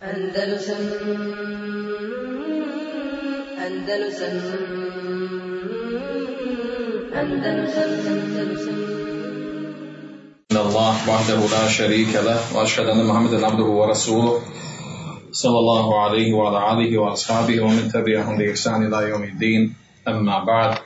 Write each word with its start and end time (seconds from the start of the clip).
Andalusam 0.00 0.80
Andalusam 3.60 4.36
Andalusam 7.12 7.90
Andalusam 8.08 8.78
إن 10.50 10.56
الله 10.56 10.94
وحده 11.10 11.40
لا 11.52 11.68
شريك 11.68 12.16
له 12.16 12.40
وأشهد 12.56 12.86
أن 12.86 13.06
محمدا 13.06 13.46
عبده 13.46 13.64
ورسوله. 13.64 14.42
صلى 15.32 15.58
الله 15.58 16.00
عليه 16.00 16.32
وعلى 16.32 16.58
آله 16.72 16.98
وأصحابه 16.98 17.60
ومن 17.60 17.92
تبعهم 17.92 18.38
بإحسان 18.38 18.86
إلى 18.86 19.08
يوم 19.08 19.24
الدين. 19.24 19.74
أما 20.08 20.44
بعد 20.44 20.78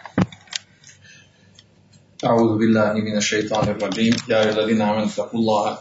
أعوذ 2.25 2.59
بالله 2.59 2.93
من 2.93 3.17
الشيطان 3.17 3.69
الرجيم. 3.69 4.17
يا 4.29 4.43
أيها 4.43 4.59
الذين 4.59 4.83
آمنوا 4.83 5.07
اتقوا 5.07 5.41
الله 5.41 5.79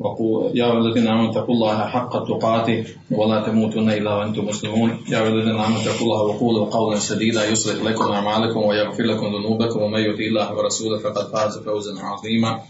يا 0.00 0.72
الذين 0.72 1.06
آمنوا 1.08 1.30
اتقوا 1.30 1.54
الله 1.54 1.86
حق 1.86 2.12
تقاته 2.28 2.84
ولا 3.10 3.46
تموتن 3.46 3.90
إلا 3.90 4.14
وأنتم 4.14 4.44
مسلمون. 4.46 5.04
يا 5.08 5.28
الذين 5.28 5.54
آمنوا 5.54 5.82
اتقوا 5.82 6.00
الله 6.06 6.22
وقولوا 6.22 6.66
قولا 6.70 6.98
سديدا 6.98 7.48
يصلح 7.48 7.84
لكم 7.84 8.12
أعمالكم 8.12 8.62
ويغفر 8.62 9.02
لكم 9.02 9.26
ذنوبكم. 9.26 9.82
ومن 9.82 10.00
يطع 10.00 10.24
الله 10.24 10.54
ورسوله 10.54 10.98
فقد 10.98 11.30
فاز 11.32 11.58
فوزا 11.58 12.02
عظيما. 12.02 12.60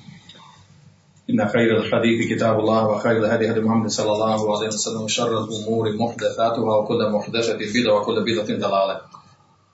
إن 1.30 1.48
خير 1.48 1.76
الحديث 1.76 2.32
كتاب 2.32 2.60
الله 2.60 2.86
وخير 2.88 3.16
الهدي 3.16 3.50
هدي 3.50 3.60
محمد 3.60 3.91
صلى 3.91 4.12
الله 4.12 4.56
عليه 4.56 4.68
وسلم 4.68 5.02
وشر 5.02 5.44
الأمور 5.44 5.92
محدثاتها 5.96 6.77
وكل 6.77 7.10
محدثة 7.10 7.56
بدعة 7.56 7.94
وكل 7.94 8.24
بدعة 8.24 8.58
ضلالة. 8.68 9.00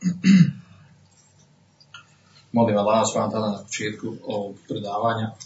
Molim 2.55 2.79
Allah 2.79 3.07
subhanahu 3.07 3.35
wa 3.35 3.41
na 3.47 3.59
početku 3.63 4.09
ovog 4.27 4.59
predavanja 4.67 5.39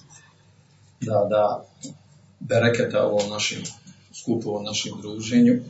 da 1.04 1.26
da 1.30 1.64
bereketa 2.40 3.06
ovom 3.06 3.30
našem 3.30 3.62
skupu, 4.12 4.50
ovom 4.50 4.64
našem 4.64 4.92
druženju 5.02 5.60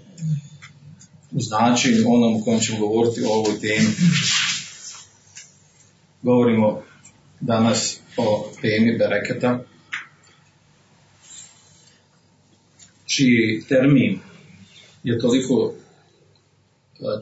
u 1.33 1.41
značenju 1.41 2.05
onom 2.07 2.37
u 2.37 2.45
kojem 2.45 2.61
ćemo 2.61 2.79
govoriti 2.79 3.25
o 3.25 3.29
ovoj 3.29 3.61
temi. 3.61 3.89
Govorimo 6.23 6.83
danas 7.41 7.99
o 8.17 8.51
temi 8.61 8.99
bereketa, 8.99 9.65
čiji 13.07 13.63
termin 13.69 14.21
je 15.03 15.19
toliko 15.19 15.75
e, 15.75 15.77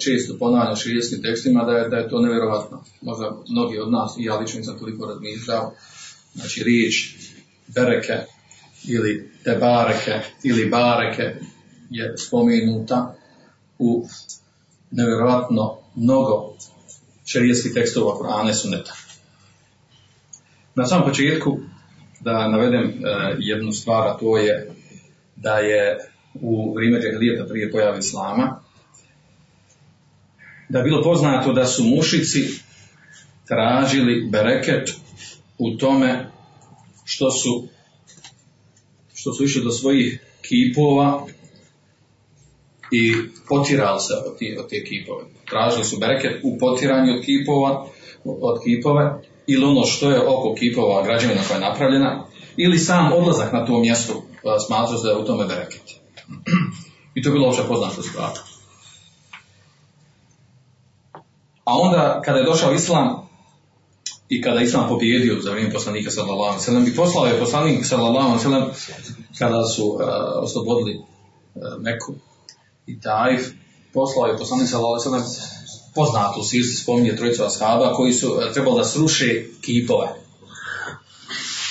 često 0.04 0.38
ponavljan 0.38 0.76
širijskim 0.76 1.22
tekstima 1.22 1.64
da 1.64 1.72
je, 1.72 1.88
da 1.88 1.96
je 1.96 2.08
to 2.08 2.20
nevjerovatno. 2.20 2.84
Možda 3.00 3.36
mnogi 3.50 3.78
od 3.78 3.90
nas, 3.90 4.16
i 4.18 4.24
ja 4.24 4.38
lično 4.38 4.58
nisam 4.58 4.78
toliko 4.78 5.06
razmišljao, 5.06 5.74
znači 6.34 6.62
riječ 6.64 7.14
bereke 7.74 8.18
ili 8.84 9.30
te 9.44 9.56
bareke 9.56 10.20
ili 10.42 10.70
bareke 10.70 11.34
je 11.90 12.14
spomenuta 12.18 13.14
u 13.78 14.06
nevjerovatno 14.90 15.78
mnogo 15.94 16.54
širijskih 17.26 17.72
tekstova 17.74 18.18
Kur'ana 18.18 18.50
i 18.50 18.54
Sunneta. 18.54 18.92
Na 20.74 20.86
samom 20.86 21.08
početku 21.08 21.58
da 22.20 22.48
navedem 22.48 22.84
e, 22.84 22.92
jednu 23.38 23.72
stvar, 23.72 24.08
a 24.08 24.16
to 24.18 24.36
je 24.36 24.70
da 25.36 25.58
je 25.58 25.98
u 26.34 26.74
vrijeme 26.74 27.00
džahlijeta 27.00 27.44
prije 27.48 27.72
pojave 27.72 27.98
Islama, 27.98 28.60
da 30.68 30.78
je 30.78 30.84
bilo 30.84 31.02
poznato 31.02 31.52
da 31.52 31.64
su 31.64 31.84
mušici 31.84 32.60
tražili 33.48 34.28
bereket 34.30 34.90
u 35.58 35.76
tome 35.76 36.31
što 37.12 37.30
su 37.30 37.68
što 39.14 39.32
su 39.32 39.44
išli 39.44 39.64
do 39.64 39.70
svojih 39.70 40.20
kipova 40.42 41.26
i 42.90 43.12
potirali 43.48 44.00
se 44.00 44.12
od, 44.26 44.38
tije, 44.38 44.60
od 44.60 44.68
te 44.68 44.84
kipove. 44.84 45.24
Tražili 45.50 45.84
su 45.84 45.98
bereket 45.98 46.40
u 46.42 46.58
potiranju 46.58 47.12
od 47.12 47.24
kipova, 47.24 47.86
od 48.24 48.62
kipove, 48.64 49.22
ili 49.46 49.64
ono 49.64 49.84
što 49.86 50.10
je 50.10 50.26
oko 50.28 50.54
kipova 50.54 51.02
građevina 51.02 51.42
koja 51.48 51.56
je 51.56 51.68
napravljena, 51.68 52.24
ili 52.56 52.78
sam 52.78 53.12
odlazak 53.12 53.52
na 53.52 53.66
to 53.66 53.78
mjesto 53.78 54.22
smatrao 54.66 54.98
se 54.98 55.04
da 55.04 55.10
je 55.10 55.18
u 55.18 55.26
tome 55.26 55.46
bereket. 55.46 55.82
I 57.14 57.22
to 57.22 57.28
je 57.28 57.32
bilo 57.32 57.48
opće 57.48 57.62
poznato 57.68 58.02
stvar. 58.02 58.30
A 61.64 61.78
onda, 61.78 62.22
kada 62.24 62.38
je 62.38 62.44
došao 62.44 62.72
Islam, 62.72 63.28
i 64.28 64.42
kada 64.42 64.60
Islam 64.60 64.88
pobjedio 64.88 65.40
za 65.40 65.50
vrijeme 65.50 65.72
poslanika 65.72 66.10
sallallahu 66.10 66.42
alejhi 66.42 66.58
ve 66.58 66.64
sellem 66.64 66.86
i 66.86 66.96
poslao 66.96 67.26
je 67.26 67.38
poslanik 67.38 67.86
sallallahu 67.86 68.28
alejhi 68.28 68.36
ve 68.36 68.42
sellem 68.42 68.64
kada 69.38 69.64
su 69.64 69.86
uh, 69.86 70.00
oslobodili 70.42 70.98
uh, 70.98 71.62
Meku 71.80 72.14
i 72.86 73.00
Taif 73.00 73.42
poslao 73.92 74.26
je 74.26 74.38
poslanik 74.38 74.68
sallallahu 74.68 74.94
alejhi 74.94 75.10
ve 75.10 75.28
sellem 75.28 75.62
poznato 75.94 76.40
u 76.40 76.44
sirci 76.44 76.76
spominje 76.76 77.16
trojicu 77.16 77.42
ashaba 77.44 77.92
koji 77.92 78.12
su 78.12 78.32
uh, 78.32 78.52
trebali 78.52 78.76
da 78.76 78.84
sruše 78.84 79.44
kipove. 79.60 80.08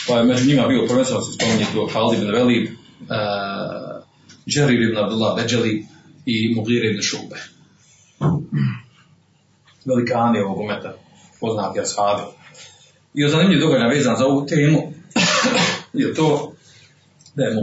Pa 0.07 0.17
je 0.17 0.23
među 0.23 0.47
njima 0.47 0.67
bio 0.67 0.85
prvenstveno 0.87 1.21
se 1.21 1.33
spominje 1.33 1.65
tu 1.73 1.87
Khalid 1.93 2.21
ibn 2.21 2.31
Velib, 2.31 2.67
uh, 2.67 4.03
Jarir 4.45 4.81
ibn 4.81 4.97
Abdullah 4.97 5.35
Beđeli 5.35 5.85
i 6.25 6.55
Mugir 6.55 6.85
ibn 6.85 7.01
Šube. 7.01 7.37
Velikani 9.85 10.39
ovog 10.39 10.59
umeta, 10.59 10.93
poznati 11.39 11.79
ashabi. 11.79 12.40
I 13.13 13.29
zanimljiv 13.29 13.59
događaj 13.59 13.89
vezan 13.89 14.15
za 14.17 14.25
ovu 14.25 14.45
temu 14.45 14.93
je 15.93 16.13
to 16.13 16.53
da 17.35 17.43
je 17.43 17.55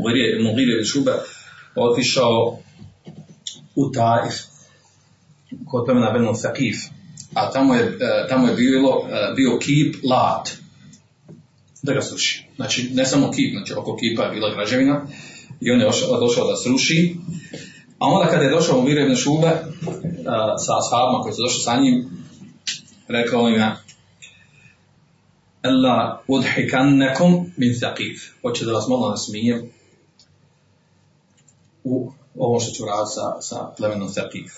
Mugir 0.43 0.69
ibn 0.69 0.85
Šube 0.85 1.13
otišao 1.75 2.59
u 3.75 3.91
Taif 3.91 4.35
kod 5.67 5.85
plemena 5.85 6.11
Benu 6.11 6.33
Thaqif 6.33 6.99
a 7.35 7.51
tamo 7.51 7.75
je, 7.75 7.99
tamo 8.29 8.49
je 8.49 8.55
bilo, 8.55 9.09
bio 9.37 9.59
kip 9.59 9.95
Lat 10.05 10.51
da 11.83 11.93
ga 11.93 12.03
sruši. 12.03 12.49
Znači, 12.57 12.91
ne 12.95 13.07
samo 13.07 13.31
kip, 13.31 13.53
znači 13.53 13.73
oko 13.73 13.97
kipa 13.97 14.23
je 14.23 14.31
bila 14.31 14.55
građevina 14.55 15.07
i 15.61 15.71
on 15.71 15.81
je 15.81 15.87
došao 16.21 16.51
da 16.51 16.57
sruši. 16.57 17.17
A 17.99 18.07
onda 18.07 18.31
kada 18.31 18.45
je 18.45 18.51
došao 18.51 18.79
u 18.79 18.83
Mirevne 18.83 19.17
šube 19.17 19.51
sa 20.65 20.73
ashabima 20.79 21.23
koji 21.23 21.35
su 21.35 21.43
došli 21.43 21.63
sa 21.63 21.77
njim, 21.81 22.11
rekao 23.09 23.49
im 23.49 23.55
je 23.55 23.73
Ella 25.69 26.23
udhikannekum 26.29 27.53
min 27.57 27.73
thaqif. 27.73 28.31
Hoće 28.43 28.65
da 28.65 28.73
vas 28.73 28.89
malo 28.89 29.11
nasmijem 29.11 29.71
u 31.85 32.13
ovo 32.37 32.61
što 32.61 32.73
ću 32.73 32.85
raditi 32.85 33.15
sa, 33.15 33.41
sa 33.41 33.75
plemenom 33.77 34.09
thaqif. 34.09 34.51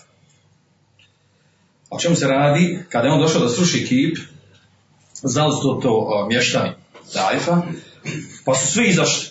O 1.90 1.98
čemu 1.98 2.16
se 2.16 2.26
radi? 2.26 2.78
Kada 2.88 3.08
je 3.08 3.12
on 3.12 3.20
došao 3.20 3.42
da 3.42 3.48
sruši 3.48 3.86
kip, 3.86 4.18
znali 5.14 5.52
su 5.52 5.62
to, 5.62 5.80
to 5.82 6.26
mještani 6.28 6.70
Tajfa, 7.12 7.62
pa 8.44 8.54
su 8.54 8.66
svi 8.72 8.88
izašli. 8.88 9.28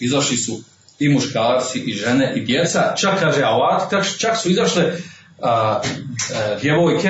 Izašli 0.00 0.36
su 0.36 0.60
i 0.98 1.08
muškarci, 1.08 1.78
i 1.78 1.92
žene, 1.92 2.32
i 2.36 2.44
djeca, 2.44 2.94
čak 2.96 3.20
kaže 3.20 3.40
čak, 3.90 4.18
čak 4.18 4.36
su 4.36 4.50
izašle 4.50 4.92
a, 5.42 5.50
a, 5.50 5.80
djevojke, 6.60 7.08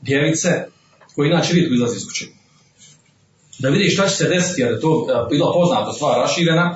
djevice, 0.00 0.66
koji 1.14 1.28
inače 1.28 1.52
rijetko 1.52 1.74
izlazi 1.74 1.96
iz 1.96 2.06
kuće. 2.06 2.39
Da 3.60 3.68
vidiš 3.68 3.94
šta 3.94 4.08
će 4.08 4.14
se 4.14 4.28
desiti, 4.28 4.60
jer 4.60 4.72
je 4.72 4.80
to 4.80 5.06
a, 5.14 5.26
bila 5.30 5.52
poznata 5.52 5.92
stvar 5.92 6.18
raširena, 6.18 6.74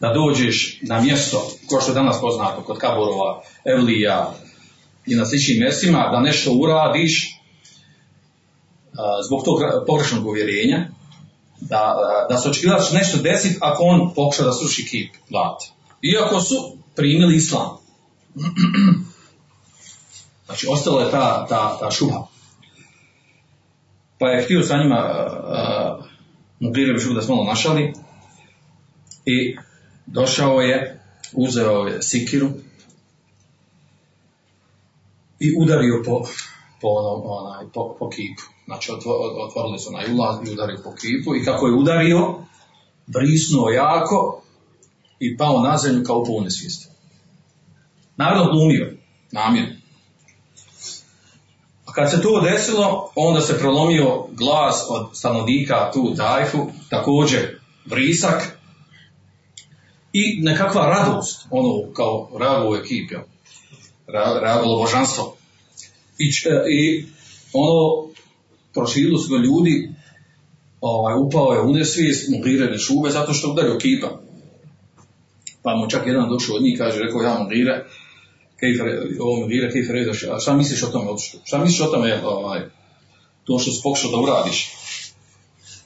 da 0.00 0.12
dođeš 0.12 0.78
na 0.82 1.00
mjesto, 1.00 1.50
ko 1.66 1.80
što 1.80 1.90
je 1.90 1.94
danas 1.94 2.20
poznato, 2.20 2.62
kod 2.62 2.78
Kaborova, 2.78 3.42
Evlija 3.64 4.34
i 5.06 5.14
na 5.14 5.26
sličnim 5.26 5.58
mjestima, 5.58 6.08
da 6.12 6.20
nešto 6.20 6.52
uradiš 6.52 7.40
a, 8.92 9.22
zbog 9.26 9.44
tog 9.44 9.58
pogrešnog 9.86 10.26
uvjerenja, 10.26 10.88
da, 11.60 11.94
da 12.28 12.38
se 12.38 12.48
očekiva 12.48 12.78
da 12.78 12.84
će 12.84 12.94
nešto 12.94 13.18
desiti 13.18 13.58
ako 13.60 13.82
on 13.82 14.14
pokuša 14.14 14.42
da 14.42 14.52
sruši 14.52 14.86
kip 14.86 15.14
vlat. 15.30 15.62
Iako 16.02 16.40
su 16.40 16.76
primili 16.96 17.36
islam. 17.36 17.68
Znači, 20.46 20.66
ostala 20.70 21.02
je 21.02 21.10
ta, 21.10 21.46
ta, 21.48 21.78
ta 21.80 21.90
šuha. 21.90 22.18
Pa 24.18 24.28
je 24.28 24.44
htio 24.44 24.62
sa 24.62 24.76
njima 24.76 24.96
uh, 24.98 26.04
Mugire 26.60 26.98
šubu 26.98 27.14
da 27.14 27.22
smo 27.22 27.34
malo 27.34 27.46
našali 27.46 27.92
i 29.24 29.56
došao 30.06 30.60
je, 30.60 31.00
uzeo 31.32 31.86
je 31.86 32.02
sikiru 32.02 32.50
i 35.40 35.54
udario 35.58 36.02
po, 36.04 36.22
po, 36.80 36.88
onaj, 37.24 37.66
po, 37.74 37.96
po 37.98 38.10
kipu. 38.10 38.42
Znači 38.64 38.92
otvorili 39.46 39.78
su 39.78 39.88
onaj 39.88 40.14
ulaz 40.14 40.48
i 40.48 40.52
udario 40.52 40.80
po 40.84 40.94
kipu 40.94 41.36
i 41.36 41.44
kako 41.44 41.66
je 41.66 41.74
udario, 41.74 42.34
brisnuo 43.06 43.68
jako 43.68 44.42
i 45.20 45.36
pao 45.36 45.60
na 45.60 45.76
zemlju 45.76 46.04
kao 46.04 46.24
pune 46.24 46.50
svijesti. 46.50 46.88
Naravno 48.16 48.52
glumio, 48.52 48.96
namjerno. 49.32 49.73
Kad 51.94 52.10
se 52.10 52.22
to 52.22 52.40
desilo, 52.40 53.12
onda 53.14 53.40
se 53.40 53.58
prolomio 53.58 54.24
glas 54.32 54.86
od 54.88 55.06
stanovnika 55.12 55.90
tu 55.92 56.14
Tajfu, 56.16 56.66
također 56.90 57.60
vrisak, 57.86 58.58
i 60.14 60.40
nekakva 60.42 60.86
radost, 60.86 61.46
ono 61.50 61.92
kao 61.92 62.30
rago 62.38 62.76
ra, 64.06 64.40
rago 64.40 64.76
božanstvo. 64.76 65.36
I, 66.18 66.30
I 66.70 67.06
ono, 67.52 68.08
proširilo 68.74 69.18
su 69.18 69.30
ga 69.30 69.36
ljudi, 69.36 69.92
ovaj, 70.80 71.14
upao 71.26 71.52
je 71.52 71.60
u 71.60 71.72
nesvijest, 71.72 72.28
Mugire 72.30 72.78
šube, 72.78 73.10
zato 73.10 73.32
što 73.32 73.50
udario 73.50 73.78
kipa. 73.78 74.20
Pa 75.62 75.76
mu 75.76 75.90
čak 75.90 76.06
jedan 76.06 76.28
došao 76.28 76.56
od 76.56 76.62
njih, 76.62 76.78
kaže, 76.78 76.98
rekao, 76.98 77.22
ja 77.22 77.38
Mugire, 77.38 77.84
kejfer, 78.64 78.86
ovo 79.20 79.40
Mugire, 79.40 79.70
kejfer, 79.72 79.94
redoš, 79.94 80.24
a 80.24 80.38
šta 80.40 80.56
misliš 80.56 80.82
o 80.82 80.86
tome? 80.86 81.10
Otišao? 81.10 81.40
Šta 81.44 81.58
misliš 81.58 81.80
o 81.80 81.90
tome, 81.92 82.20
ovaj, 82.24 82.60
to 83.44 83.58
što 83.58 83.72
si 83.72 83.80
pokušao 83.82 84.10
da 84.10 84.16
uradiš? 84.16 84.70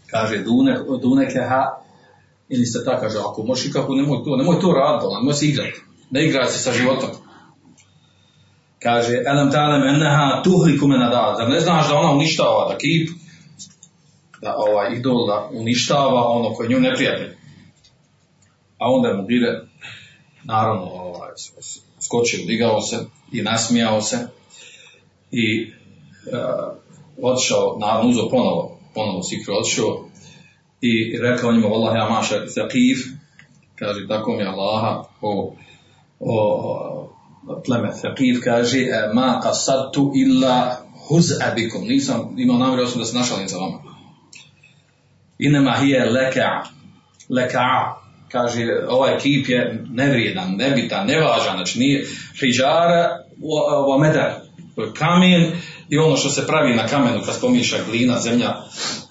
Kaže, 0.07 0.39
dune, 0.39 0.79
dune 1.03 1.29
keha, 1.33 1.63
ili 2.49 2.67
ste 2.67 2.85
tako, 2.85 3.01
kaže, 3.01 3.19
ako 3.19 3.43
možeš 3.43 3.67
i 3.67 3.73
kako, 3.73 3.95
nemoj 3.95 4.25
to, 4.25 4.37
nemoj 4.37 4.61
to 4.61 4.73
raditi, 4.73 5.03
bolan, 5.03 5.21
nemoj 5.21 5.35
se 5.35 5.47
igrati. 5.47 5.81
Ne 6.11 6.27
igraj 6.27 6.47
se 6.47 6.59
sa 6.59 6.73
životom. 6.73 7.11
Kaže, 8.83 9.23
elem 9.27 9.51
talem 9.51 9.83
enneha 9.83 10.43
tuhliku 10.45 10.87
me 10.87 10.99
nada, 10.99 11.35
zar 11.39 11.49
ne 11.49 11.61
znaš 11.61 11.89
da 11.89 11.95
ona 11.95 12.13
uništava, 12.13 12.69
da 12.73 12.79
kip, 12.79 13.11
da 14.43 14.55
ovaj 14.57 14.95
idol 14.97 15.27
da 15.27 15.51
uništava 15.53 16.29
ono 16.29 16.55
koje 16.55 16.69
nju 16.69 16.81
neprijatelj. 16.81 17.37
A 18.79 18.91
onda 18.91 19.17
mu 19.17 19.27
bire, 19.27 19.61
naravno, 20.45 20.85
ovaj, 20.85 21.31
skočio, 22.01 22.47
digao 22.47 22.81
se 22.81 22.97
i 23.33 23.43
nasmijao 23.43 24.01
se 24.01 24.17
i 25.31 25.73
uh, 26.33 26.77
otišao, 27.23 27.77
naravno 27.81 28.11
uzeo 28.11 28.29
ponovo, 28.29 28.79
ponovo 28.95 29.23
sikru 29.23 29.55
otišao 29.55 30.09
i 30.81 31.19
rekao 31.23 31.53
njima, 31.53 31.69
Allah 31.69 31.97
ja 31.97 32.09
maša 32.09 32.47
zakif, 32.47 32.99
kaže, 33.75 34.09
tako 34.09 34.33
mi 34.33 34.45
Allaha, 34.45 35.05
o, 35.21 35.55
o, 36.21 37.09
pleme 37.65 37.89
Thaqif 38.03 38.41
kaže, 38.45 38.79
e, 38.79 39.11
ma 39.15 39.41
qasadtu 39.45 40.13
illa 40.15 40.77
huz'a 41.09 41.55
bikum, 41.55 41.89
nisam 41.89 42.35
imao 42.37 42.59
namjeru 42.59 42.99
da 42.99 43.05
se 43.05 43.17
našalim 43.17 43.49
sa 43.49 43.57
vama. 43.57 43.79
Inema 45.39 45.77
hije 45.81 46.05
leka, 46.05 46.65
leka, 47.29 47.95
kaže, 48.33 48.67
ovaj 48.89 49.15
ekip 49.15 49.49
je 49.49 49.85
nevrijedan, 49.91 50.55
nebitan, 50.57 51.07
nevažan, 51.07 51.57
znači 51.57 51.79
nije 51.79 52.07
hijjara 52.41 53.09
wa 53.89 54.01
medar, 54.01 54.33
kamen 54.99 55.53
i 55.89 55.99
ono 55.99 56.17
što 56.17 56.29
se 56.29 56.47
pravi 56.47 56.75
na 56.75 56.87
kamenu 56.87 57.21
kad 57.27 57.35
spomiša 57.35 57.77
glina, 57.91 58.19
zemlja, 58.19 58.55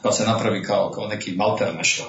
pa 0.02 0.12
se 0.12 0.26
napravi 0.26 0.64
kao, 0.64 0.92
kao 0.92 1.08
neki 1.08 1.36
malter 1.36 1.76
nešto. 1.76 2.04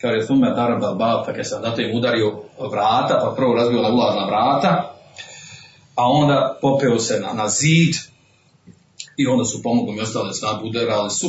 Kaže, 0.00 0.26
thume 0.26 0.50
darab 0.50 0.84
al 0.84 0.94
bab, 0.94 1.36
je 1.36 1.44
sam 1.44 1.62
zato 1.62 1.80
im 1.80 1.96
udario 1.96 2.42
vrata, 2.70 3.20
pa 3.22 3.34
prvo 3.36 3.54
razbio 3.54 3.82
na 3.82 3.88
ulazna 3.88 4.26
vrata, 4.26 4.94
a 5.94 6.04
onda 6.04 6.58
popeo 6.60 6.98
se 6.98 7.20
na, 7.20 7.32
na 7.32 7.48
zid 7.48 7.94
i 9.16 9.26
onda 9.26 9.44
su 9.44 9.62
pomogli 9.62 9.94
mi 9.94 10.00
ostale 10.00 10.34
snage, 10.34 10.64
udarali 10.64 11.10
su, 11.10 11.26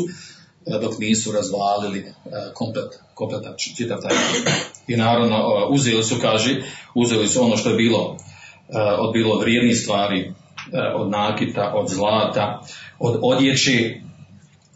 dok 0.82 1.00
nisu 1.00 1.32
razvalili 1.32 2.00
e, 2.00 2.14
komplet, 2.54 3.00
kompletan 3.14 3.54
čitav 3.58 4.02
taj 4.02 4.16
I 4.88 4.96
naravno, 4.96 5.36
e, 5.36 5.66
uzeli 5.70 6.04
su, 6.04 6.16
kaže, 6.22 6.62
uzeli 6.96 7.28
su 7.28 7.44
ono 7.44 7.58
što 7.58 7.70
je 7.70 7.76
bilo, 7.76 8.18
od 9.00 9.14
bilo 9.14 9.40
vrijednih 9.40 9.78
stvari, 9.78 10.34
od 10.96 11.10
nakita, 11.10 11.74
od 11.76 11.90
zlata, 11.90 12.62
od 13.00 13.20
odjeće 13.22 14.02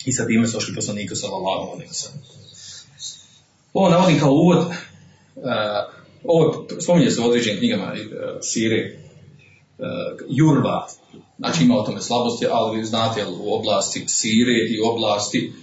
i 0.05 0.13
sa 0.13 0.27
time 0.27 0.47
su 0.47 0.57
ošli 0.57 0.75
poslaniku 0.75 1.15
sallallahu 1.15 1.71
alaihi. 1.71 1.91
Ovo 3.73 3.89
navodim 3.89 4.19
kao 4.19 4.31
uvod, 4.31 4.65
ovo 6.23 6.67
spominje 6.79 7.11
se 7.11 7.21
u 7.21 7.25
određenim 7.25 7.59
knjigama 7.59 7.93
Sire, 8.41 8.99
Jurba, 10.29 10.88
znači 11.39 11.63
ima 11.63 11.75
o 11.75 11.83
tome 11.83 12.01
slabosti, 12.01 12.45
ali 12.51 12.77
vi 12.77 12.85
znate 12.85 13.25
u 13.25 13.53
oblasti 13.53 14.03
Sire 14.07 14.53
i 14.69 14.81
u 14.81 14.89
oblasti 14.89 15.53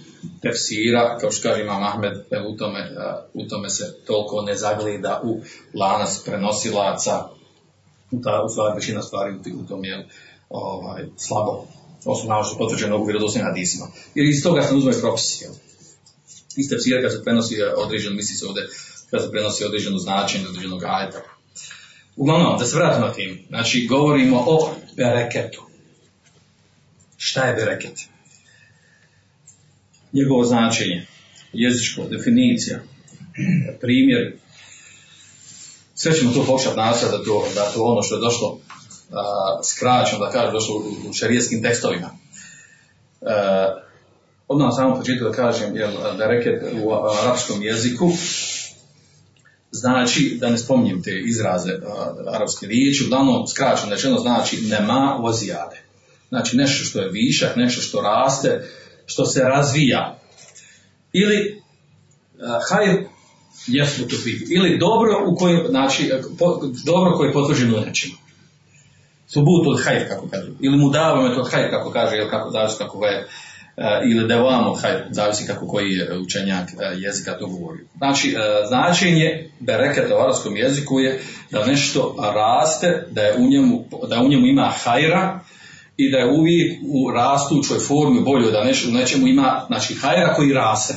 tefsira, 0.41 1.17
kao 1.17 1.31
što 1.31 1.49
kaže 1.49 1.61
Imam 1.61 1.83
Ahmed, 1.83 2.13
u 2.47 2.57
tome, 2.57 2.79
uh, 2.79 3.43
u 3.45 3.47
tome 3.47 3.69
se 3.69 3.95
toliko 4.07 4.41
ne 4.41 4.55
zagleda 4.55 5.21
u 5.23 5.41
lanac 5.73 6.19
prenosilaca, 6.25 7.29
ta, 8.23 8.43
u 8.45 8.49
stvari 8.49 8.75
većina 8.75 9.01
stvari 9.01 9.35
u 9.63 9.67
tom 9.67 9.85
je 9.85 10.07
ovaj, 10.49 11.05
slabo, 11.17 11.65
osnovno 12.05 12.43
što 12.43 12.57
potvrđeno 12.57 12.97
u 12.97 13.05
vjerodostojnim 13.05 13.47
hadisima. 13.47 13.87
Jer 14.15 14.29
iz 14.29 14.43
toga 14.43 14.61
se 14.61 14.75
uzme 14.75 14.99
propisi, 15.01 15.43
jel? 15.43 15.53
iz 16.55 16.69
tefsira 16.69 17.01
kad 17.01 17.11
se 17.11 17.23
prenosi 17.23 17.55
određeno, 17.77 18.15
misli 18.15 18.35
se 18.35 18.45
ovde, 18.45 18.61
kad 19.11 19.21
se 19.21 19.31
prenosi 19.31 19.65
određeno 19.65 19.97
značenje 19.97 20.47
određenog 20.47 20.83
ajeta. 20.83 21.21
Uglavnom, 22.15 22.59
da 22.59 22.65
se 22.65 22.75
vratimo 22.75 23.07
na 23.07 23.13
tim, 23.13 23.45
znači 23.49 23.87
govorimo 23.89 24.43
o 24.47 24.71
bereketu. 24.95 25.63
Šta 27.17 27.45
je 27.45 27.55
bereket? 27.55 27.99
Njegovo 30.13 30.43
značenje, 30.43 31.05
jezičko, 31.53 32.03
definicija, 32.03 32.79
primjer, 33.81 34.37
sve 35.95 36.13
ćemo 36.13 36.33
to 36.33 36.45
pokušati 36.45 36.77
nasad 36.77 37.11
da 37.11 37.23
to, 37.23 37.47
da 37.55 37.71
to 37.73 37.83
ono 37.83 38.03
što 38.03 38.15
je 38.15 38.21
došlo 38.21 38.47
uh, 38.49 38.59
skraćeno, 39.63 40.25
da 40.25 40.31
kažem, 40.31 40.53
došlo 40.53 40.75
u, 40.75 41.09
u 41.09 41.13
šarijetskim 41.13 41.63
tekstovima. 41.63 42.09
Uh, 43.21 43.29
odmah 44.47 44.65
na 44.65 44.71
samom 44.71 44.97
početku 44.97 45.25
da 45.25 45.31
kažem 45.31 45.75
jel, 45.75 45.91
da 46.17 46.27
reket 46.27 46.63
u 46.83 46.93
arapskom 47.23 47.63
jeziku 47.63 48.11
znači, 49.71 50.37
da 50.39 50.49
ne 50.49 50.57
spominjem 50.57 51.03
te 51.03 51.19
izraze 51.25 51.71
a, 51.71 52.13
arapske 52.27 52.67
riječi, 52.67 53.03
uglavnom 53.03 53.47
skraćeno 53.47 53.91
rečeno 53.91 54.17
znači 54.17 54.61
nema 54.61 55.17
vozijade. 55.21 55.81
Znači 56.29 56.57
nešto 56.57 56.85
što 56.85 56.99
je 56.99 57.09
višak, 57.09 57.55
nešto 57.55 57.81
što 57.81 58.01
raste, 58.01 58.67
što 59.09 59.25
se 59.25 59.41
razvija. 59.43 60.19
Ili 61.13 61.61
hajr 62.69 63.05
jesmu 63.67 64.07
to 64.07 64.15
biti. 64.25 64.53
Ili 64.53 64.77
dobro 64.77 65.11
u 65.27 65.35
kojem, 65.35 65.65
znači, 65.69 66.11
po, 66.39 66.61
dobro 66.85 67.17
koje 67.17 67.27
je 67.27 67.33
potvrđeno 67.33 67.77
u 67.77 67.81
nečemu. 67.85 68.13
Subut 69.27 69.67
od 69.67 69.83
hajr, 69.83 70.07
kako 70.07 70.27
kažu. 70.27 70.51
Ili 70.59 70.77
mu 70.77 70.89
davame 70.89 71.35
od 71.35 71.51
hajr, 71.51 71.69
kako 71.69 71.91
kaže, 71.91 72.17
ili 72.17 72.29
kako, 72.29 72.51
zavisi 72.51 72.77
kako 72.77 72.99
ga 72.99 73.07
je 73.07 73.27
ili 74.03 74.27
devamo, 74.27 74.75
hajde, 74.75 75.07
zavisi 75.11 75.47
kako 75.47 75.67
koji 75.67 75.91
je 75.91 76.19
učenjak 76.19 76.69
jezika 76.97 77.37
to 77.37 77.47
govori. 77.47 77.79
Znači, 77.97 78.35
značenje 78.67 79.49
bereketa 79.59 80.15
u 80.15 80.19
arabskom 80.19 80.57
jeziku 80.57 80.99
je 80.99 81.21
da 81.51 81.65
nešto 81.65 82.15
raste, 82.35 83.07
da, 83.11 83.21
je 83.21 83.35
u 83.37 83.47
njemu, 83.49 83.85
da 84.09 84.21
u 84.21 84.27
njemu 84.27 84.47
ima 84.47 84.73
hajra 84.83 85.39
i 85.99 86.11
da 86.11 86.17
je 86.17 86.31
uvijek 86.31 86.79
u 86.87 87.11
rastućoj 87.11 87.79
formi 87.79 88.21
bolje 88.21 88.51
da 88.51 88.63
nešto, 88.63 88.89
u 88.89 88.91
nečemu 88.91 89.27
ima 89.27 89.65
znači, 89.67 89.93
hajra 89.93 90.33
koji 90.33 90.53
raste. 90.53 90.93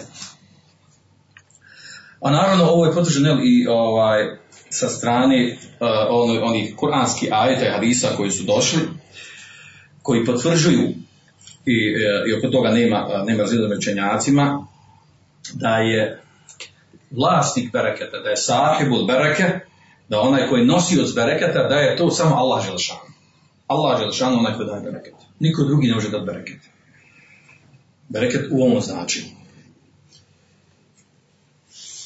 A 2.21 2.31
naravno 2.31 2.65
ovo 2.65 2.87
je 2.87 2.95
potvrđeno 2.95 3.41
i 3.45 3.67
ovaj, 3.67 4.37
sa 4.71 4.89
strane 4.89 5.57
uh, 5.81 5.89
onih, 6.11 6.41
onih 6.43 6.77
kuranskih 6.77 7.29
ajeta 7.33 7.67
i 7.67 7.71
hadisa 7.71 8.09
koji 8.17 8.31
su 8.31 8.45
došli, 8.45 8.81
koji 10.03 10.25
potvrđuju 10.25 10.89
i, 11.67 11.77
i 12.29 12.35
oko 12.39 12.49
toga 12.53 12.71
nema, 12.71 13.25
nema 13.27 13.43
razlijedno 13.43 13.77
učenjacima, 13.77 14.67
da 15.53 15.77
je 15.77 16.23
vlasnik 17.11 17.73
bereketa, 17.73 18.19
da 18.19 18.31
je 18.31 18.37
sahibul 18.37 19.07
bereke, 19.07 19.45
da 20.09 20.21
onaj 20.21 20.49
koji 20.49 20.65
nosi 20.65 21.01
od 21.01 21.13
bereketa, 21.15 21.69
da 21.69 21.75
je 21.75 21.97
to 21.97 22.11
samo 22.11 22.37
Allah 22.37 22.65
Želšan. 22.67 23.12
Allah 23.73 24.01
Želšan 24.01 24.35
onaj 24.35 24.55
koji 24.55 24.67
daje 24.67 24.81
bereket. 24.81 25.15
Niko 25.41 25.63
drugi 25.63 25.89
ne 25.89 25.95
može 25.95 26.11
dati 26.11 26.27
bereket. 26.27 26.61
Bereket 28.09 28.47
u 28.51 28.63
ovom 28.63 28.81
značenju. 28.81 29.27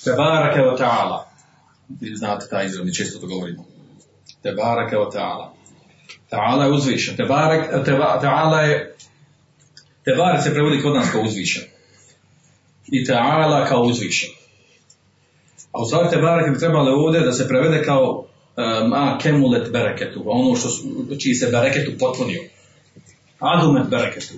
Tebarake 0.04 0.60
wa 0.60 0.78
ta'ala. 0.78 1.24
Znate 2.14 2.46
taj 2.50 2.66
izraz, 2.66 2.86
mi 2.86 2.94
često 2.94 3.18
to 3.18 3.26
govorimo. 3.26 3.64
Tebarake 4.42 4.96
wa 4.96 5.12
ta'ala. 5.12 5.52
Ta'ala 6.30 6.64
je 6.64 6.72
uzvišen. 6.72 7.16
Tebarek, 7.16 7.70
ta'ala 8.22 8.60
je 8.60 8.96
Tebar 10.06 10.42
se 10.42 10.52
prevodi 10.54 10.82
kod 10.82 10.94
nas 10.94 11.10
kao 11.10 11.22
uzvišen. 11.22 11.62
I 12.86 13.04
Teala 13.04 13.66
kao 13.66 13.82
uzvišen. 13.82 14.30
A 15.72 15.82
u 15.82 15.84
stvari 15.84 16.10
Tebarak 16.10 16.52
bi 16.52 16.58
trebalo 16.58 16.92
ovdje 16.92 17.20
da 17.20 17.32
se 17.32 17.48
prevede 17.48 17.84
kao 17.84 18.26
ma 18.88 19.18
kemulet 19.22 19.72
bereketu, 19.72 20.22
ono 20.26 20.56
što 20.56 20.68
čiji 21.18 21.34
se 21.34 21.46
bereketu 21.46 21.92
potpunio. 21.98 22.42
Adumet 23.38 23.88
bereketu. 23.88 24.34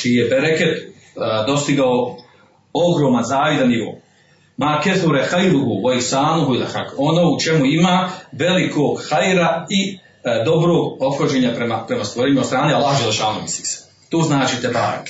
Čiji 0.00 0.14
je 0.14 0.28
bereket 0.28 0.78
uh, 0.78 1.46
dostigao 1.46 2.16
ogroman 2.72 3.24
zavidan 3.24 3.68
nivo. 3.68 3.98
Ma 4.56 4.80
kethure 4.84 5.26
hajruhu 5.30 5.82
wa 5.84 5.96
isanuhu 5.98 6.54
ila 6.54 6.66
hak. 6.66 6.94
Ono 6.96 7.30
u 7.30 7.40
čemu 7.40 7.64
ima 7.64 8.08
velikog 8.32 9.02
hajra 9.10 9.66
i 9.70 9.98
uh, 9.98 10.44
dobrog 10.44 11.02
obhođenja 11.02 11.52
prema, 11.56 11.84
prema 11.86 12.04
stvorenju 12.04 12.40
od 12.40 12.46
strane 12.46 12.74
Allah 12.74 13.00
Želešanu 13.00 13.42
misli 13.42 13.66
se. 13.66 13.86
To 14.08 14.22
znači 14.22 14.62
tebarak. 14.62 15.08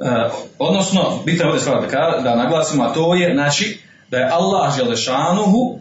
E, 0.00 0.30
odnosno, 0.58 1.22
bitno 1.24 1.44
je 1.44 1.48
ovdje 1.48 1.60
stvar 1.60 1.90
da, 1.90 2.20
da 2.22 2.36
naglasimo, 2.36 2.84
a 2.84 2.92
to 2.92 3.14
je, 3.14 3.34
znači, 3.34 3.78
da 4.10 4.16
je 4.16 4.30
Allah 4.32 4.76
Želešanuhu 4.76 5.78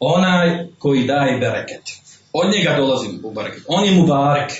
onaj 0.00 0.66
koji 0.78 1.06
daje 1.06 1.38
bereket. 1.38 1.82
Od 2.32 2.52
njega 2.52 2.76
dolazi 2.76 3.08
u 3.22 3.30
bereket. 3.30 3.62
On 3.66 3.84
je 3.84 3.92
mubarek. 3.92 4.50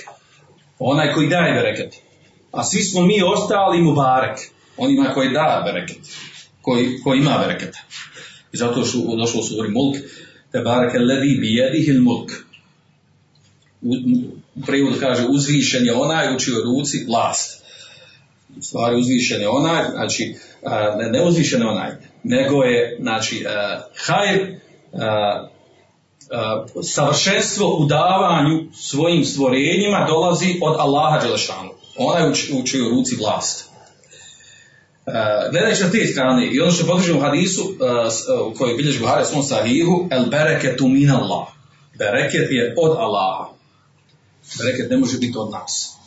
Onaj 0.79 1.13
koji 1.13 1.27
daje 1.27 1.53
bereket. 1.53 1.95
A 2.51 2.63
svi 2.63 2.81
smo 2.81 3.01
mi 3.01 3.23
ostali 3.35 3.81
mubarek. 3.81 4.37
Onima 4.77 5.13
koji 5.13 5.29
daje 5.29 5.63
bereket. 5.63 5.97
Koji, 6.61 6.99
koji 7.03 7.19
ima 7.19 7.37
bereketa. 7.47 7.79
I 8.53 8.57
zato 8.57 8.85
što 8.85 9.15
došlo 9.15 9.39
u 9.39 9.43
suri 9.43 9.69
mulk. 9.69 9.97
Te 10.51 10.59
bareke 10.59 10.99
ledi 10.99 11.37
bi 11.41 11.53
jedihil 11.53 12.01
mulk. 12.01 12.31
U, 13.81 13.93
u 14.55 14.61
prevodu 14.65 14.99
kaže 14.99 15.25
uzvišen 15.29 15.85
je 15.85 15.93
onaj 15.93 16.35
u 16.35 16.39
čijoj 16.39 16.63
ruci 16.63 17.05
vlast. 17.07 17.63
U 18.57 18.61
stvari 18.61 18.95
uzvišen 18.95 19.41
je 19.41 19.49
onaj, 19.49 19.83
znači 19.91 20.35
ne, 21.11 21.23
uzvišen 21.23 21.61
je 21.61 21.67
onaj, 21.67 21.91
nego 22.23 22.63
je 22.63 22.97
znači 23.01 23.45
hajr 24.05 24.59
savršenstvo 26.83 27.77
u 27.77 27.85
davanju 27.85 28.65
svojim 28.73 29.25
stvorenjima 29.25 30.05
dolazi 30.09 30.59
od 30.61 30.75
Allaha 30.79 31.19
Đelešanu. 31.19 31.69
Onaj 31.97 32.29
u, 32.29 32.33
či- 32.33 32.53
u 32.53 32.63
čijoj 32.63 32.89
ruci 32.89 33.15
vlast. 33.15 33.69
Uh, 35.05 35.13
gledajući 35.51 35.83
na 35.83 35.91
te 35.91 36.07
strane 36.07 36.47
i 36.47 36.61
ono 36.61 36.71
što 36.71 36.87
podržimo 36.87 37.19
u 37.19 37.21
hadisu 37.21 37.61
uh, 37.61 37.69
uh, 37.69 38.51
u 38.51 38.57
kojoj 38.57 38.75
bilježi 38.75 38.99
Buhari 38.99 39.25
svom 39.25 39.43
sahihu 39.43 40.07
el 40.11 40.25
bereketu 40.25 40.87
min 40.87 41.11
Allah 41.11 41.47
bereket 41.97 42.51
je 42.51 42.75
od 42.77 42.97
Allaha 42.97 43.49
bereket 44.57 44.91
ne 44.91 44.97
može 44.97 45.17
biti 45.17 45.37
od 45.37 45.51
nas 45.51 45.97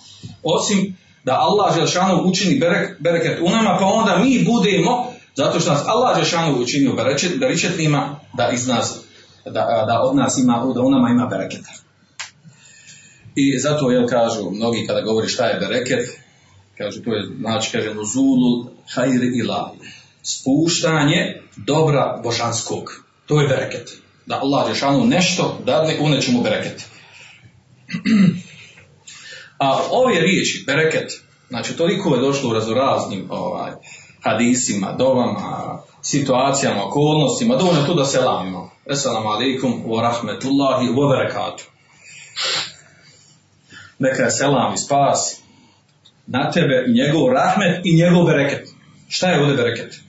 osim 0.42 0.96
da 1.24 1.32
Allah 1.32 1.74
Želšanu 1.74 2.22
učini 2.24 2.58
berek, 2.58 3.00
bereket 3.00 3.40
u 3.40 3.48
nama 3.48 3.76
pa 3.80 3.86
onda 3.86 4.18
mi 4.18 4.44
budemo 4.44 5.11
zato 5.36 5.60
što 5.60 5.70
nas 5.70 5.82
Allah 5.86 6.16
Želšanu 6.16 6.60
učinio 6.60 6.92
bereket, 6.92 7.38
berečetnima 7.38 8.20
da 8.32 8.50
iz 8.54 8.66
nas 8.66 8.94
da, 9.44 9.84
da 9.88 10.00
od 10.02 10.16
nas 10.16 10.38
ima 10.38 10.72
da 10.74 10.80
u 10.80 10.90
nama 10.90 11.08
ima 11.08 11.26
bereketa. 11.26 11.70
I 13.34 13.58
zato 13.58 13.90
jel 13.90 14.08
kažu 14.08 14.50
mnogi 14.50 14.86
kada 14.86 15.00
govori 15.00 15.28
šta 15.28 15.46
je 15.46 15.60
bereket 15.60 16.22
kaže 16.78 17.02
to 17.02 17.14
je 17.14 17.22
znači 17.40 17.72
kaže 17.72 17.94
nuzulu 17.94 18.66
hajri 18.94 19.38
ila 19.38 19.74
spuštanje 20.22 21.42
dobra 21.56 22.20
božanskog. 22.22 23.04
To 23.26 23.40
je 23.40 23.48
bereket. 23.48 23.98
Da 24.26 24.40
Allah 24.42 24.68
Žešanu 24.68 25.06
nešto 25.06 25.58
dadne 25.66 25.98
u 26.00 26.08
nečemu 26.08 26.42
bereket. 26.42 26.84
A 29.58 29.80
ove 29.90 30.20
riječi 30.20 30.64
bereket 30.66 31.12
znači 31.48 31.76
toliko 31.76 32.14
je 32.14 32.20
došlo 32.20 32.50
u 32.50 32.54
razoraznim 32.54 33.26
ovaj, 33.30 33.72
hadisima, 34.22 34.94
dovama, 34.98 35.78
situacijama, 36.02 36.84
okolnostima, 36.86 37.56
dovoljno 37.56 37.80
je 37.80 37.86
tu 37.86 37.94
da 37.94 38.04
selamimo. 38.04 38.70
Assalamu 38.90 39.28
alaikum 39.28 39.84
wa 39.86 40.02
rahmetullahi 40.02 40.88
wa 40.88 41.08
barakatuh. 41.08 41.64
Neka 43.98 44.22
je 44.22 44.30
selam 44.30 44.74
i 44.74 44.78
spas 44.78 45.40
na 46.26 46.50
tebe 46.50 46.84
i 46.88 46.92
njegov 46.92 47.32
rahmet 47.32 47.80
i 47.84 47.96
njegov 47.96 48.24
bereket. 48.24 48.68
Šta 49.08 49.28
je 49.28 49.40
ovdje 49.40 49.56
bereket? 49.56 50.00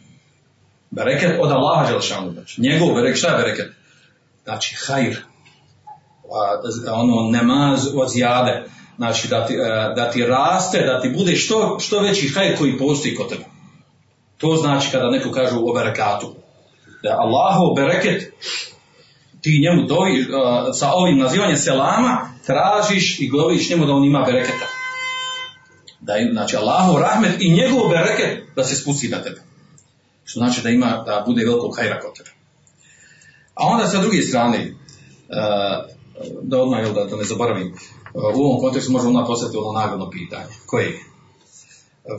Bereket 0.91 1.39
od 1.39 1.51
Allaha 1.51 1.91
Đelšanu. 1.91 2.31
Znači, 2.31 2.61
njegov 2.61 2.93
bereket, 2.93 3.17
šta 3.17 3.27
je 3.27 3.37
bereket? 3.37 3.71
Znači, 4.43 4.75
hajr. 4.75 5.17
Ono, 6.93 7.31
nemaz 7.31 7.87
od 7.95 8.09
zjade. 8.09 8.63
Znači, 8.97 9.27
da 9.27 9.47
ti, 9.47 9.53
e, 9.53 9.93
da 9.95 10.11
ti 10.11 10.25
raste, 10.25 10.85
da 10.85 11.01
ti 11.01 11.09
bude 11.09 11.35
što, 11.35 11.79
što 11.79 11.99
veći 11.99 12.27
hajr 12.27 12.57
koji 12.57 12.77
postoji 12.77 13.15
kod 13.15 13.29
tebe. 13.29 13.52
To 14.37 14.55
znači 14.55 14.91
kada 14.91 15.09
neko 15.09 15.31
kaže 15.31 15.55
o 15.55 15.73
berekatu. 15.73 16.35
Da 17.03 17.09
je 17.09 17.15
Allahov 17.19 17.73
bereket 17.75 18.33
ti 19.43 19.61
njemu 19.63 19.87
dovi, 19.87 20.21
uh, 20.21 20.27
sa 20.73 20.91
ovim 20.93 21.17
nazivanjem 21.17 21.57
selama 21.57 22.29
tražiš 22.45 23.19
i 23.19 23.29
govoriš 23.29 23.69
njemu 23.69 23.85
da 23.85 23.93
on 23.93 24.03
ima 24.03 24.23
bereketa. 24.25 24.67
Da 25.99 26.17
im, 26.17 26.29
znači 26.33 26.55
Allahov 26.55 27.01
rahmet 27.01 27.35
i 27.39 27.51
njegov 27.51 27.89
bereket 27.89 28.43
da 28.55 28.63
se 28.63 28.75
spusti 28.75 29.07
na 29.07 29.23
tebe. 29.23 29.41
Što 30.23 30.39
znači 30.39 30.61
da 30.61 30.69
ima, 30.69 31.03
da 31.05 31.23
bude 31.27 31.45
velikog 31.45 31.77
hajra 31.77 31.99
kod 31.99 32.17
tebe. 32.17 32.29
A 33.53 33.65
onda 33.65 33.87
sa 33.87 34.01
druge 34.01 34.21
strane, 34.21 34.71
uh, 34.71 34.75
da 36.41 36.61
odmah, 36.61 36.93
da, 36.93 37.03
da 37.05 37.15
ne 37.15 37.23
zaboravim, 37.23 37.67
uh, 37.67 38.35
u 38.35 38.43
ovom 38.43 38.61
kontekstu 38.61 38.91
možemo 38.91 39.09
odmah 39.09 39.25
postaviti 39.27 39.57
ono 39.57 39.79
nagradno 39.79 40.09
pitanje. 40.09 40.53
Koje 40.65 40.85
je? 40.85 41.12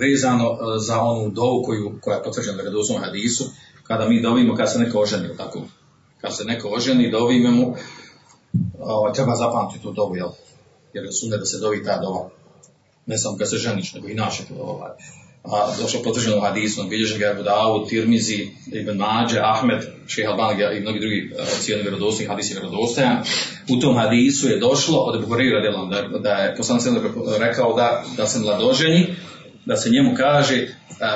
Vezano 0.01 0.51
uh, 0.51 0.59
za 0.79 1.01
onu 1.01 1.31
dovu 1.31 1.63
koju, 1.63 1.99
koja 2.01 2.17
je 2.17 2.23
potvrđena 2.23 2.63
u 2.63 2.65
redosnom 2.65 3.03
hadisu, 3.03 3.45
kada 3.83 4.09
mi 4.09 4.23
dovimo, 4.23 4.57
kada 4.57 4.69
se 4.69 4.79
neko 4.79 4.99
oženi, 4.99 5.37
tako? 5.37 5.63
Kad 6.21 6.37
se 6.37 6.45
neko 6.45 6.69
oženi, 6.69 7.11
dovime 7.11 7.51
mu, 7.51 7.69
uh, 7.69 9.13
treba 9.15 9.35
zapamtiti 9.35 9.83
tu 9.83 9.93
dovu, 9.93 10.17
jel? 10.17 10.29
Jer 10.93 11.05
su 11.13 11.29
da 11.29 11.45
se 11.45 11.59
dovi 11.59 11.85
ta 11.85 11.99
dova. 12.01 12.31
Ne 13.07 13.19
samo 13.19 13.37
kad 13.39 13.51
se 13.51 13.57
ženiš, 13.57 13.95
nego 13.95 14.09
i 14.09 14.15
naše 14.15 14.43
ovaj. 14.61 14.91
A 15.45 15.73
došlo 15.83 16.03
potvrđeno 16.03 16.41
hadisu, 16.41 16.81
on 16.81 16.89
bilježi 16.89 17.19
ga 17.19 17.31
Abu 17.31 17.43
Dawud, 17.43 17.89
Tirmizi, 17.89 18.49
Ibn 18.67 18.97
Mađe, 18.97 19.41
Ahmed, 19.41 19.83
Šeha 20.07 20.31
Albanega 20.31 20.73
i 20.73 20.81
mnogi 20.81 21.01
drugi 21.01 21.33
uh, 21.33 21.49
cijeli 21.61 21.83
vjerodostojni 21.83 22.29
hadis 22.29 22.51
je 22.51 22.55
vjerodostojan. 22.55 23.17
U 23.69 23.81
tom 23.81 23.97
hadisu 23.97 24.49
je 24.49 24.59
došlo 24.59 24.99
od 24.99 25.21
Buharira 25.21 25.61
Delan, 25.61 25.91
da, 25.91 26.19
da 26.19 26.31
je 26.31 26.57
poslanik 26.57 27.05
rekao 27.39 27.75
da, 27.75 28.05
da 28.17 28.27
se 28.27 28.39
mladoženi, 28.39 29.15
da 29.67 29.77
se 29.77 29.91
njemu 29.91 30.15
kaže 30.17 30.67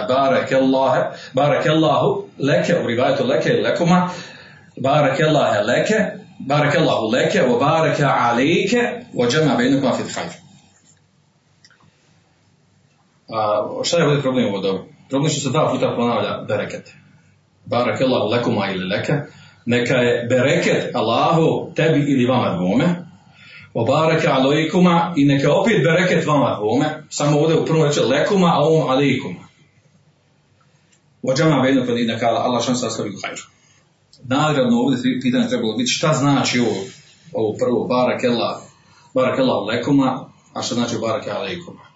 barakellahe, 0.08 1.02
barakallahu 1.32 2.24
leke, 2.38 2.74
u 2.84 2.86
rivajetu 2.86 3.26
leke 3.26 3.48
ili 3.48 3.62
lekuma, 3.62 4.10
barakellahe 4.76 5.62
leke, 5.62 5.94
barakallahu 6.38 7.10
leke, 7.12 7.42
wa 7.42 7.58
baraka 7.58 8.14
alejke, 8.18 8.78
wa 9.14 9.30
džema 9.30 9.56
bejnukuma 9.56 9.92
fil 9.92 10.06
hajr. 10.14 10.30
A, 13.28 13.66
šta 13.84 13.98
je 13.98 14.04
ovdje 14.04 14.22
problem 14.22 14.46
ovo 14.46 14.60
dobro? 14.60 14.84
Problem 15.08 15.30
što 15.30 15.40
se 15.40 15.50
dva 15.50 15.70
puta 15.70 15.94
ponavlja 15.96 16.44
bereket. 16.48 16.92
Barakallahu 17.64 18.28
lekuma 18.28 18.70
ili 18.70 18.88
leke, 18.88 19.12
neka 19.66 19.94
je 19.94 20.26
bereket 20.26 20.94
Allahu 20.94 21.72
tebi 21.74 22.00
ili 22.00 22.26
vama 22.26 22.56
dvome, 22.56 23.07
Obareke 23.74 24.28
alejkuma 24.28 25.14
i 25.16 25.24
neka 25.24 25.52
opet 25.52 25.82
bereket 25.82 26.26
vama 26.26 26.56
dvome, 26.60 27.02
samo 27.10 27.40
ovdje 27.40 27.58
u 27.58 27.64
prvom 27.64 27.86
reče 27.86 28.00
lekuma, 28.00 28.46
a 28.46 28.64
ovom 28.64 28.90
alejkuma. 28.90 29.48
Ođama 31.22 31.62
bedno 31.62 31.86
kod 31.86 31.98
ide 31.98 32.18
kala 32.18 32.40
Allah 32.40 32.64
šan 32.64 32.76
sastavi 32.76 33.12
hajr. 33.24 33.38
Nagradno 34.24 34.80
ovdje 34.80 35.20
pitanje 35.20 35.48
trebalo 35.48 35.76
biti 35.76 35.90
šta 35.90 36.14
znači 36.14 36.60
ovo, 36.60 36.84
ovo 37.32 37.56
prvo 37.58 37.84
barakella, 37.84 38.62
barakella 39.14 39.64
lekuma, 39.64 40.30
a 40.52 40.62
šta 40.62 40.74
znači 40.74 40.96
barake 41.00 41.30
alejkuma. 41.30 41.86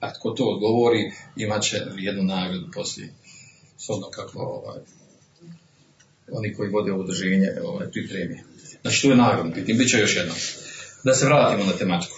A 0.00 0.12
tko 0.12 0.30
to 0.30 0.44
odgovori, 0.44 1.12
imat 1.36 1.62
će 1.62 1.76
jednu 1.96 2.22
nagradu 2.22 2.66
poslije. 2.74 3.14
Sodno 3.78 4.06
kako 4.10 4.38
ovaj, 4.38 4.80
oni 6.32 6.54
koji 6.54 6.70
vode 6.70 6.92
ovo 6.92 7.02
udruženje 7.02 7.48
ovaj, 7.64 7.90
pripremi. 7.90 8.42
Znači, 8.82 9.02
to 9.02 9.10
je 9.10 9.16
nagradno 9.16 9.52
pitanje, 9.52 9.78
bit 9.78 9.90
će 9.90 9.98
još 9.98 10.16
jedno 10.16 10.34
da 11.04 11.14
se 11.14 11.26
vratimo 11.26 11.64
na 11.64 11.72
tematiku. 11.72 12.16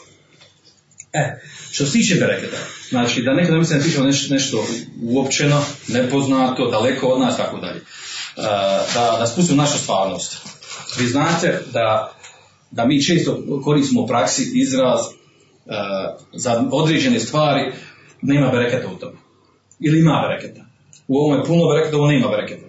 E, 1.13 1.41
što 1.71 1.87
se 1.87 1.93
tiče 1.93 2.15
bereketa, 2.15 2.57
znači 2.89 3.23
da 3.23 3.35
nekada 3.35 3.59
mislim 3.59 3.79
da 3.79 3.85
pričamo 3.85 4.07
nešto, 4.07 4.35
nešto 4.35 4.65
uopćeno, 5.03 5.65
nepoznato, 5.89 6.71
daleko 6.71 7.07
od 7.07 7.21
nas, 7.21 7.37
tako 7.37 7.59
dalje. 7.59 7.79
E, 7.79 7.83
da, 8.95 9.17
da 9.19 9.27
spustimo 9.27 9.63
našu 9.63 9.79
stvarnost. 9.79 10.37
Vi 10.99 11.07
znate 11.07 11.61
da, 11.73 12.13
da 12.71 12.87
mi 12.87 13.05
često 13.05 13.43
koristimo 13.65 14.03
u 14.03 14.07
praksi 14.07 14.51
izraz 14.55 15.01
e, 15.01 15.11
za 16.33 16.65
određene 16.71 17.21
stvari 17.21 17.73
nema 18.23 18.51
bereketa 18.51 18.89
u 18.89 18.97
tome. 18.97 19.17
Ili 19.81 20.01
ima 20.01 20.29
bereketa. 20.29 20.61
U 21.09 21.19
ovom 21.19 21.39
je 21.39 21.45
puno 21.45 21.69
bereketa, 21.69 21.97
ovo 21.97 22.07
nema 22.07 22.29
bereketa. 22.29 22.67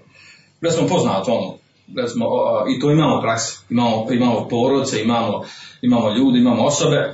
Recimo 0.62 0.88
poznato 0.88 1.34
ono, 1.34 1.58
recimo, 1.98 2.26
o, 2.26 2.66
i 2.78 2.80
to 2.80 2.92
imamo 2.92 3.18
u 3.18 3.22
praksi, 3.22 3.60
imamo, 3.70 4.08
imamo 4.12 4.48
porodce, 4.48 5.02
imamo, 5.02 5.44
imamo 5.82 6.14
ljudi, 6.14 6.40
imamo 6.40 6.66
osobe 6.66 7.14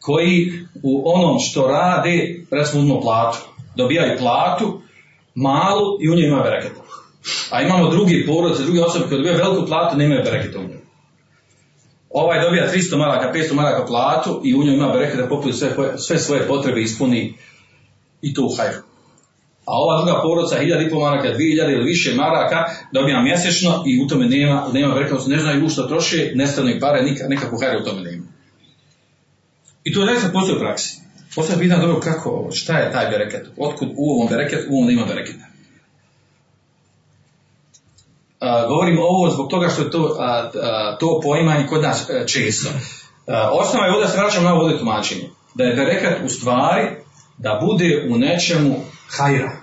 koji 0.00 0.52
u 0.82 1.12
onom 1.14 1.38
što 1.38 1.66
rade, 1.66 2.44
recimo 2.50 2.82
uzmemo 2.82 3.00
platu, 3.00 3.38
dobijaju 3.76 4.18
platu, 4.18 4.80
malu 5.34 5.98
i 6.00 6.08
u 6.08 6.14
njoj 6.14 6.26
ima 6.26 6.42
bereketa. 6.42 6.80
A 7.50 7.62
imamo 7.62 7.90
drugi 7.90 8.26
porodce, 8.26 8.62
druge 8.62 8.82
osobe 8.82 9.04
koje 9.08 9.16
dobijaju 9.16 9.38
veliku 9.38 9.66
platu, 9.66 9.96
nemaju 9.96 10.24
bereketa 10.24 10.58
u 10.58 10.62
njoj. 10.62 10.80
Ovaj 12.10 12.40
dobija 12.40 12.72
300 12.72 12.96
maraka, 12.96 13.32
500 13.38 13.54
maraka 13.54 13.86
platu 13.86 14.40
i 14.44 14.54
u 14.54 14.64
njoj 14.64 14.74
ima 14.74 14.88
bereketa 14.88 15.28
poput 15.28 15.54
sve, 15.54 15.70
sve 15.98 16.18
svoje 16.18 16.48
potrebe 16.48 16.80
ispuni 16.80 17.34
i 18.22 18.34
to 18.34 18.42
u 18.42 18.56
hajru. 18.56 18.89
A 19.70 19.72
ova 19.72 20.02
druga 20.02 20.22
porodca, 20.22 20.56
1000 20.56 20.86
i 20.86 20.90
pol 20.90 21.00
maraka, 21.00 21.28
2000 21.28 21.72
ili 21.72 21.84
više 21.84 22.14
maraka, 22.14 22.64
dobija 22.92 23.22
mjesečno 23.22 23.82
i 23.86 24.02
u 24.02 24.08
tome 24.08 24.26
nema, 24.26 24.66
nema 24.72 24.94
bereketa, 24.94 25.22
ne 25.26 25.38
znaju 25.38 25.66
u 25.66 25.68
što 25.68 25.82
troše, 25.82 26.32
nestane 26.34 26.80
pare, 26.80 27.02
nikak, 27.02 27.28
nekakvu 27.28 27.58
hajru 27.60 27.80
u 27.80 27.84
tome 27.84 28.02
nema. 28.02 28.24
I 29.84 29.92
to 29.92 30.04
zaista 30.04 30.28
postoji 30.32 30.56
u 30.56 30.60
praksi. 30.60 31.00
Postoje 31.34 31.58
pitanje 31.58 31.80
dobro 31.80 32.00
kako 32.00 32.48
šta 32.52 32.78
je 32.78 32.92
taj 32.92 33.06
bereket, 33.06 33.46
otkud 33.56 33.88
u 33.96 34.10
ovom 34.10 34.28
bereketu, 34.30 34.66
u 34.70 34.74
ovom 34.74 34.86
nema 34.86 35.04
bereketa. 35.04 35.50
a, 38.40 38.66
govorim 38.66 38.98
ovo 38.98 39.30
zbog 39.30 39.50
toga 39.50 39.68
što 39.68 39.82
je 39.82 39.90
to, 39.90 40.16
a, 40.18 40.50
a, 40.62 40.96
to 41.00 41.20
poimanje 41.22 41.66
kod 41.66 41.82
nas 41.82 42.10
a, 42.10 42.26
često. 42.26 42.68
Osnova 43.52 43.86
je 43.86 43.92
ovdje, 43.92 44.06
da 44.06 44.12
se 44.12 44.18
vraćam 44.18 44.44
na 44.44 44.54
ovdje 44.54 44.78
tumačenje, 44.78 45.30
da 45.54 45.64
je 45.64 45.76
berekat 45.76 46.18
u 46.24 46.28
stvari 46.28 46.88
da 47.38 47.60
bude 47.62 48.06
u 48.10 48.18
nečemu 48.18 48.76
hajra. 49.08 49.59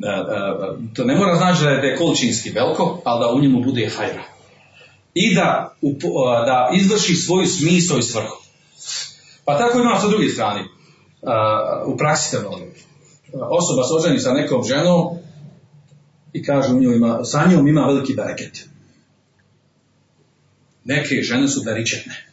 Da, 0.00 0.10
da, 0.10 0.76
to 0.94 1.04
ne 1.04 1.16
mora 1.16 1.36
znači 1.36 1.62
da 1.62 1.70
je, 1.70 1.80
da 1.80 1.86
je 1.86 1.96
količinski 1.96 2.50
veliko, 2.50 3.00
ali 3.04 3.20
da 3.20 3.32
u 3.32 3.40
njemu 3.40 3.62
bude 3.62 3.90
hajra. 3.96 4.22
I 5.14 5.34
da, 5.34 5.74
da 6.46 6.70
izvrši 6.74 7.14
svoju 7.14 7.46
smisao 7.46 7.98
i 7.98 8.02
svrhu. 8.02 8.36
Pa 9.44 9.58
tako 9.58 9.78
imamo 9.78 10.00
sa 10.00 10.08
druge 10.08 10.28
strane. 10.28 10.64
U 11.86 11.96
praksi 11.96 12.30
se 12.30 12.38
voli. 12.38 12.72
Osoba 13.32 13.82
se 13.82 14.18
sa 14.18 14.32
nekom 14.32 14.64
ženom 14.64 15.18
i 16.32 16.44
kaže 16.44 16.72
u 16.72 16.80
njoj 16.80 16.96
ima, 16.96 17.24
sa 17.24 17.46
njom 17.50 17.68
ima 17.68 17.86
veliki 17.86 18.14
bereket. 18.14 18.68
Neke 20.84 21.22
žene 21.22 21.48
su 21.48 21.62
beričetne. 21.64 22.26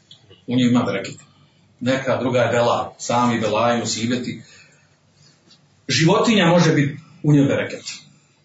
U 0.48 0.56
njoj 0.56 0.70
ima 0.70 0.84
bereket. 0.84 1.16
Neka 1.80 2.18
druga 2.18 2.40
je 2.40 2.52
bela, 2.52 2.96
sami 2.98 3.40
belaju, 3.40 3.86
sibeti. 3.86 4.42
Životinja 5.88 6.46
može 6.46 6.74
biti 6.74 7.07
u 7.24 7.34
njoj 7.34 7.46
bereket. 7.46 7.84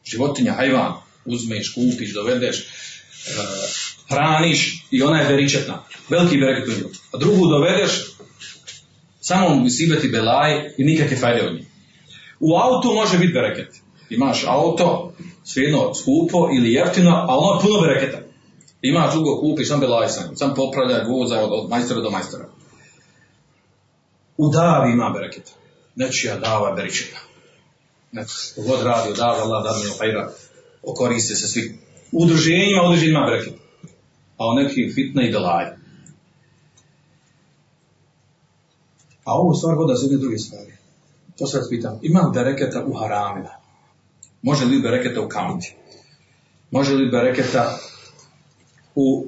Životinja, 0.05 0.53
hajvan, 0.53 0.93
uzmeš, 1.25 1.75
kupiš, 1.75 2.15
dovedeš, 2.15 2.57
uh, 2.59 3.45
hraniš 4.09 4.87
i 4.91 5.03
ona 5.03 5.21
je 5.21 5.29
beričetna. 5.29 5.85
Veliki 6.09 6.39
bereket 6.39 6.69
u 6.69 6.81
njoj. 6.81 6.93
A 7.13 7.19
drugu 7.19 7.47
dovedeš, 7.47 7.91
samo 9.21 9.69
sibeti 9.69 10.09
belaj 10.09 10.71
i 10.79 10.85
nikakve 10.85 11.17
fajde 11.17 11.47
od 11.49 11.55
njih. 11.55 11.67
U 12.41 12.57
autu 12.57 12.93
može 12.95 13.19
biti 13.19 13.33
bereket. 13.33 13.69
Imaš 14.11 14.45
auto, 14.47 15.13
svejedno 15.45 15.95
skupo 15.95 16.49
ili 16.57 16.73
jeftino, 16.73 17.11
a 17.11 17.39
ono 17.39 17.55
je 17.55 17.63
puno 17.63 17.81
bereketa. 17.81 18.19
Imaš 18.83 19.13
drugo, 19.13 19.41
kupiš, 19.41 19.69
sam 19.69 19.81
belaj 19.81 20.09
sam, 20.09 20.37
sam 20.37 20.55
popravlja 20.55 21.05
voza 21.09 21.41
od, 21.41 21.51
od 21.53 21.71
majstora 21.71 22.01
do 22.01 22.11
majstora. 22.11 22.49
U 24.37 24.51
davi 24.53 24.93
ima 24.93 25.11
bereketa. 25.11 25.53
Nečija 25.97 26.39
dava 26.39 26.69
je 26.69 26.75
beričeta. 26.75 27.19
Neko, 28.13 28.33
god 28.57 28.83
radi 28.83 29.11
u 29.11 29.15
davi, 29.15 29.41
Allah 29.41 29.65
da 29.65 29.79
mi 29.79 29.95
opajra, 29.95 30.33
okoriste 30.83 31.35
se 31.35 31.49
svi. 31.49 31.79
Udruženjima, 32.13 32.83
udruženjima 32.83 33.19
ima 33.19 33.27
bereketa. 33.27 33.63
A 34.39 34.49
u 34.49 34.55
nekih 34.55 34.93
fitna 34.95 35.23
i 35.23 35.33
belaje. 35.33 35.79
A 39.25 39.33
ovo 39.33 39.55
stvar 39.55 39.75
voda 39.77 39.95
za 39.95 40.05
jedne 40.05 40.19
druge 40.19 40.39
stvari. 40.39 40.73
To 41.39 41.47
se 41.47 41.59
vas 41.59 41.69
pitam. 41.71 41.99
Ima 42.03 42.21
li 42.21 42.33
bereketa 42.35 42.85
u 42.87 42.93
haramima? 42.93 43.51
Može 44.43 44.65
li 44.65 44.83
bereketa 44.83 45.21
u 45.21 45.29
kamti? 45.29 45.75
Može 46.71 46.95
li 46.95 47.11
bereketa 47.11 47.79
u 48.95 49.27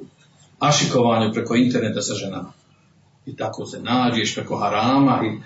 ašikovanju 0.59 1.33
preko 1.33 1.55
interneta 1.55 2.01
sa 2.01 2.13
ženama? 2.13 2.51
I 3.25 3.35
tako 3.35 3.65
se 3.65 3.79
nađeš 3.79 4.35
preko 4.35 4.57
harama 4.57 5.21
i 5.25 5.39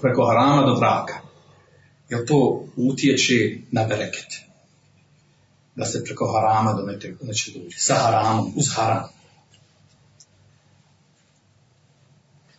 preko 0.00 0.24
harama 0.24 0.66
do 0.66 0.74
braka. 0.74 1.21
Jel 2.08 2.26
to 2.26 2.64
utječe 2.76 3.58
na 3.70 3.84
bereket? 3.84 4.42
Da 5.74 5.84
se 5.84 6.04
preko 6.04 6.32
harama 6.32 6.72
do 6.72 6.82
neće 7.22 7.50
dođe. 7.58 7.78
Sa 7.78 7.94
haramom, 7.94 8.52
uz 8.56 8.64
haram. 8.74 9.08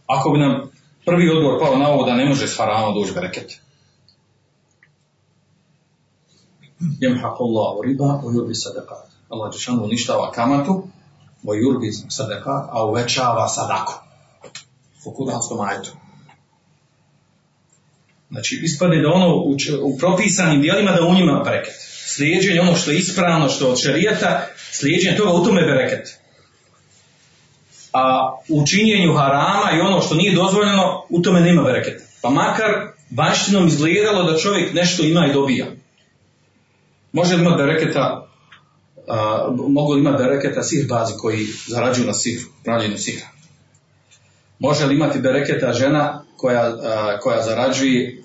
Ako 0.07 0.29
bi 0.29 0.39
nam 0.39 0.71
prvi 1.05 1.29
odgovor 1.29 1.59
pao 1.59 1.77
na 1.77 1.89
ovo 1.89 2.05
da 2.05 2.15
ne 2.15 2.25
može 2.25 2.47
s 2.47 2.57
harama 2.57 2.93
doći 2.93 3.13
bereket. 3.13 3.59
Jemhaqullahu 6.99 7.81
riba 7.83 8.05
wa 8.23 8.29
yurbi 8.35 8.55
sadaqat. 8.55 9.07
Allah 9.29 9.51
Đešanu 9.51 9.83
uništava 9.83 10.31
kamatu 10.31 10.87
wa 11.43 11.53
yurbi 11.55 11.91
sadaqat, 12.09 12.69
a 12.71 12.85
uvećava 12.85 13.47
sadaku. 13.47 13.93
U 15.05 15.11
kuranskom 15.11 15.59
ajetu. 15.59 15.91
Znači, 18.29 18.59
ispade 18.63 19.01
da 19.01 19.09
ono 19.09 19.35
u, 19.35 19.57
u 19.81 19.97
propisanim 19.97 20.61
dijelima 20.61 20.91
da 20.91 21.05
u 21.05 21.13
njima 21.13 21.41
bereket. 21.45 21.73
Slijeđenje 22.05 22.61
ono 22.61 22.75
što 22.75 22.91
je 22.91 22.97
ispravno, 22.97 23.49
što 23.49 23.69
od 23.69 23.81
šarijeta, 23.83 24.47
slijeđenje 24.71 25.17
toga 25.17 25.31
u 25.31 25.45
tome 25.45 25.61
bereket 25.61 26.23
a 27.93 28.31
u 28.49 28.65
činjenju 28.67 29.13
harama 29.13 29.71
i 29.77 29.81
ono 29.81 30.01
što 30.01 30.15
nije 30.15 30.35
dozvoljeno, 30.35 31.05
u 31.09 31.21
tome 31.21 31.41
nema 31.41 31.63
bereketa. 31.63 32.03
Pa 32.21 32.29
makar 32.29 32.71
vanštinom 33.11 33.67
izgledalo 33.67 34.31
da 34.31 34.37
čovjek 34.37 34.73
nešto 34.73 35.03
ima 35.03 35.27
i 35.27 35.33
dobija. 35.33 35.65
Može 37.11 37.35
li 37.35 37.41
imati 37.41 37.57
bereketa, 37.57 38.27
a, 39.07 39.47
mogu 39.67 39.93
li 39.93 39.99
imati 39.99 40.23
bereketa 40.23 40.63
sih 40.63 40.87
bazi 40.87 41.13
koji 41.17 41.45
zarađuju 41.67 42.07
na 42.07 42.13
sih, 42.13 42.47
pravljenju 42.63 42.97
sihra. 42.97 43.27
Može 44.59 44.85
li 44.85 44.95
imati 44.95 45.19
bereketa 45.19 45.73
žena 45.73 46.22
koja, 46.43 46.61
a, 46.61 47.19
koja 47.19 47.43
zarađuje 47.43 48.21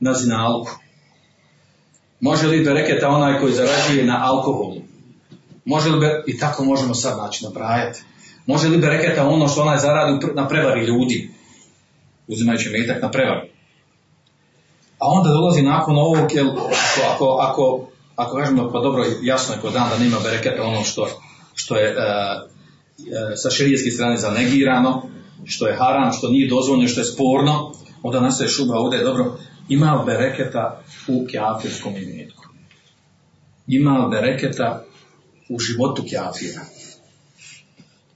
na 0.00 0.14
zinalku. 0.14 0.70
Može 2.20 2.46
li 2.46 2.64
bereketa 2.64 3.08
onaj 3.08 3.40
koji 3.40 3.52
zarađuje 3.52 4.04
na 4.04 4.20
alkoholu. 4.22 4.76
Može 5.64 5.90
li 5.90 6.00
be, 6.00 6.22
i 6.26 6.38
tako 6.38 6.64
možemo 6.64 6.94
sad 6.94 7.14
znači 7.14 7.44
nabrajati. 7.44 8.02
Može 8.46 8.68
li 8.68 8.78
bereketa 8.78 9.28
ono 9.28 9.48
što 9.48 9.62
onaj 9.62 9.78
zaradi 9.78 10.26
na 10.34 10.48
prevari 10.48 10.86
ljudi, 10.86 11.30
uzimajući 12.28 12.70
metak 12.70 13.02
na 13.02 13.10
prevari. 13.10 13.50
A 14.98 15.06
onda 15.08 15.28
dolazi 15.28 15.62
nakon 15.62 15.96
ovog, 15.96 16.34
jel, 16.34 16.48
ako, 16.50 16.70
ako, 17.14 17.38
ako, 17.40 17.88
ako 18.16 18.36
kažemo, 18.36 18.70
pa 18.72 18.80
dobro, 18.80 19.04
jasno 19.22 19.54
je 19.54 19.60
kod 19.60 19.72
dan 19.72 19.88
da 19.90 20.04
nema 20.04 20.16
bereketa 20.22 20.62
ono 20.62 20.84
što, 20.84 21.08
što 21.54 21.76
je 21.76 21.88
e, 21.88 21.92
e, 21.92 23.36
sa 23.36 23.50
širijetske 23.50 23.90
strane 23.90 24.16
zanegirano, 24.16 25.02
što 25.44 25.66
je 25.66 25.76
haram, 25.76 26.12
što 26.12 26.28
nije 26.28 26.48
dozvoljeno, 26.48 26.88
što 26.88 27.00
je 27.00 27.04
sporno, 27.04 27.72
onda 28.02 28.20
nastaje 28.20 28.48
šuba 28.48 28.74
ovdje 28.74 28.98
je 28.98 29.04
dobro, 29.04 29.38
ima 29.68 30.02
bereketa 30.06 30.82
u 31.08 31.26
kjafirskom 31.26 31.96
imetku. 31.96 32.44
Ima 33.66 34.08
bereketa 34.10 34.84
u 35.48 35.58
životu 35.58 36.04
kjafira 36.08 36.60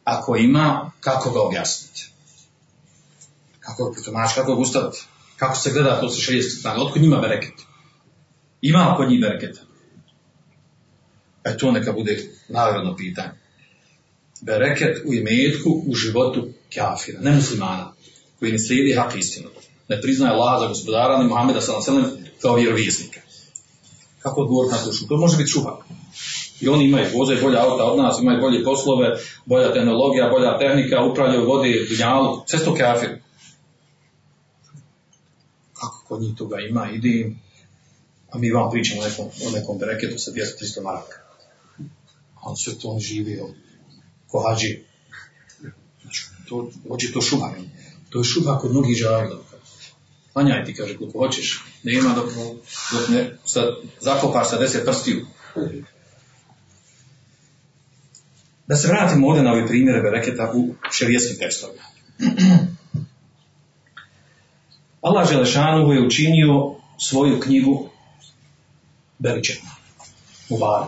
ako 0.05 0.37
ima, 0.37 0.91
kako 1.01 1.31
ga 1.31 1.41
objasniti? 1.41 2.09
Kako 3.61 3.85
ga 3.85 3.93
protumačiti, 3.93 4.41
kako 4.41 4.55
ga 4.55 4.61
ustaviti? 4.61 5.05
Kako 5.37 5.57
se 5.57 5.73
gleda 5.73 6.01
to 6.01 6.09
sa 6.09 6.21
šarijetske 6.21 6.59
strane? 6.61 6.81
Otkud 6.81 7.03
njima 7.03 7.21
bereket? 7.21 7.53
Ima 8.63 8.95
kod 8.97 9.09
njih 9.09 9.21
bereketa? 9.21 9.61
E 11.45 11.57
to 11.59 11.73
neka 11.73 11.93
bude 11.93 12.19
naravno 12.49 12.97
pitanje. 12.97 13.33
Bereket 14.41 15.03
u 15.07 15.15
imetku, 15.15 15.83
u 15.87 15.95
životu 15.95 16.49
kafira, 16.75 17.21
ne 17.21 17.33
muslimana, 17.33 17.93
koji 18.39 18.53
ne 18.53 18.59
slijedi 18.59 18.95
hak 18.95 19.17
istinu. 19.17 19.49
Ne 19.89 20.01
priznaje 20.01 20.33
Allah 20.33 20.61
za 20.61 20.67
gospodara, 20.67 21.19
ni 21.19 21.29
Muhammeda 21.29 21.61
sallam 21.61 22.11
kao 22.43 22.55
vjerovijesnika. 22.55 23.21
Kako 24.19 24.41
odgovor 24.41 24.67
na 24.71 24.79
to? 24.79 25.07
To 25.09 25.17
može 25.17 25.37
biti 25.37 25.51
šuba. 25.51 25.85
I 26.61 26.69
oni 26.69 26.85
imaju, 26.85 27.19
voze 27.19 27.37
bolje 27.43 27.59
auta 27.59 27.85
od 27.85 27.99
nas, 27.99 28.19
imaju 28.23 28.41
bolje 28.41 28.65
poslove, 28.65 29.09
bolja 29.47 29.73
tehnologija, 29.73 30.31
bolja 30.31 30.59
tehnika, 30.59 31.05
upravljaju 31.05 31.47
vodi, 31.47 31.87
dunjalu, 31.91 32.43
sve 32.47 32.59
sto 32.59 32.75
kafir. 32.75 33.11
Kako 35.73 36.05
kod 36.09 36.23
njih 36.23 36.37
toga 36.37 36.57
ima, 36.61 36.91
ide 36.91 37.35
a 38.35 38.39
mi 38.39 38.51
vam 38.51 38.71
pričamo 38.71 39.03
o 39.03 39.05
nekom, 39.05 39.27
o 39.47 39.51
nekom 39.51 39.79
bereketu 39.79 40.19
sa 40.19 40.31
200-300 40.31 40.83
maraka. 40.83 41.17
A 42.35 42.51
on 42.51 42.57
sve 42.57 42.75
to 42.79 42.99
živi, 43.01 43.41
ko 44.29 44.43
hađi. 44.49 44.85
To, 46.49 46.71
hoće 46.89 47.13
to 47.13 47.21
šuba. 47.21 47.51
To 48.11 48.19
je 48.19 48.25
šuba 48.25 48.59
kod 48.59 48.71
mnogih 48.71 48.97
žavila. 48.97 49.43
Klanjaj 50.33 50.65
ti, 50.65 50.75
kaže, 50.75 50.97
koliko 50.97 51.19
hoćeš. 51.19 51.65
Nema 51.83 52.15
dok, 52.15 52.27
dok 52.93 53.09
ne 53.09 53.39
sad, 53.45 53.65
zakopaš 54.01 54.51
sa 54.51 54.59
deset 54.59 54.85
prstiju. 54.85 55.27
Da 58.67 58.77
se 58.77 58.89
vratimo 58.89 59.29
ovdje 59.29 59.43
na 59.43 59.53
ove 59.53 59.67
primjere 59.67 60.01
bereketa 60.01 60.53
u 60.55 60.75
šerijetskim 60.93 61.37
tekstovima. 61.39 61.83
Allah 65.07 65.31
Želešanu 65.31 65.93
je 65.93 66.07
učinio 66.07 66.75
svoju 66.99 67.41
knjigu 67.41 67.89
beričetnom. 69.19 69.73
U 70.49 70.59
baru. 70.59 70.87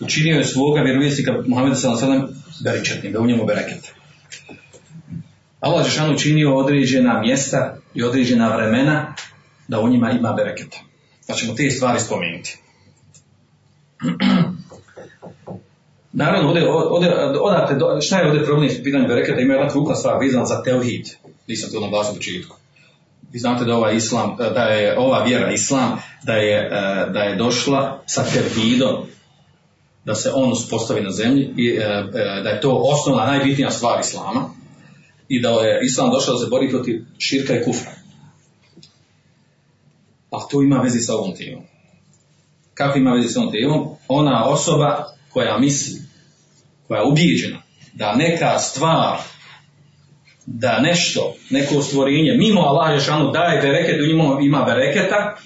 Učinio 0.00 0.36
je 0.36 0.44
svoga 0.44 0.80
vjerovjesnika 0.80 1.32
Muhammeda 1.46 1.76
s.a.v. 1.76 2.20
beričetnim, 2.64 3.12
da 3.12 3.20
u 3.20 3.26
njemu 3.26 3.46
bereket. 3.46 3.99
Allah 5.60 5.82
Želešanu 5.82 6.14
učinio 6.14 6.56
određena 6.56 7.20
mjesta 7.20 7.76
i 7.94 8.02
određena 8.02 8.56
vremena 8.56 9.14
da 9.68 9.80
u 9.80 9.88
njima 9.88 10.10
ima 10.10 10.32
bereketa. 10.32 10.78
Pa 11.28 11.34
ćemo 11.34 11.54
te 11.54 11.70
stvari 11.70 12.00
spomenuti. 12.00 12.58
Naravno, 16.12 16.48
ovdje, 16.48 16.68
ovdje, 16.70 17.12
odate, 17.40 17.78
šta 18.00 18.18
je 18.18 18.26
ovdje 18.26 18.44
problem 18.44 18.70
s 18.70 18.82
pitanjem 18.82 19.08
bereketa? 19.08 19.40
Ima 19.40 19.54
jedna 19.54 19.68
krupna 19.68 19.94
stvar 19.94 20.18
vezana 20.20 20.46
za 20.46 20.62
teuhid. 20.62 21.06
Nisam 21.46 21.70
to 21.72 21.80
naglasio 21.80 22.12
u 22.12 22.16
početku. 22.16 22.56
vi 23.32 23.38
znate 23.38 23.64
da 23.64 23.76
ova 23.76 23.92
islam, 23.92 24.36
da 24.36 24.62
je 24.62 24.98
ova 24.98 25.24
vjera 25.24 25.52
islam, 25.52 25.98
da 26.22 26.32
je, 26.32 26.56
e, 26.56 26.70
da 27.10 27.20
je 27.20 27.36
došla 27.36 28.02
sa 28.06 28.24
tevhidom, 28.24 28.96
da 30.04 30.14
se 30.14 30.30
on 30.34 30.52
uspostavi 30.52 31.00
na 31.00 31.10
zemlji 31.10 31.54
i 31.56 31.68
e, 31.68 31.82
e, 31.82 32.42
da 32.42 32.48
je 32.50 32.60
to 32.60 32.82
osnovna, 32.84 33.26
najbitnija 33.26 33.70
stvar 33.70 34.00
islama 34.00 34.59
i 35.30 35.40
da 35.40 35.48
je 35.48 35.80
islam 35.82 36.10
došao 36.10 36.34
da 36.34 36.44
se 36.44 36.50
bori 36.50 36.68
protiv 36.68 37.04
širka 37.18 37.54
i 37.54 37.62
kufra. 37.64 37.90
A 40.30 40.38
to 40.50 40.62
ima 40.62 40.76
veze 40.76 41.00
sa 41.00 41.14
ovom 41.14 41.36
temom. 41.36 41.62
Kako 42.74 42.98
ima 42.98 43.12
veze 43.12 43.28
sa 43.28 43.40
ovom 43.40 43.52
temom? 43.52 43.88
Ona 44.08 44.44
osoba 44.44 45.06
koja 45.32 45.58
misli, 45.58 46.00
koja 46.88 47.00
je 47.00 47.06
ubijeđena 47.06 47.62
da 47.92 48.14
neka 48.16 48.58
stvar 48.58 49.18
da 50.46 50.80
nešto, 50.80 51.34
neko 51.50 51.82
stvorenje, 51.82 52.32
mimo 52.38 52.60
Allah 52.60 52.98
Žešanu 52.98 53.30
daje 53.30 53.62
bereket, 53.62 54.00
u 54.00 54.06
njemu 54.06 54.40
ima 54.40 54.62
bereketa, 54.62 55.36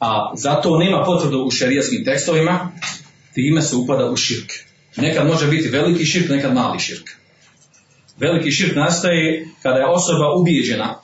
a 0.00 0.32
zato 0.36 0.78
nema 0.78 1.04
potvrdu 1.04 1.38
u 1.38 1.50
šerijaskim 1.50 2.04
tekstovima, 2.04 2.70
time 3.34 3.62
se 3.62 3.76
upada 3.76 4.10
u 4.10 4.16
širk. 4.16 4.52
Nekad 4.96 5.26
može 5.26 5.46
biti 5.46 5.68
veliki 5.68 6.04
širk, 6.04 6.30
nekad 6.30 6.54
mali 6.54 6.78
širk. 6.78 7.17
Veliki 8.18 8.50
širk 8.50 8.76
nastaje 8.76 9.48
kada 9.62 9.78
je 9.78 9.86
osoba 9.86 10.34
ubijeđena 10.40 10.94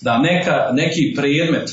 da 0.00 0.18
neka, 0.18 0.70
neki 0.72 1.14
predmet 1.16 1.70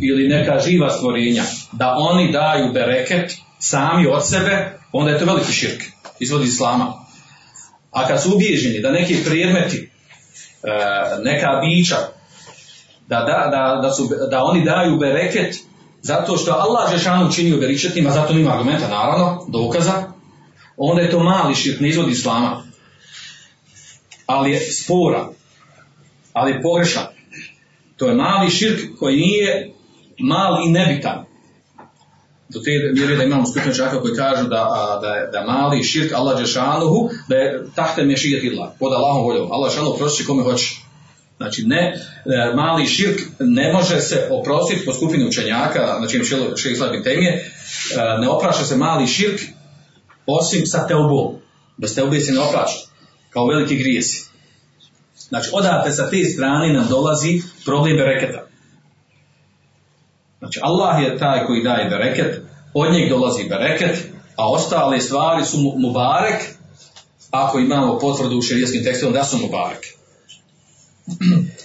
ili 0.00 0.28
neka 0.28 0.58
živa 0.66 0.90
stvorenja, 0.90 1.44
da 1.72 1.94
oni 1.98 2.32
daju 2.32 2.72
bereket 2.72 3.36
sami 3.58 4.06
od 4.06 4.28
sebe, 4.28 4.78
onda 4.92 5.10
je 5.10 5.18
to 5.18 5.24
veliki 5.24 5.52
širk, 5.52 5.82
izvodi 6.20 6.44
islama. 6.44 6.92
A 7.90 8.08
kad 8.08 8.22
su 8.22 8.34
ubijeđeni 8.34 8.80
da 8.80 8.90
neki 8.90 9.16
predmeti, 9.24 9.76
e, 9.76 10.70
neka 11.24 11.48
bića, 11.64 11.96
da, 13.06 13.16
da, 13.16 13.48
da, 13.50 13.80
da, 13.82 13.92
su, 13.92 14.08
da 14.30 14.44
oni 14.44 14.64
daju 14.64 14.96
bereket 14.98 15.56
zato 16.02 16.36
što 16.36 16.52
Allah 16.52 16.92
Žešanu 16.92 17.32
činio 17.32 17.56
beričetima, 17.56 18.10
zato 18.10 18.34
nima 18.34 18.52
argumenta, 18.52 18.88
naravno, 18.88 19.46
dokaza, 19.48 20.02
onda 20.76 21.02
je 21.02 21.10
to 21.10 21.22
mali 21.22 21.54
širk, 21.54 21.80
ne 21.80 21.88
izvodi 21.88 22.12
islama. 22.12 22.67
Ali 24.28 24.50
je 24.50 24.60
spora, 24.60 25.28
ali 26.32 26.52
je 26.52 26.62
pogrešan. 26.62 27.06
To 27.96 28.08
je 28.08 28.14
mali 28.14 28.50
širk 28.50 28.80
koji 28.98 29.16
nije 29.16 29.72
mal 30.18 30.66
i 30.66 30.70
nebitan. 30.70 31.24
Do 32.48 32.60
te 32.60 32.70
mjere 32.94 33.16
da 33.16 33.24
imamo 33.24 33.46
skupine 33.46 33.74
čaka 33.74 34.00
koji 34.00 34.14
kažu 34.14 34.48
da, 34.48 34.68
a, 34.70 34.98
da, 35.02 35.08
je, 35.08 35.26
da 35.32 35.44
mali 35.52 35.82
širk 35.82 36.12
Allah 36.12 36.38
Đešanuhu, 36.38 37.10
da 37.28 37.36
je 37.36 37.66
tahte 37.74 38.04
mešijet 38.04 38.44
illa, 38.44 38.74
pod 38.78 38.92
Allahom 38.92 39.24
voljom. 39.24 39.52
Allah 39.52 39.70
Đešanuhu 39.70 39.98
prosti 39.98 40.24
kome 40.24 40.42
hoće. 40.42 40.76
Znači, 41.36 41.62
ne, 41.66 41.94
e, 42.24 42.54
mali 42.54 42.86
širk 42.86 43.20
ne 43.40 43.72
može 43.72 44.00
se 44.00 44.28
oprostiti 44.30 44.84
po 44.84 44.92
skupini 44.92 45.26
učenjaka, 45.26 45.96
znači 45.98 46.24
šeji 46.56 46.76
slabi 46.76 47.02
temije, 47.02 47.32
e, 47.32 48.20
ne 48.20 48.28
opraša 48.28 48.64
se 48.64 48.76
mali 48.76 49.06
širk 49.06 49.40
osim 50.26 50.66
sa 50.66 50.86
teobom. 50.86 51.34
Bez 51.76 51.94
teobe 51.94 52.20
se 52.20 52.32
ne 52.32 52.40
opraša, 52.40 52.87
kao 53.38 53.46
veliki 53.46 53.76
grijesi. 53.76 54.28
Znači, 55.16 55.50
odate 55.52 55.90
sa 55.92 56.10
te 56.10 56.24
strane 56.24 56.72
nam 56.72 56.88
dolazi 56.88 57.42
problem 57.64 57.96
bereketa. 57.96 58.46
Znači, 60.38 60.60
Allah 60.62 61.02
je 61.02 61.18
taj 61.18 61.46
koji 61.46 61.62
daje 61.62 61.90
bereket, 61.90 62.42
od 62.74 62.92
njeg 62.92 63.08
dolazi 63.08 63.48
bereket, 63.48 64.08
a 64.36 64.50
ostale 64.50 65.00
stvari 65.00 65.44
su 65.44 65.58
mu, 65.58 65.74
mubarek, 65.76 66.42
ako 67.30 67.58
imamo 67.58 67.98
potvrdu 67.98 68.38
u 68.38 68.42
šerijskim 68.42 68.84
tekstom 68.84 69.12
da 69.12 69.24
su 69.24 69.38
mubarek. 69.38 69.86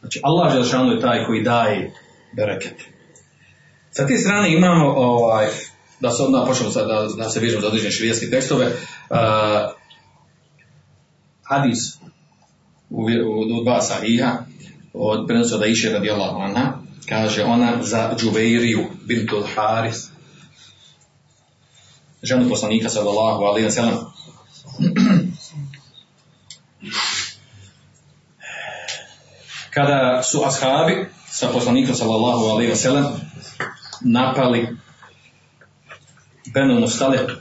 Znači, 0.00 0.20
Allah 0.22 0.52
Želšanu 0.52 0.92
je 0.92 1.00
taj 1.00 1.24
koji 1.24 1.42
daje 1.42 1.92
bereket. 2.36 2.74
Sa 3.90 4.06
te 4.06 4.18
strane 4.18 4.52
imamo, 4.52 4.94
ovaj, 4.96 5.46
da 6.00 6.10
se 6.10 6.22
odmah 6.22 6.46
počnemo 6.48 6.70
sad, 6.70 6.88
da, 6.88 7.08
da 7.16 7.30
se 7.30 7.40
vižemo 7.40 7.60
za 7.60 7.66
određene 7.66 7.90
širijeske 7.90 8.30
tekstove, 8.30 8.66
uh, 8.66 9.16
hadis 11.48 11.98
u, 12.90 13.02
u, 13.02 13.58
u 13.58 13.64
dva 13.64 13.80
sahiha, 13.82 14.44
od 14.94 15.26
prenosa 15.26 15.58
da 15.58 15.66
iše 15.66 15.92
radi 15.92 16.10
Allah 16.10 16.56
kaže 17.08 17.44
ona 17.44 17.82
za 17.82 18.14
Džuveiriju 18.18 18.86
bintul 19.04 19.42
Haris, 19.54 20.08
ženu 22.22 22.48
poslanika 22.48 22.88
sallallahu 22.88 23.44
alaihi 23.44 23.68
wa 23.68 23.70
sallam. 23.70 24.12
Kada 29.70 30.22
su 30.22 30.42
ashabi 30.44 31.06
sa 31.30 31.48
poslanikom 31.52 31.94
sallallahu 31.94 32.44
alaihi 32.44 32.72
wa 32.72 32.76
sallam 32.76 33.20
napali 34.00 34.76
Benu 36.54 36.80
Mustaletu 36.80 37.34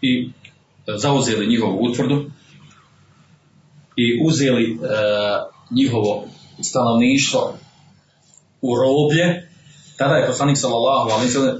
i 0.00 0.30
zauzeli 0.96 1.46
njihovu 1.46 1.78
utvrdu 1.80 2.30
i 4.02 4.20
uzeli 4.26 4.64
e, 4.64 4.76
njihovo 5.70 6.24
stanovništvo 6.62 7.58
u 8.62 8.70
roblje, 8.76 9.48
tada 9.96 10.14
je 10.14 10.26
poslanik 10.26 10.58
sallallahu 10.58 11.10
alaihi 11.10 11.30
sallam 11.30 11.56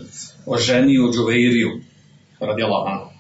oženio 0.46 1.12
Džuveiriju 1.12 1.70
radijallahu 2.40 2.87
anhu. 2.88 3.11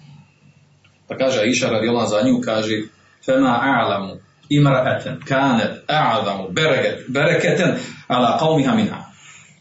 Pa 1.08 1.16
kaže 1.16 1.40
Aisha 1.40 1.66
radijallahu 1.66 2.08
za 2.08 2.22
nju, 2.22 2.40
kaže 2.44 2.82
fema 3.26 3.60
a'lamu 3.62 4.16
imra'atan 4.50 5.20
kanet 5.28 5.72
a'lamu 5.88 6.52
bereket, 6.52 7.04
bereketen 7.08 7.74
ala 8.08 8.38
qawmiha 8.40 8.76
minha. 8.76 9.12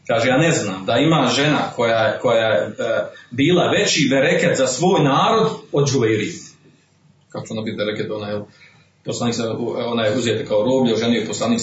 Kaže, 0.07 0.27
ja 0.27 0.37
ne 0.37 0.51
znam 0.51 0.85
da 0.85 0.97
ima 0.97 1.27
žena 1.35 1.59
koja, 1.75 2.19
koja 2.19 2.47
je 2.47 2.67
e, 2.67 2.71
bila 3.31 3.71
veći 3.71 4.07
bereket 4.09 4.57
za 4.57 4.67
svoj 4.67 5.03
narod 5.03 5.47
od 5.71 5.89
Džuveirije. 5.89 6.33
Kako 7.29 7.45
ono 7.49 7.61
biti 7.61 7.77
bereket, 7.77 8.11
ona 8.11 8.27
je 8.29 8.41
poslanik 9.05 9.35
ona 9.85 10.05
je 10.05 10.17
uzeta 10.17 10.45
kao 10.45 10.63
roblje, 10.63 10.93
oženio 10.93 11.19
je 11.19 11.27
poslanik 11.27 11.61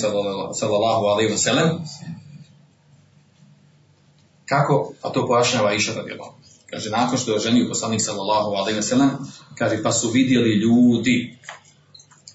sallallahu 0.52 1.04
alaihi 1.06 1.32
wa 1.32 1.38
sallam 1.38 1.84
Kako? 4.48 4.92
A 5.02 5.10
to 5.10 5.26
pojašnjava 5.26 5.74
Iša 5.74 5.92
radijallahu. 5.94 6.32
Kaže, 6.70 6.90
nakon 6.90 7.18
što 7.18 7.30
je 7.30 7.36
oženio 7.36 7.68
poslanik 7.68 8.00
sallallahu 8.02 8.50
alaihi 8.50 8.78
wa 8.78 8.82
sallam, 8.82 9.10
kaže, 9.54 9.82
pa 9.82 9.92
su 9.92 10.10
vidjeli 10.10 10.54
ljudi 10.54 11.38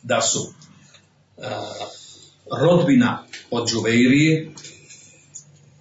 da 0.03 0.21
su 0.21 0.39
uh, 0.39 1.43
rodbina 2.61 3.23
od 3.51 3.69
Džuveirije, 3.69 4.53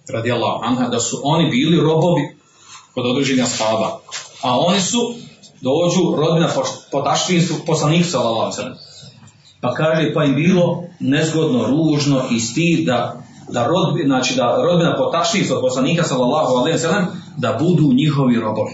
radijallahu 0.07 0.63
anha, 0.63 0.87
da 0.87 0.99
su 0.99 1.21
oni 1.23 1.49
bili 1.49 1.81
robovi 1.81 2.37
kod 2.93 3.05
određenja 3.05 3.45
shaba. 3.45 3.99
A 4.41 4.59
oni 4.59 4.81
su, 4.81 5.15
dođu 5.61 6.15
rodbina 6.17 6.51
po, 6.55 6.63
po 6.91 7.01
taštinstvu 7.01 7.57
poslanik 7.65 8.05
sallallahu 8.05 8.41
alaihi 8.41 8.53
wa 8.53 8.61
sallam. 8.61 8.77
Pa 9.63 9.73
kaže, 9.73 10.13
pa 10.13 10.23
im 10.23 10.35
bilo 10.35 10.83
nezgodno, 10.99 11.67
ružno 11.67 12.27
i 12.31 12.39
stid 12.39 12.85
da 12.85 13.23
da 13.49 13.67
rodbi, 13.67 14.03
znači 14.05 14.35
da 14.35 14.61
rodbina 14.63 14.95
potašnica 14.97 15.55
od 15.55 15.61
poslanika 15.61 16.03
sallallahu 16.03 16.53
alejhi 16.53 16.75
ve 16.75 16.79
sellem 16.79 17.05
da 17.37 17.57
budu 17.59 17.93
njihovi 17.93 18.39
robovi. 18.39 18.71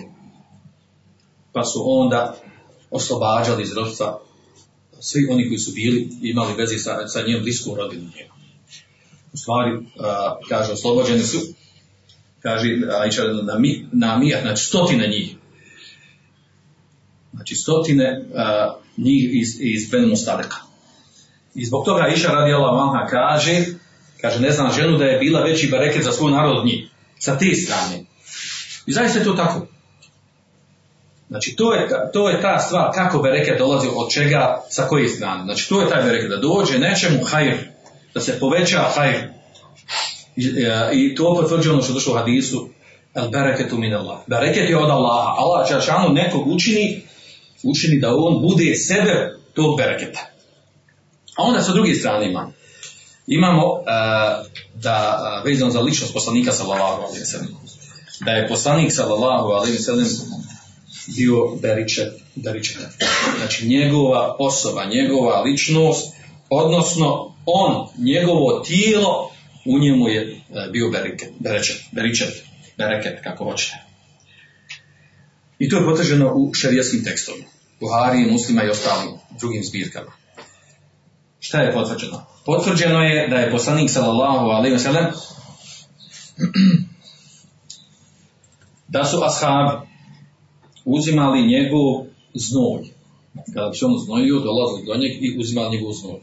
Pa 1.54 1.64
su 1.64 1.80
onda 1.86 2.36
oslobađali 2.92 3.64
iz 3.64 3.74
rodstva 3.74 4.20
svi 5.00 5.28
oni 5.32 5.48
koji 5.48 5.58
su 5.58 5.72
bili 5.72 6.10
imali 6.22 6.54
veze 6.54 6.78
sa, 6.78 7.08
sa 7.08 7.22
njim 7.28 7.40
bliskom 7.44 7.76
rodinom. 7.76 8.12
U 9.34 9.38
stvari, 9.38 9.72
kaže, 10.50 10.72
oslobođeni 10.72 11.24
su, 11.24 11.38
kaže, 12.42 12.68
Aisha, 13.02 13.24
na, 13.24 13.60
mi, 13.60 13.88
na 13.92 14.18
mijat, 14.18 14.42
znači 14.42 14.66
stotine 14.66 15.08
njih. 15.08 15.36
Znači 17.34 17.56
stotine 17.56 18.20
uh, 18.20 19.06
njih 19.06 19.30
iz, 19.32 19.56
iz 19.60 19.90
Ben 19.92 20.10
Mustadeka. 20.10 20.69
I 21.56 21.66
zbog 21.66 21.86
toga 21.86 22.04
Aisha 22.04 22.32
radijallahu 22.32 22.78
anha 22.78 23.08
kaže, 23.08 23.66
Kaže, 24.22 24.40
ne 24.40 24.52
znam 24.52 24.72
ženu 24.72 24.98
da 24.98 25.06
je 25.06 25.20
bila 25.20 25.42
veći 25.42 25.68
bareket 25.68 26.04
za 26.04 26.12
svoj 26.12 26.32
narod 26.32 26.58
od 26.58 26.66
njih. 26.66 26.88
Sa 27.20 27.38
te 27.38 27.54
strane. 27.54 28.06
I 28.86 28.92
zaista 28.92 29.20
je 29.20 29.26
to 29.26 29.34
tako. 29.34 29.68
Znači, 31.28 31.56
to 31.56 31.74
je, 31.74 31.88
to 32.14 32.30
je 32.30 32.42
ta 32.42 32.60
stvar 32.60 32.92
kako 32.94 33.20
bereket 33.20 33.58
dolazi 33.58 33.88
od 33.96 34.12
čega, 34.12 34.64
sa 34.70 34.88
koje 34.88 35.10
strane. 35.10 35.44
Znači, 35.44 35.70
to 35.70 35.82
je 35.82 35.90
taj 35.90 36.04
bereket, 36.04 36.30
da 36.30 36.38
dođe 36.38 36.80
nečemu 36.80 37.24
hajr, 37.24 37.58
da 38.14 38.20
se 38.20 38.40
poveća 38.40 38.80
hajr. 38.96 39.16
I, 40.36 40.44
i 40.94 41.16
to 41.16 41.36
potvrđuje 41.36 41.74
ono 41.74 41.84
što 41.84 41.94
došlo 41.94 42.14
u 42.14 42.18
hadisu, 42.18 42.70
el 43.16 43.30
bereketu 43.30 43.78
min 43.78 43.94
Allah. 43.94 44.18
Bereket 44.28 44.70
je 44.70 44.78
od 44.78 44.90
Allaha. 44.90 45.36
Allah 45.38 45.70
Čašanu 45.70 46.14
nekog 46.14 46.48
učini, 46.48 47.02
učini 47.64 48.00
da 48.00 48.16
on 48.16 48.42
bude 48.42 48.76
sebe 48.76 49.38
tog 49.54 49.78
bereketa. 49.78 50.29
A 51.40 51.44
onda 51.44 51.62
sa 51.62 51.74
druge 51.74 51.96
strane 51.96 52.30
imamo 52.30 52.54
imamo 53.28 53.66
uh, 53.68 53.82
da 54.76 54.98
uh, 55.20 55.50
vezano 55.50 55.72
za 55.72 55.82
ličnost 55.82 56.14
poslanika 56.14 56.52
sallallahu 56.52 57.02
alejhi 57.02 57.20
ve 57.20 57.48
da 58.26 58.32
je 58.32 58.48
poslanik 58.48 58.92
sallallahu 58.94 59.48
alejhi 59.48 59.78
ve 59.78 59.84
sellem 59.84 60.08
bio 61.08 61.56
beričet 61.62 62.14
beričet 62.36 62.78
znači 63.38 63.68
njegova 63.68 64.36
osoba 64.40 64.86
njegova 64.86 65.42
ličnost 65.42 66.20
odnosno 66.50 67.36
on, 67.46 67.88
njegovo 67.98 68.60
tijelo, 68.60 69.32
u 69.66 69.80
njemu 69.80 70.10
je 70.10 70.22
e, 70.22 70.70
bio 70.72 70.90
bereket, 70.90 71.30
berečet, 71.92 72.44
bereket, 72.78 73.24
kako 73.24 73.44
hoćete. 73.44 73.78
I 75.60 75.70
to 75.70 75.78
je 75.78 75.86
potvrđeno 75.86 76.34
u 76.36 76.54
šerijskim 76.54 77.04
tekstovima. 77.04 77.46
Buhari, 77.80 78.32
muslima 78.32 78.64
i 78.64 78.70
ostalim 78.70 79.12
drugim 79.40 79.64
zbirkama. 79.64 80.12
Šta 81.40 81.62
je 81.62 81.74
potvrđeno? 81.74 82.26
Potvrđeno 82.46 83.00
je 83.00 83.28
da 83.28 83.36
je 83.36 83.52
poslanik 83.52 83.90
sallallahu 83.90 84.46
alaihi 84.46 84.76
wa 84.76 84.80
sallam 84.80 85.06
da 88.88 89.04
su 89.04 89.24
ashabi 89.24 89.90
uzimali 90.86 91.48
njegov 91.48 92.06
znoj. 92.34 92.82
Kada 93.54 93.70
bi 93.70 93.78
se 93.78 93.86
on 93.86 93.98
znojio, 94.06 94.40
dolazili 94.40 94.86
do 94.86 94.96
njeg 94.96 95.12
i 95.12 95.38
uzimali 95.40 95.78
njegov 95.78 95.92
znoj. 95.92 96.20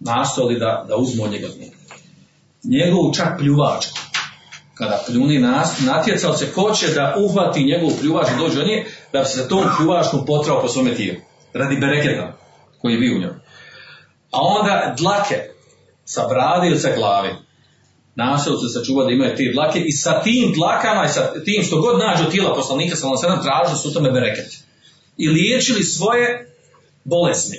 Nastojali 0.00 0.58
da, 0.58 0.84
da 0.88 0.96
uzmu 0.96 1.28
njega 1.28 1.48
znoj. 1.48 1.70
Njegovu 2.64 3.12
čak 3.14 3.38
pljuvačku. 3.38 3.98
Kada 4.74 5.04
pljuni 5.06 5.38
nas, 5.38 5.80
natjecao 5.80 6.36
se 6.36 6.52
ko 6.52 6.72
će 6.74 6.88
da 6.88 7.16
uhvati 7.24 7.64
njegovu 7.64 7.92
pljuvačku 8.00 8.34
dođe 8.38 8.56
do 8.56 8.64
nje, 8.64 8.84
da 9.12 9.20
bi 9.20 9.26
se 9.26 9.48
tom 9.48 9.64
pljuvačkom 9.76 10.26
potrao 10.26 10.62
po 10.62 10.68
svome 10.68 10.94
tijelu. 10.94 11.18
Radi 11.52 11.76
bereketa 11.80 12.36
koji 12.80 12.92
je 12.92 12.98
bio 12.98 13.16
u 13.16 13.20
njoj. 13.20 13.49
A 14.30 14.38
onda 14.40 14.94
dlake 14.98 15.34
sa 16.04 16.26
brade 16.28 16.66
ili 16.66 16.78
sa 16.78 16.88
glave. 16.96 17.34
Nastojao 18.14 18.58
se 18.58 18.68
sačuvati 18.68 19.08
da 19.08 19.14
imaju 19.14 19.36
te 19.36 19.50
dlake 19.52 19.80
i 19.80 19.92
sa 19.92 20.22
tim 20.22 20.52
dlakama 20.52 21.04
i 21.04 21.08
sa 21.08 21.42
tim 21.44 21.62
što 21.62 21.80
god 21.80 21.98
nađe 21.98 22.24
od 22.24 22.30
tijela 22.30 22.54
poslanika 22.54 22.96
sa 22.96 23.16
sedam 23.20 23.42
tražili 23.42 23.78
su 23.78 23.94
tome 23.94 24.10
bereket. 24.10 24.58
I 25.16 25.28
liječili 25.28 25.82
svoje 25.82 26.54
bolesni. 27.04 27.58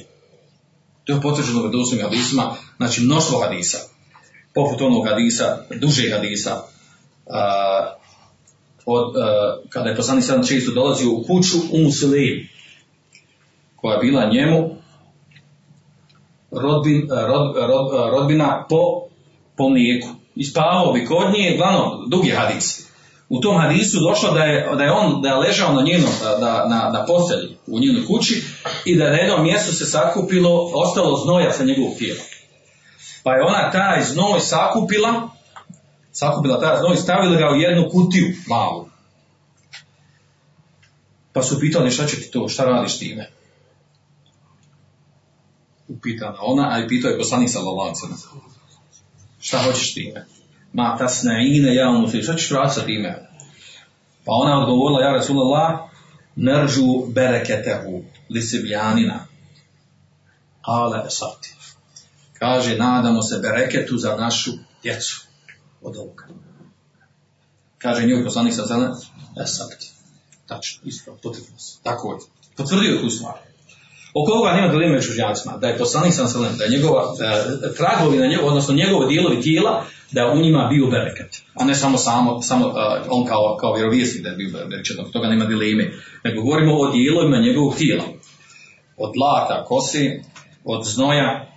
To 1.03 1.13
je 1.13 1.21
potvrđeno 1.21 1.59
u 1.59 1.63
redosnim 1.63 2.01
hadisima, 2.01 2.55
znači 2.77 3.01
mnoštvo 3.01 3.39
hadisa. 3.39 3.77
Poput 4.53 4.81
onog 4.81 5.07
hadisa, 5.07 5.57
dužeg 5.75 6.11
hadisa, 6.11 6.63
a, 7.29 7.95
od, 8.85 9.15
a, 9.17 9.57
kada 9.69 9.89
je 9.89 9.95
poslanik 9.95 10.25
sedam 10.25 10.47
često 10.47 10.71
dolazio 10.71 11.11
u 11.11 11.23
kuću 11.23 11.57
u 11.71 11.77
Musulim, 11.77 12.49
koja 13.75 13.93
je 13.93 14.01
bila 14.01 14.29
njemu 14.33 14.80
rodbin, 16.51 17.07
rod, 17.27 17.55
rod, 17.55 18.11
rodbina 18.11 18.65
po, 18.69 19.01
po 19.57 19.69
mlijeku. 19.69 20.07
I 20.35 20.43
spavao 20.43 20.93
bi 20.93 21.05
kod 21.05 21.33
nje, 21.33 21.57
glavno, 21.57 22.05
dugi 22.07 22.29
hadis. 22.29 22.91
U 23.29 23.39
tom 23.39 23.57
hadisu 23.57 23.99
došlo 23.99 24.33
da 24.33 24.43
je, 24.43 24.75
da 24.75 24.83
je 24.83 24.91
on 24.91 25.21
da 25.21 25.29
je 25.29 25.35
ležao 25.35 25.73
na 25.73 25.81
njenom, 25.81 26.11
da, 26.21 26.65
na, 26.69 26.89
na 26.93 27.05
postelji 27.05 27.57
u 27.67 27.79
njenoj 27.79 28.05
kući 28.05 28.43
i 28.85 28.97
da 28.97 29.09
na 29.09 29.15
jednom 29.15 29.43
mjestu 29.43 29.73
se 29.73 29.85
sakupilo, 29.85 30.71
ostalo 30.73 31.17
znoja 31.17 31.53
sa 31.53 31.63
njegovog 31.63 31.97
tijela. 31.97 32.21
Pa 33.23 33.33
je 33.33 33.43
ona 33.43 33.71
taj 33.71 34.03
znoj 34.03 34.39
sakupila, 34.39 35.29
sakupila 36.11 36.59
taj 36.59 36.77
znoj, 36.77 36.97
stavila 36.97 37.35
ga 37.35 37.49
u 37.49 37.55
jednu 37.55 37.89
kutiju 37.89 38.33
malu. 38.47 38.85
Pa 41.33 41.43
su 41.43 41.59
pitali 41.59 41.91
šta 41.91 42.05
će 42.05 42.15
ti 42.15 42.31
to, 42.31 42.47
šta 42.47 42.65
radiš 42.65 42.99
time? 42.99 43.29
Upitana 45.97 46.37
ona, 46.41 46.69
a 46.71 46.79
i 46.79 46.87
pitao 46.87 47.11
je 47.11 47.17
poslanik 47.17 47.49
sallallahu. 47.49 47.95
Šta 49.39 49.57
hoćeš 49.57 49.93
time? 49.93 50.25
Ma 50.73 50.97
tasnaine 50.97 51.75
ja 51.75 51.91
mu 51.91 52.07
šta 52.07 52.35
ćeš 52.35 52.49
raditi 52.49 52.75
sa 52.75 52.85
time? 52.85 53.29
Pa 54.25 54.31
ona 54.31 54.59
odgovorila, 54.59 55.01
ja 55.01 55.13
Rasulullah, 55.13 55.79
nerđu 56.35 57.05
bereketehu 57.07 58.03
li 58.29 58.41
sibjanina. 58.41 59.25
Ale 60.61 61.03
esati. 61.07 61.55
Kaže, 62.33 62.77
nadamo 62.77 63.21
se 63.21 63.39
bereketu 63.39 63.97
za 63.97 64.15
našu 64.15 64.51
djecu 64.83 65.25
od 65.81 65.97
ovoga. 65.97 66.27
Kaže 67.77 68.05
njoj 68.05 68.23
poslanik 68.23 68.53
sa 68.53 68.65
zelene, 68.65 68.95
esati. 69.43 69.91
Tačno, 70.45 70.81
isto, 70.85 71.17
potvrdio 71.23 71.57
se. 71.57 71.79
Tako 71.83 72.13
je. 72.13 72.19
Potvrdio 72.55 73.01
tu 73.01 73.09
stvar. 73.09 73.50
Oko 74.13 74.31
ovoga 74.31 74.53
nema 74.53 74.67
dileme 74.67 74.93
među 74.93 75.11
učenjacima, 75.11 75.57
da 75.57 75.67
je 75.67 75.77
poslanik 75.77 76.13
sam 76.13 76.27
sallam, 76.27 76.57
da 76.57 76.63
je 76.63 76.69
njegova, 76.69 77.03
e, 77.03 77.73
tragovi 77.77 78.17
na 78.17 78.27
njegov, 78.27 78.47
odnosno 78.47 78.73
njegovi 78.73 79.07
dijelovi 79.07 79.41
tijela, 79.41 79.85
da 80.11 80.31
u 80.31 80.41
njima 80.41 80.67
bio 80.67 80.87
bereket. 80.87 81.41
A 81.55 81.65
ne 81.65 81.75
samo, 81.75 81.97
samo, 81.97 82.41
samo 82.41 82.67
uh, 82.67 82.73
on 83.09 83.25
kao, 83.25 83.57
kao 83.59 83.73
vjerovijesnik 83.73 84.23
da 84.23 84.29
je 84.29 84.35
bio 84.35 84.49
bereket, 84.69 84.99
od 84.99 85.11
toga 85.11 85.27
nema 85.27 85.45
dileme. 85.45 85.91
Nego 86.23 86.41
govorimo 86.41 86.73
o 86.73 86.91
dijelovima 86.91 87.37
njegovog 87.37 87.75
tijela. 87.75 88.03
Od 88.97 89.11
lata, 89.21 89.65
kosi, 89.65 90.21
od 90.65 90.85
znoja, 90.85 91.47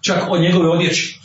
čak 0.00 0.22
od 0.30 0.40
njegove 0.40 0.68
odjeći. 0.68 1.18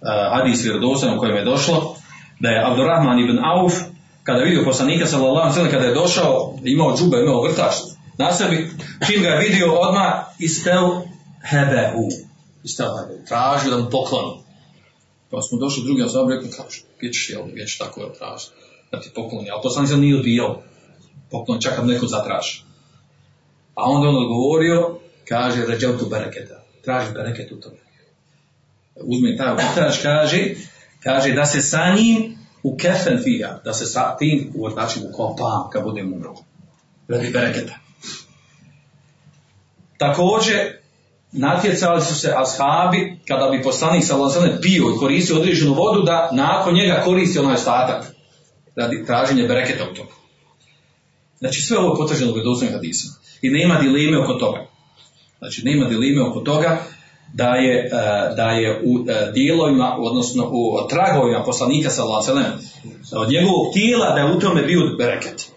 Uh, 0.00 0.38
hadis 0.38 0.64
vjerodostan 0.64 1.16
u 1.16 1.18
kojem 1.18 1.36
je 1.36 1.44
došlo, 1.44 1.96
da 2.40 2.48
je 2.48 2.64
Abdurrahman 2.66 3.18
ibn 3.18 3.38
Auf, 3.44 3.74
kada 4.22 4.38
je 4.38 4.44
vidio 4.44 4.64
poslanika 4.64 5.06
sallallahu 5.06 5.58
alejhi 5.58 5.70
kada 5.70 5.86
je 5.86 5.94
došao, 5.94 6.54
imao 6.64 6.96
džube, 6.96 7.16
imao 7.16 7.42
vrtač, 7.42 7.74
na 8.20 8.32
sebi, 8.32 8.70
čim 9.06 9.22
ga 9.22 9.28
je 9.28 9.48
vidio 9.48 9.72
odmah 9.72 10.12
istel 10.38 10.86
hebehu. 11.50 12.08
Istel 12.64 12.90
hebehu. 12.96 13.24
Tražio 13.28 13.70
da 13.70 13.78
mu 13.78 13.90
pokloni. 13.90 14.42
Pa 15.30 15.42
smo 15.42 15.58
došli 15.58 15.84
drugi 15.84 16.02
osobi, 16.02 16.34
rekli, 16.34 16.50
kaže, 16.50 16.82
gdje 16.98 17.12
ćeš 17.12 17.30
jel, 17.30 17.42
gdje 17.52 17.66
ćeš 17.66 17.78
tako 17.78 18.00
jel 18.00 18.10
traži, 18.18 18.46
da 18.92 19.00
ti 19.00 19.10
pokloni. 19.14 19.50
Ali 19.50 19.60
poslanik 19.62 19.90
sam 19.90 20.00
nije 20.00 20.16
odbijao. 20.16 20.62
Poklon 21.30 21.60
čak 21.60 21.76
kad 21.76 21.86
neko 21.86 22.06
zatraži. 22.06 22.62
A 23.74 23.82
onda 23.84 24.08
on 24.08 24.16
odgovorio, 24.16 24.98
kaže, 25.28 25.66
ređel 25.66 25.98
tu 25.98 26.06
bereketa. 26.06 26.62
Traži 26.84 27.12
bereket 27.12 27.52
u 27.52 27.60
tome. 27.60 27.76
Uzme 28.96 29.36
taj 29.36 29.54
vrtač, 29.54 30.02
kaže, 30.02 30.54
kaže 31.02 31.32
da 31.32 31.46
se 31.46 31.62
sa 31.62 31.94
njim 31.96 32.38
u 32.62 32.76
kefen 32.76 33.22
fija, 33.22 33.60
da 33.64 33.72
se 33.72 33.86
sa 33.86 34.16
tim 34.16 34.52
u 34.54 34.66
vrtačim 34.66 35.02
ukopam 35.08 35.70
kad 35.72 35.84
budem 35.84 36.12
umro. 36.12 36.34
Radi 37.08 37.30
bereketa. 37.30 37.79
Također, 40.00 40.56
natjecali 41.32 42.02
su 42.02 42.14
se 42.14 42.34
ashabi, 42.36 43.18
kada 43.28 43.50
bi 43.50 43.62
poslanik 43.62 44.04
sallallahu 44.04 44.60
pio 44.62 44.82
i 44.82 44.98
koristio 44.98 45.36
određenu 45.36 45.74
vodu, 45.74 46.02
da 46.02 46.30
nakon 46.32 46.74
njega 46.74 47.02
koristi 47.04 47.38
onaj 47.38 47.54
ostatak, 47.54 48.04
radi 48.76 49.04
traženja 49.06 49.46
bereketa 49.46 49.84
u 49.90 49.94
tome. 49.94 50.08
Znači, 51.38 51.60
sve 51.60 51.78
ovo 51.78 51.88
je 51.88 51.96
potvrđeno 51.96 52.32
vjerodostojnim 52.32 52.74
hadisima. 52.74 53.12
I 53.42 53.50
nema 53.50 53.80
dileme 53.80 54.24
oko 54.24 54.34
toga. 54.34 54.66
Znači, 55.38 55.62
nema 55.64 55.88
dileme 55.88 56.22
oko 56.22 56.40
toga 56.40 56.82
da 57.34 57.48
je, 57.48 57.78
e, 57.78 57.90
da 58.36 58.50
je 58.50 58.82
u 58.84 59.04
e, 59.08 59.30
dijelovima, 59.34 59.96
odnosno 59.98 60.48
u 60.52 60.88
tragovima 60.88 61.44
poslanika 61.44 61.90
sallallahu 61.90 62.30
od 63.12 63.30
njegovog 63.30 63.72
tijela 63.72 64.14
da 64.14 64.20
je 64.20 64.36
u 64.36 64.40
tome 64.40 64.62
bio 64.62 64.80
bereket. 64.98 65.50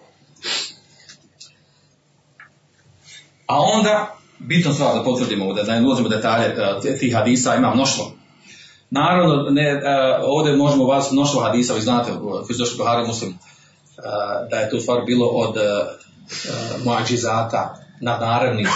A 3.47 3.59
onda 3.59 4.17
bitno 4.39 4.73
stvar 4.73 4.95
da 4.95 5.03
potvrdimo 5.03 5.45
ovdje, 5.45 5.63
da 5.63 5.79
ne 5.79 5.85
ulazimo 5.85 6.09
detalje 6.09 6.47
uh, 6.47 6.99
tih 6.99 7.15
hadisa, 7.15 7.55
ima 7.55 7.75
mnoštvo. 7.75 8.11
Naravno, 8.89 9.49
ne, 9.49 9.73
uh, 9.73 9.81
ovdje 10.23 10.55
možemo 10.55 10.85
vas 10.85 11.11
mnoštvo 11.11 11.41
hadisa, 11.41 11.73
vi 11.73 11.81
znate, 11.81 12.11
su 12.47 12.59
došli 12.59 12.77
Buhari 12.77 13.07
muslim, 13.07 13.37
da 14.49 14.57
je 14.57 14.69
to 14.69 14.79
stvar 14.79 15.05
bilo 15.05 15.27
od 15.27 15.55
muadžizata, 16.85 17.75
nadnaravnih 18.01 18.67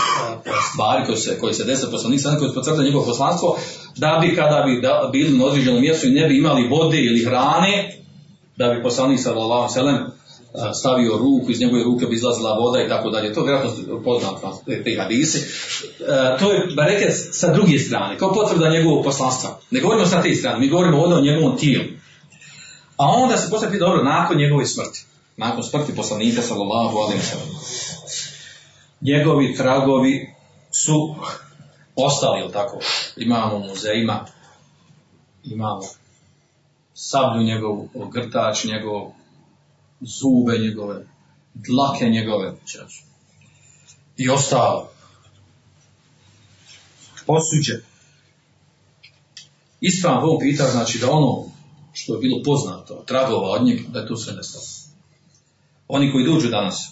stvari 0.72 1.06
koje 1.06 1.18
se, 1.18 1.40
koje 1.40 1.54
se 1.54 1.64
desa 1.64 1.88
poslanik, 1.92 2.22
koji 2.40 2.54
potvrda 2.54 2.84
njegovo 2.84 3.06
poslanstvo, 3.06 3.58
da 3.96 4.20
bi 4.22 4.36
kada 4.36 4.64
bi 4.66 4.82
da, 4.82 5.10
bili 5.12 5.38
na 5.38 5.46
određenom 5.46 5.82
mjestu 5.82 6.08
i 6.08 6.12
ne 6.12 6.28
bi 6.28 6.38
imali 6.38 6.68
vode 6.68 6.98
ili 6.98 7.26
hrane, 7.26 7.98
da 8.56 8.70
bi 8.70 8.84
poslanik 8.84 9.20
sallallahu 9.20 9.80
alejhi 9.80 10.00
stavio 10.80 11.18
ruku, 11.18 11.52
iz 11.52 11.60
njegove 11.60 11.84
ruke 11.84 12.06
bi 12.06 12.16
izlazila 12.16 12.54
voda 12.54 12.84
i 12.84 12.90
tako 12.90 13.10
dalje. 13.10 13.34
To 13.34 13.40
je 13.40 13.46
vjerojatno 13.46 14.02
poznato 14.04 14.62
te 14.66 14.96
hadise. 15.00 15.40
To 16.40 16.52
je 16.52 16.68
bareket 16.76 17.14
sa 17.32 17.54
druge 17.54 17.80
strane, 17.80 18.18
kao 18.18 18.34
potvrda 18.34 18.70
njegovog 18.70 19.04
poslanstva. 19.04 19.60
Ne 19.72 19.80
govorimo 19.80 20.06
sa 20.06 20.22
te 20.22 20.36
strane, 20.36 20.60
mi 20.60 20.70
govorimo 20.70 21.02
ovdje 21.02 21.18
o 21.18 21.22
njegovom 21.22 21.58
tijelu. 21.58 21.86
A 22.98 23.06
onda 23.06 23.38
se 23.38 23.50
postavi 23.50 23.80
dobro 23.80 24.04
nakon 24.04 24.38
njegove 24.38 24.66
smrti. 24.66 25.06
Nakon 25.38 25.64
smrti 25.64 25.96
poslanika 25.96 26.42
sallallahu 26.42 26.98
alaihi 26.98 27.22
Njegovi 29.02 29.56
tragovi 29.56 30.34
su 30.72 31.16
ostali, 31.96 32.42
ili 32.42 32.52
tako? 32.52 32.80
Imamo 33.18 33.60
muzejima, 33.60 34.26
imamo 35.44 35.82
sablju 36.94 37.44
njegovu, 37.44 37.90
grtač 38.12 38.64
njegov, 38.64 39.12
zube 40.02 40.58
njegove, 40.58 41.08
dlake 41.54 42.10
njegove, 42.10 42.54
čač. 42.66 42.94
I 44.18 44.30
ostalo. 44.30 44.92
Posuđe. 47.26 47.82
Ispravno 49.82 50.22
ovo 50.22 50.40
pita, 50.40 50.72
znači 50.72 51.00
da 51.00 51.12
ono 51.12 51.52
što 51.94 52.14
je 52.14 52.20
bilo 52.20 52.44
poznato, 52.44 53.04
tragova 53.08 53.50
od 53.50 53.66
njeg, 53.66 53.88
da 53.88 54.00
je 54.00 54.08
to 54.08 54.18
sve 54.18 54.34
nestalo. 54.34 54.66
Oni 55.88 56.12
koji 56.12 56.26
dođu 56.26 56.50
danas 56.50 56.92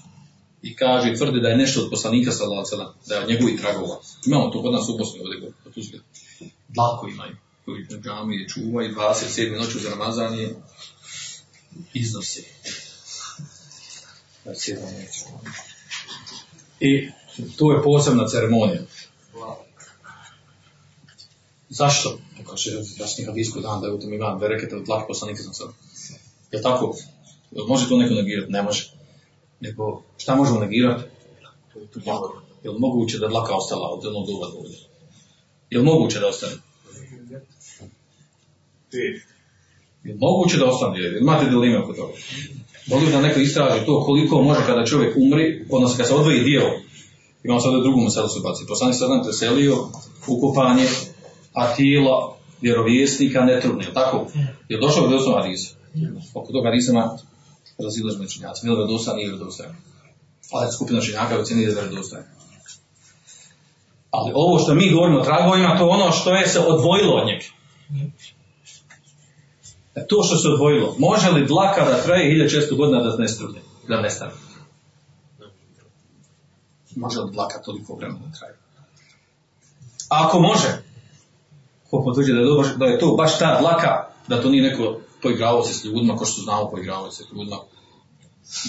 i 0.62 0.76
kaže 0.76 1.12
i 1.12 1.16
tvrdi 1.16 1.42
da 1.42 1.48
je 1.48 1.58
nešto 1.58 1.82
od 1.82 1.90
poslanika 1.90 2.30
ve 2.30 2.36
sellem, 2.36 2.88
da 3.08 3.16
je 3.16 3.22
od 3.22 3.30
njegovih 3.30 3.60
tragova. 3.62 4.00
Imamo 4.26 4.50
to 4.50 4.62
kod 4.62 4.74
nas 4.74 4.90
u 4.90 4.98
Bosni 4.98 5.20
ovdje 5.20 5.54
kod 5.64 5.74
Tuzle. 5.74 6.00
Dlako 6.68 7.08
imaju 7.08 7.36
koji 7.66 7.84
u 7.84 8.02
džamiji 8.02 8.50
čuva 8.50 8.84
i 8.84 8.94
27. 8.94 9.60
noću 9.60 9.80
za 9.80 9.90
Ramazan 9.90 10.40
je 10.40 10.56
iznosi. 14.52 14.72
27. 14.72 14.82
noću. 14.82 15.26
I 16.80 17.10
to 17.58 17.72
je 17.72 17.84
posebna 17.84 18.28
ceremonija. 18.28 18.82
Zašto? 21.70 22.18
Kaže, 22.50 22.72
jasni 22.98 23.26
hadijsko 23.26 23.60
dan 23.60 23.82
da 23.82 23.88
je 23.88 23.94
u 23.94 24.00
tom 24.00 24.14
imam 24.14 24.40
bereketa 24.40 24.78
od 24.78 24.86
tlak 24.86 25.08
poslanika 25.08 25.44
sam 25.44 25.54
sad. 25.54 25.68
Je 26.52 26.62
tako? 26.62 26.98
Može 27.68 27.90
to 27.90 27.98
neko 27.98 28.14
negirati? 28.14 28.52
Ne 28.52 28.62
može. 28.64 28.92
Nego, 29.60 30.04
šta 30.18 30.36
možemo 30.36 30.60
negirati? 30.60 31.04
Dlako. 31.96 32.42
Je 32.64 32.72
li 32.72 32.80
moguće 32.80 33.18
da 33.18 33.28
dlaka 33.28 33.56
ostala 33.56 33.90
od 33.90 34.04
jednog 34.04 34.28
doba 34.28 34.48
do? 34.48 34.70
Je 35.70 35.80
li 35.80 35.86
moguće 35.86 36.20
da 36.20 36.28
ostane? 36.28 36.54
Je 40.04 40.14
li 40.14 40.18
moguće 40.20 40.58
da 40.58 40.66
ostane? 40.66 41.18
Imate 41.20 41.50
dileme 41.50 41.84
oko 41.84 41.94
toga? 41.94 42.14
Volio 42.88 43.12
da 43.12 43.22
neko 43.22 43.40
istraži 43.40 43.86
to 43.86 44.04
koliko 44.06 44.42
može 44.42 44.66
kada 44.66 44.86
čovjek 44.86 45.18
umri, 45.18 45.66
odnosno 45.70 45.98
kada 45.98 46.08
se 46.08 46.16
odvoji 46.16 46.40
dio. 46.40 46.62
Imamo 47.44 47.60
sad 47.60 47.76
u 47.76 47.82
drugom 47.82 48.10
selu 48.10 48.28
se 48.28 48.40
baci. 48.44 48.66
Poslanik 48.68 48.96
sada 48.96 49.22
preselio, 49.24 49.76
ukopanje, 50.28 50.88
a 51.54 51.76
tijelo 51.76 52.38
vjerovjesnika 52.62 53.42
ne 53.42 53.62
trudne, 53.62 53.86
tako? 53.94 54.28
Je 54.70 54.80
došao 54.80 55.08
do 55.08 55.16
osnova 55.16 55.42
hadisa? 55.42 55.70
Oko 56.34 56.52
toga 56.52 56.70
hadisa 56.70 56.92
ima 56.92 57.18
razilaž 57.84 58.16
među 58.20 58.32
činjacima. 58.32 58.72
Je 58.72 58.72
li 58.72 58.78
vjerodostojan, 58.78 59.18
nije 59.18 59.30
vjerodostojan. 59.30 59.76
Ali 60.52 60.72
skupina 60.72 61.02
činjaka 61.02 61.40
ocjeni 61.40 61.64
je 61.64 61.72
da 61.74 61.80
je 61.80 61.88
vjerodostojan. 61.88 62.26
Ali 64.12 64.32
ovo 64.36 64.60
što 64.60 64.76
mi 64.76 64.92
govorimo 64.92 65.20
o 65.20 65.24
tragovima, 65.24 65.78
to 65.78 65.84
je 65.84 65.90
ono 65.90 66.12
što 66.12 66.36
je 66.36 66.48
se 66.48 66.60
odvojilo 66.60 67.14
od 67.14 67.28
njega. 67.28 67.46
E, 69.96 70.08
to 70.08 70.24
što 70.24 70.38
se 70.38 70.48
odvojilo, 70.48 70.96
može 71.00 71.30
li 71.30 71.48
dlaka 71.48 71.86
da 71.86 72.04
traje 72.04 72.48
1600 72.50 72.78
godina 72.78 73.04
da 73.04 73.18
ne 73.18 73.28
strune, 73.28 73.60
da 73.88 74.02
ne 74.02 74.10
stane? 74.10 74.32
Može 76.96 77.20
li 77.20 77.32
dlaka 77.32 77.62
toliko 77.62 77.96
vremena 77.96 78.20
da 78.26 78.38
traje? 78.40 78.56
A 80.10 80.28
ako 80.28 80.40
može, 80.40 80.84
ko 81.90 82.04
potvrđuje 82.04 82.36
da 82.36 82.42
je, 82.42 82.48
to 82.48 82.56
baš, 82.56 82.76
da 82.76 82.86
je 82.86 83.00
to 83.00 83.16
baš 83.16 83.40
ta 83.40 83.60
dlaka, 83.62 84.08
da 84.28 84.42
to 84.42 84.50
nije 84.50 84.70
neko 84.70 85.00
poigravao 85.22 85.64
se 85.64 85.74
s 85.74 85.86
ljudima, 85.86 86.16
ko 86.16 86.26
što 86.26 86.42
znamo 86.42 86.70
poigravao 86.70 87.12
se 87.12 87.24
s 87.24 87.32
ljudima. 87.32 87.58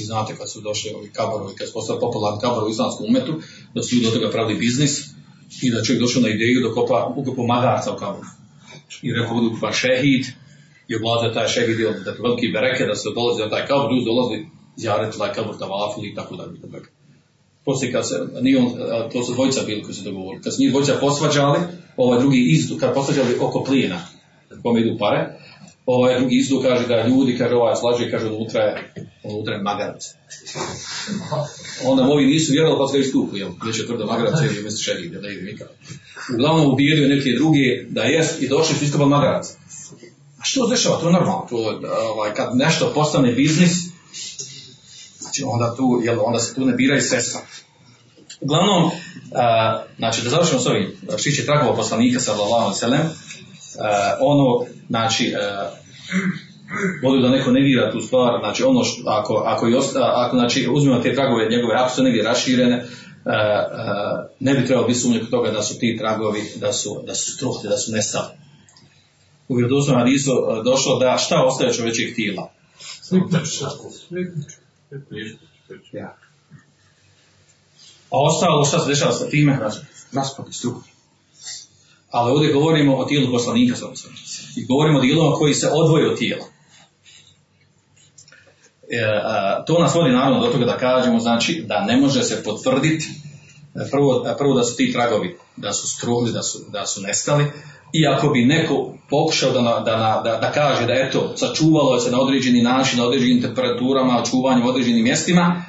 I 0.01 0.05
znate 0.05 0.37
kad 0.37 0.51
su 0.51 0.61
došli 0.61 0.95
ovi 0.95 1.11
kabarovi, 1.13 1.55
kad 1.55 1.69
su 1.69 1.75
postali 1.75 2.01
popularni 2.01 2.41
kabarovi 2.41 2.69
u 2.69 2.71
islamskom 2.71 3.07
umetu, 3.09 3.41
da 3.75 3.83
su 3.83 3.95
ljudi 3.95 4.07
od 4.07 4.13
toga 4.15 4.31
pravili 4.31 4.59
biznis 4.59 5.01
i 5.63 5.71
da 5.71 5.83
čovjek 5.83 6.03
došao 6.03 6.23
na 6.23 6.29
ideju 6.29 6.69
da 6.69 6.75
kopa, 6.75 7.13
ukopa 7.17 7.43
magarca 7.43 7.93
u 7.93 7.97
kabaru. 7.97 8.25
I 9.03 9.13
rekao 9.13 9.35
budu 9.35 9.51
kupa 9.55 9.73
šehid, 9.73 10.27
i 10.89 10.97
oblaze 10.97 11.35
taj 11.35 11.49
šehid, 11.49 11.81
ili 11.81 12.05
da 12.05 12.15
veliki 12.23 12.49
bereke, 12.49 12.85
da 12.87 12.95
se 12.95 13.09
dolazi 13.15 13.43
na 13.43 13.51
taj 13.51 13.67
kabor, 13.67 13.93
ljudi 13.93 14.05
dolazi 14.05 14.37
zjareti 14.77 15.19
taj 15.19 15.33
kabor 15.33 15.59
tavafili 15.59 16.09
i 16.09 16.15
tako 16.15 16.37
dalje. 16.37 16.61
tako. 16.61 16.89
Poslije 17.65 17.93
kad 17.93 18.09
se, 18.09 18.15
nije 18.41 18.59
on, 18.59 18.73
to 19.13 19.23
su 19.23 19.35
dvojica 19.35 19.61
bili 19.67 19.83
koji 19.83 19.95
su 19.95 20.05
dogovorili, 20.05 20.43
kad 20.43 20.55
se 20.55 20.63
njih 20.63 20.71
dvojica 20.71 20.99
posvađali, 21.01 21.59
ovaj 21.97 22.19
drugi 22.21 22.41
izdu, 22.49 22.77
kad 22.81 22.95
posvađali 22.95 23.39
oko 23.41 23.65
plijena, 23.65 24.01
kome 24.63 24.81
idu 24.81 24.99
pare, 24.99 25.39
ovaj 25.87 26.19
drugi 26.19 26.37
izdu 26.37 26.61
kaže 26.63 26.87
da 26.87 27.07
ljudi, 27.09 27.39
kaže 27.39 27.55
ovaj 27.55 27.77
slađe, 27.77 28.11
kaže 28.11 28.27
unutra 28.27 28.63
je, 28.63 28.93
unutra 29.25 29.55
je 29.55 29.63
magarac. 29.63 30.03
Onda 31.85 32.03
ovi 32.03 32.27
nisu 32.27 32.53
vjerovali 32.53 32.79
pa 32.79 32.87
su 32.87 32.93
ga 32.93 32.99
istukli, 32.99 33.41
jel, 33.41 33.51
će 33.77 33.87
tvrdo 33.87 34.07
magarac 34.07 34.35
ili 34.41 34.63
misli 34.63 34.83
šehid, 34.85 35.13
da 35.13 35.29
ide 35.29 35.43
nikad. 35.43 35.69
Uglavnom 36.35 36.73
ubijedio 36.73 37.09
neke 37.09 37.31
druge 37.31 37.85
da 37.89 38.03
jest 38.03 38.43
i 38.43 38.49
došli 38.49 38.77
su 38.77 38.85
iskopali 38.85 39.11
magarac. 39.11 39.57
Što 40.47 40.69
se 40.69 40.75
dešava? 40.75 41.01
To 41.01 41.07
je 41.07 41.13
normalno. 41.13 41.47
To, 41.51 41.81
ovaj, 42.15 42.35
kad 42.35 42.49
nešto 42.55 42.93
postane 42.95 43.33
biznis, 43.33 43.73
znači 45.19 45.43
onda, 45.47 45.75
tu, 45.77 46.01
jel, 46.05 46.19
onda 46.25 46.39
se 46.39 46.55
tu 46.55 46.65
ne 46.65 46.73
biraju 46.73 47.03
sredstva. 47.03 47.41
Uglavnom, 48.41 48.91
a, 49.35 49.83
znači 49.99 50.23
da 50.23 50.31
završimo 50.31 50.61
s 50.61 50.67
ovim, 50.67 50.97
šiće 51.19 51.47
tragova 51.47 51.77
poslanika 51.77 52.21
sallallahu 52.21 52.63
alaihi 52.63 52.79
sallam, 52.79 53.01
ono, 54.21 54.67
znači, 54.89 55.35
a, 55.35 55.71
volio 57.03 57.23
da 57.23 57.37
neko 57.37 57.51
negira 57.51 57.93
tu 57.93 58.01
stvar, 58.01 58.41
znači 58.41 58.63
ono 58.63 58.85
što, 58.85 59.03
ako, 59.11 59.35
ako, 59.35 59.69
i 59.69 59.75
osta, 59.75 60.13
ako 60.15 60.37
znači, 60.37 60.69
uzmemo 60.73 61.01
te 61.01 61.15
tragove 61.15 61.49
njegove, 61.51 61.75
ako 61.75 61.95
su 61.95 62.03
negdje 62.03 62.23
raširene, 62.23 62.85
a, 63.25 63.31
a, 63.33 64.27
ne 64.41 64.55
bi 64.55 64.67
trebalo 64.67 64.87
biti 64.87 65.01
sumnje 65.01 65.21
kod 65.21 65.31
toga 65.31 65.51
da 65.51 65.63
su 65.63 65.79
ti 65.79 65.97
tragovi, 65.99 66.41
da 66.57 66.73
su, 66.73 67.03
da 67.07 67.15
su 67.15 67.33
struhli, 67.33 67.69
da 67.69 67.77
su 67.77 67.93
nestali. 67.93 68.46
U 69.49 69.57
vjerodostojnom 69.57 70.01
hadisu 70.01 70.33
a, 70.33 70.63
došlo 70.63 70.99
da 70.99 71.19
šta 71.19 71.45
ostaje 71.45 71.73
čovječih 71.73 72.15
tijela? 72.15 72.53
Ja. 75.93 76.17
A 78.11 78.17
ostalo 78.21 78.65
šta 78.65 78.79
se 78.79 78.89
dešava 78.89 79.13
sa 79.13 79.29
time? 79.29 79.59
Raspad 80.13 80.49
i 80.49 80.53
struh. 80.53 80.77
Ali 82.11 82.33
ovdje 82.33 82.53
govorimo 82.53 82.97
o 82.97 83.05
tijelu 83.05 83.33
poslanika 83.33 83.77
sa 83.77 83.87
I 84.57 84.67
govorimo 84.67 84.99
o 84.99 85.03
dijelovima 85.03 85.37
koji 85.37 85.55
se 85.55 85.69
odvoje 85.73 86.11
od 86.11 86.19
tijela. 86.19 86.45
E, 88.91 89.05
a, 89.25 89.65
to 89.67 89.79
nas 89.79 89.95
vodi 89.95 90.11
naravno 90.11 90.41
do 90.41 90.53
toga 90.53 90.65
da 90.65 90.79
kažemo 90.79 91.21
znači 91.21 91.65
da 91.67 91.85
ne 91.85 91.97
može 91.97 92.23
se 92.23 92.43
potvrditi 92.43 93.09
e, 93.75 93.91
prvo, 93.91 94.35
prvo 94.39 94.55
da 94.55 94.65
su 94.65 94.77
ti 94.77 94.93
tragovi 94.93 95.39
da 95.57 95.73
su 95.73 95.89
struhli, 95.89 96.33
da 96.33 96.43
su, 96.43 96.59
da 96.69 96.87
su 96.87 97.03
nestali 97.03 97.45
i 97.93 98.07
ako 98.07 98.29
bi 98.29 98.45
neko 98.45 98.93
pokušao 99.11 99.53
da, 99.53 99.63
na, 99.63 99.81
da, 99.81 99.97
na, 99.97 100.21
da, 100.23 100.37
da 100.37 100.53
kaže 100.53 100.87
da 100.87 100.93
eto 100.93 101.33
sačuvalo 101.37 101.95
je 101.95 102.01
se 102.01 102.11
na 102.11 102.21
određeni 102.21 102.63
način, 102.63 102.99
na 102.99 103.07
određenim 103.07 103.43
temperaturama, 103.43 104.23
čuvanju 104.31 104.67
u 104.67 104.69
određenim 104.69 105.05
mjestima, 105.05 105.63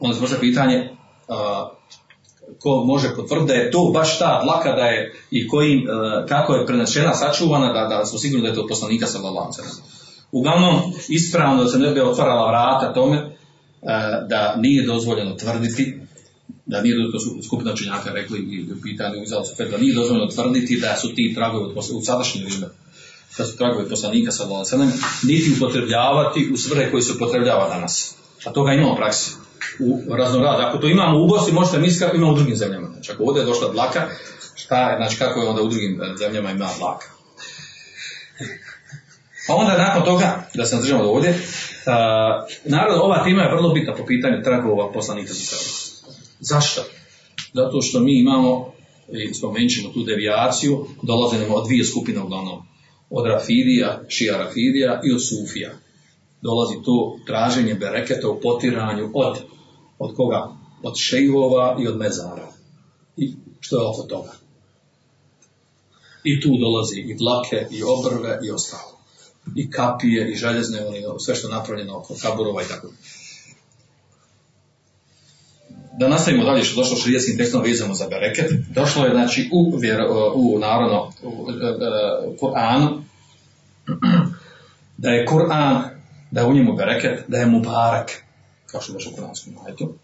onda 0.00 0.14
se 0.14 0.20
postavlja 0.20 0.40
pitanje 0.40 0.90
a, 1.28 1.68
ko 2.62 2.84
može 2.84 3.14
potvrditi 3.16 3.52
da 3.52 3.54
je 3.54 3.70
to 3.70 3.90
baš 3.94 4.18
ta 4.18 4.40
dlaka 4.44 4.72
da 4.72 4.84
je 4.84 5.14
i 5.30 5.48
kojim, 5.48 5.86
a, 5.90 6.26
kako 6.28 6.54
je 6.54 6.66
prenešena, 6.66 7.14
sačuvana, 7.14 7.72
da, 7.72 7.96
da 7.96 8.04
smo 8.04 8.18
sigurni 8.18 8.42
da 8.42 8.48
je 8.48 8.54
to 8.54 8.60
od 8.60 8.68
poslanika 8.68 9.06
sa. 9.06 9.18
Uglavnom, 10.32 10.80
ispravno 11.08 11.62
da 11.62 11.68
se 11.68 11.78
ne 11.78 11.90
bi 11.90 12.00
otvarala 12.00 12.48
vrata 12.48 12.92
tome, 12.92 13.36
a, 13.82 14.20
da 14.28 14.54
nije 14.56 14.86
dozvoljeno 14.86 15.34
tvrditi 15.34 16.01
da 16.72 16.82
nije 16.82 17.12
to 17.12 17.20
su 17.20 17.30
skupina 17.46 17.74
činjaka 17.74 18.10
rekli 18.12 18.38
i 18.38 18.72
u 18.72 18.82
pitanju 18.82 19.22
izala 19.22 19.44
su 19.44 19.54
da 19.70 19.78
nije 19.78 19.94
dozvoljeno 19.94 20.26
tvrditi 20.30 20.80
da 20.80 20.96
su 20.96 21.14
ti 21.14 21.32
tragovi 21.34 21.74
u 21.74 22.02
sadašnje 22.02 22.44
vrijeme 22.44 22.68
da 23.38 23.44
su 23.44 23.56
tragovi 23.56 23.88
poslanika 23.88 24.32
sa 24.32 24.44
Valaselem, 24.44 24.92
niti 25.22 25.52
upotrebljavati 25.56 26.50
u 26.52 26.56
svrhe 26.56 26.90
koje 26.90 27.02
se 27.02 27.12
upotrebljava 27.12 27.68
danas. 27.68 28.14
A 28.44 28.52
toga 28.52 28.72
ima 28.72 28.92
u 28.92 28.96
praksi. 28.96 29.30
U 29.80 30.14
raznorad. 30.16 30.60
Ako 30.60 30.78
to 30.78 30.88
imamo 30.88 31.24
u 31.24 31.28
Bosni, 31.28 31.52
možete 31.52 31.78
misliti 31.78 32.04
kako 32.04 32.16
ima 32.16 32.30
u 32.30 32.34
drugim 32.34 32.56
zemljama. 32.56 32.88
Znači, 32.88 33.12
ako 33.12 33.24
ovdje 33.24 33.40
je 33.40 33.46
došla 33.46 33.72
dlaka, 33.72 34.08
šta 34.54 34.90
je, 34.90 34.96
znači 34.96 35.16
kako 35.18 35.40
je 35.40 35.48
onda 35.48 35.62
u 35.62 35.68
drugim 35.68 36.02
eh, 36.02 36.16
zemljama 36.18 36.50
ima 36.50 36.68
dlaka. 36.78 37.06
Pa 39.46 39.54
onda 39.54 39.78
nakon 39.78 40.04
toga, 40.04 40.46
da 40.54 40.64
se 40.64 40.76
držamo 40.76 41.04
ovdje, 41.04 41.30
uh, 41.30 41.36
naravno 42.64 43.02
ova 43.02 43.24
tema 43.24 43.42
je 43.42 43.54
vrlo 43.54 43.74
bitna 43.74 43.94
po 43.94 44.06
pitanju 44.06 44.42
tragova 44.42 44.92
poslanika 44.92 45.32
za 45.32 45.44
Zašto? 46.42 46.82
Zato 47.54 47.82
što 47.82 48.00
mi 48.00 48.18
imamo, 48.18 48.72
i 49.12 49.34
spomenut 49.34 49.70
ćemo 49.70 49.88
tu 49.88 50.02
devijaciju, 50.02 50.86
dolaze 51.02 51.38
nam 51.38 51.52
od 51.52 51.64
dvije 51.66 51.84
skupine 51.84 52.22
uglavnom. 52.22 52.62
Od 53.10 53.26
Rafidija, 53.26 54.02
Šija 54.08 54.38
Rafidija 54.38 55.00
i 55.04 55.12
od 55.12 55.20
Sufija. 55.28 55.70
Dolazi 56.40 56.74
to 56.84 57.18
traženje 57.26 57.74
bereketa 57.74 58.28
u 58.28 58.40
potiranju 58.40 59.10
od, 59.14 59.36
od 59.98 60.16
koga? 60.16 60.48
Od 60.82 60.94
šejhova 60.96 61.76
i 61.80 61.88
od 61.88 61.96
mezara. 61.96 62.48
I 63.16 63.32
što 63.60 63.76
je 63.76 63.88
oko 63.88 64.02
toga? 64.02 64.32
I 66.24 66.40
tu 66.40 66.48
dolazi 66.60 67.00
i 67.00 67.14
dlake, 67.14 67.66
i 67.70 67.82
obrve, 67.82 68.38
i 68.44 68.50
ostalo. 68.50 68.98
I 69.56 69.70
kapije, 69.70 70.32
i 70.32 70.36
željezne, 70.36 70.78
sve 71.18 71.34
što 71.34 71.48
je 71.48 71.54
napravljeno 71.54 71.98
oko 71.98 72.14
kaburova 72.22 72.62
i 72.62 72.68
tako. 72.68 72.88
Da 76.02 76.08
nastavimo 76.08 76.44
dalje 76.44 76.64
što 76.64 76.80
došlo 76.80 76.96
širijeskim 76.96 77.36
tekstom 77.36 77.62
vezano 77.62 77.94
za 77.94 78.08
bereket. 78.08 78.52
Došlo 78.74 79.04
je 79.04 79.10
znači 79.10 79.48
u, 79.52 79.76
vjer, 79.78 80.00
u 80.34 80.58
naravno 80.58 81.12
u, 81.22 81.28
u, 81.28 81.46
u 82.26 82.36
Kur'anu 82.40 83.02
da 84.96 85.10
je 85.10 85.26
Kur'an, 85.26 85.82
da 86.30 86.40
je 86.40 86.46
u 86.46 86.52
njemu 86.52 86.76
bereket, 86.76 87.24
da 87.28 87.38
je 87.38 87.46
mubarak, 87.46 88.22
kao 88.66 88.80
što 88.80 88.92
je 88.92 88.94
došlo 88.94 89.12
u 89.12 89.16
Kur'anskom 89.16 89.66
ajetu. 89.66 89.94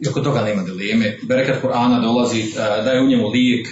I 0.00 0.08
oko 0.08 0.20
toga 0.20 0.42
nema 0.42 0.62
dileme. 0.62 1.18
Bereket 1.22 1.62
Kur'ana 1.62 2.02
dolazi, 2.02 2.52
da 2.56 2.90
je 2.90 3.02
u 3.02 3.08
njemu 3.08 3.28
lijek, 3.28 3.68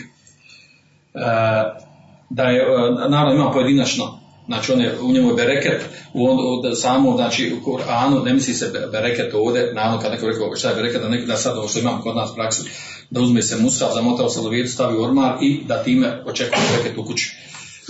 da 2.31 2.43
je, 2.43 2.67
naravno 3.09 3.35
ima 3.35 3.51
pojedinačno 3.51 4.21
Znači 4.47 4.73
on 4.73 4.81
je, 4.81 4.99
u 5.01 5.13
njemu 5.13 5.29
je 5.29 5.35
bereket, 5.35 5.85
u 6.13 6.27
on, 6.27 6.39
u, 6.39 6.75
samo, 6.75 7.17
znači 7.17 7.53
u 7.55 7.71
Kur'anu 7.71 8.25
ne 8.25 8.35
misli 8.35 8.55
se 8.55 8.71
be- 8.73 8.87
bereket 8.93 9.35
ovdje, 9.35 9.73
naravno 9.75 10.01
kad 10.01 10.13
neko 10.13 10.27
rekao 10.27 10.57
šta 10.57 10.69
je 10.69 10.75
bereket, 10.75 11.03
da, 11.03 11.09
nek, 11.09 11.27
da 11.27 11.37
sad 11.37 11.59
ovo 11.59 11.69
što 11.69 11.79
imam 11.79 12.03
kod 12.03 12.17
nas 12.17 12.35
praksi, 12.35 12.63
da 13.11 13.21
uzme 13.21 13.43
se 13.43 13.57
musaf, 13.57 13.95
zamotao 13.95 14.29
se 14.29 14.41
lovijetu, 14.41 14.71
stavi 14.71 14.97
ormar 14.99 15.37
i 15.41 15.61
da 15.67 15.83
time 15.83 16.23
očekuje 16.27 16.63
bereket 16.71 16.99
u 16.99 17.05
kući. 17.05 17.37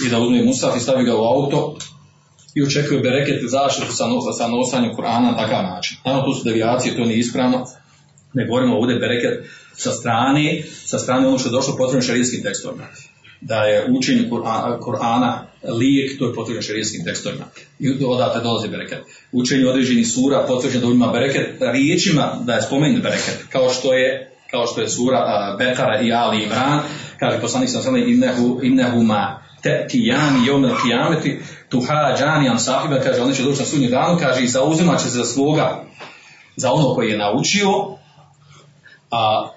I 0.07 0.11
da 0.11 0.19
uzme 0.19 0.45
musaf 0.45 0.77
i 0.77 0.81
stavi 0.81 1.05
ga 1.05 1.17
u 1.17 1.25
auto 1.25 1.77
i 2.55 2.63
očekuje 2.63 3.01
bereket 3.01 3.41
zaštitu 3.51 3.93
sa, 3.93 4.07
no, 4.07 4.33
sa 4.33 4.49
nosanjem 4.49 4.97
Kur'ana 4.97 5.31
na 5.31 5.37
takav 5.37 5.63
način. 5.63 5.97
Naravno 6.05 6.27
tu 6.27 6.39
su 6.39 6.45
devijacije, 6.45 6.97
to 6.97 7.05
nije 7.05 7.19
ispravno, 7.19 7.67
ne 8.33 8.47
govorimo 8.47 8.77
ovdje 8.77 8.99
bereket 8.99 9.47
sa 9.77 9.93
strane, 9.93 10.63
sa 10.85 10.99
strane 10.99 11.29
ono 11.29 11.39
što 11.39 11.49
je 11.49 11.53
došlo 11.53 11.77
potrebno 11.77 12.03
šarijskim 12.03 12.43
tekstovima. 12.43 12.85
Da 13.47 13.65
je 13.65 13.87
učenje 13.91 14.29
Kur'ana, 14.81 15.33
lijek, 15.63 16.19
to 16.19 16.27
je 16.27 16.35
potrebno 16.35 16.63
šarijskim 16.63 17.05
tekstovima. 17.05 17.45
I 17.79 18.05
odatle 18.05 18.43
dolazi 18.43 18.69
bereket. 18.69 18.99
Učenje 19.33 19.67
određenih 19.67 20.09
sura 20.09 20.45
potvrđeno 20.49 20.87
da 20.87 20.93
ima 20.93 21.07
bereket 21.07 21.49
riječima 21.61 22.41
da 22.41 22.55
je 22.55 22.63
spomenut 22.63 23.03
bereket. 23.03 23.45
Kao 23.53 23.71
što 23.71 23.93
je 23.93 24.31
kao 24.51 24.67
što 24.67 24.81
je 24.81 24.89
sura 24.89 25.19
uh, 25.19 25.59
Bekara 25.59 26.01
i 26.01 26.13
Ali 26.13 26.43
Imran, 26.43 26.81
kaže 27.19 27.41
poslanik 27.41 27.71
sam 27.71 27.83
sallam 27.83 28.09
innehu, 28.09 28.61
innehuma 28.63 29.43
te'tijani 29.63 30.47
jomel 30.47 30.75
kijameti 30.83 31.41
tuhađani 31.69 32.49
an 32.49 32.59
sahiba, 32.59 33.01
kaže 33.01 33.23
oni 33.23 33.35
će 33.35 33.43
doći 33.43 33.61
na 33.61 33.67
sudnji 33.67 33.89
danu, 33.89 34.19
kaže 34.21 34.43
i 34.43 34.49
zauzimat 34.49 34.99
će 34.99 35.05
se 35.05 35.17
za 35.17 35.25
svoga, 35.25 35.85
za 36.57 36.73
ono 36.73 36.95
koji 36.95 37.11
je 37.11 37.19
naučio, 37.19 37.69
a 39.11 39.49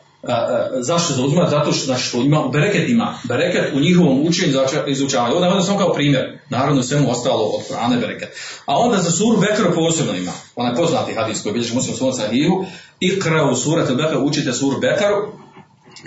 zašto 0.79 1.13
se 1.13 1.21
uzima? 1.21 1.49
Zato 1.49 1.71
što, 1.71 1.95
što 1.95 2.17
ima, 2.17 2.47
bereket 2.53 2.89
ima, 2.89 3.17
bereket 3.23 3.73
u 3.73 3.79
njihovom 3.79 4.27
učenju 4.27 4.53
izučavanju. 4.87 5.35
Onda 5.35 5.49
onda 5.49 5.63
samo 5.63 5.79
kao 5.79 5.93
primjer, 5.93 6.39
naravno 6.49 6.83
svemu 6.83 7.11
ostalo 7.11 7.43
od 7.43 7.61
Kur'ana 7.69 7.93
je 7.93 7.99
bereket. 7.99 8.29
A 8.65 8.77
onda 8.77 8.97
za 8.97 9.11
suru 9.11 9.37
Bekara 9.37 9.71
posebno 9.71 10.13
ima, 10.15 10.31
onaj 10.55 10.75
poznati 10.75 11.13
hadis 11.13 11.43
koji 11.43 11.53
bilježi 11.53 11.73
muslim 11.73 11.95
svom 11.95 12.13
sahihu, 12.13 12.65
ikra 12.99 13.49
u 13.49 13.55
surat 13.55 13.89
Bekara, 13.89 14.19
učite 14.19 14.53
suru 14.53 14.79
Bekaru, 14.79 15.33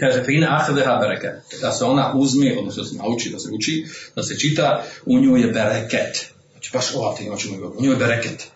kaže 0.01 0.23
fina 0.25 0.57
ahdeha 0.61 0.97
bereket, 0.97 1.61
da 1.61 1.73
se 1.73 1.85
ona 1.85 2.13
uzme, 2.15 2.57
odnosno 2.59 2.83
da 2.83 2.89
se 2.89 2.97
nauči, 2.97 3.31
da 3.31 3.39
se 3.39 3.49
uči, 3.53 3.87
da 4.17 4.23
se 4.23 4.39
čita, 4.39 4.85
u 5.07 5.19
njoj 5.19 5.41
je 5.41 5.47
bereket. 5.47 6.33
Znači 6.53 6.71
baš 6.73 6.95
ova 6.95 7.15
ti 7.15 7.25
ćemo 7.39 7.57
govoriti, 7.57 7.79
u 7.79 7.83
njoj 7.83 7.93
je 7.93 7.99
bereket. 7.99 8.47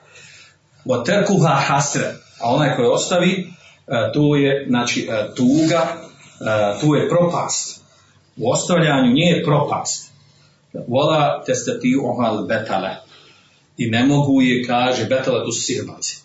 Wa 0.85 1.05
terkuha 1.05 1.55
hasre, 1.55 2.15
a 2.41 2.55
onaj 2.55 2.77
koji 2.77 2.89
ostavi, 2.89 3.55
e, 3.89 4.13
to 4.15 4.37
je 4.37 4.67
znači 4.69 5.09
e, 5.11 5.35
tuga, 5.37 5.97
e, 5.97 6.81
tu 6.81 6.95
je 6.95 7.09
propast. 7.09 7.81
U 8.37 8.51
ostavljanju 8.51 9.13
nje 9.13 9.25
je 9.25 9.45
propast. 9.45 10.13
Vola 10.89 11.43
testati 11.47 11.97
ohal 12.03 12.47
betale. 12.47 12.97
I 13.79 13.91
ne 13.91 14.05
mogu 14.05 14.43
je, 14.43 14.65
kaže, 14.65 15.05
betale, 15.05 15.45
to 15.45 15.53
su 15.53 15.63
sirbaci. 15.63 16.19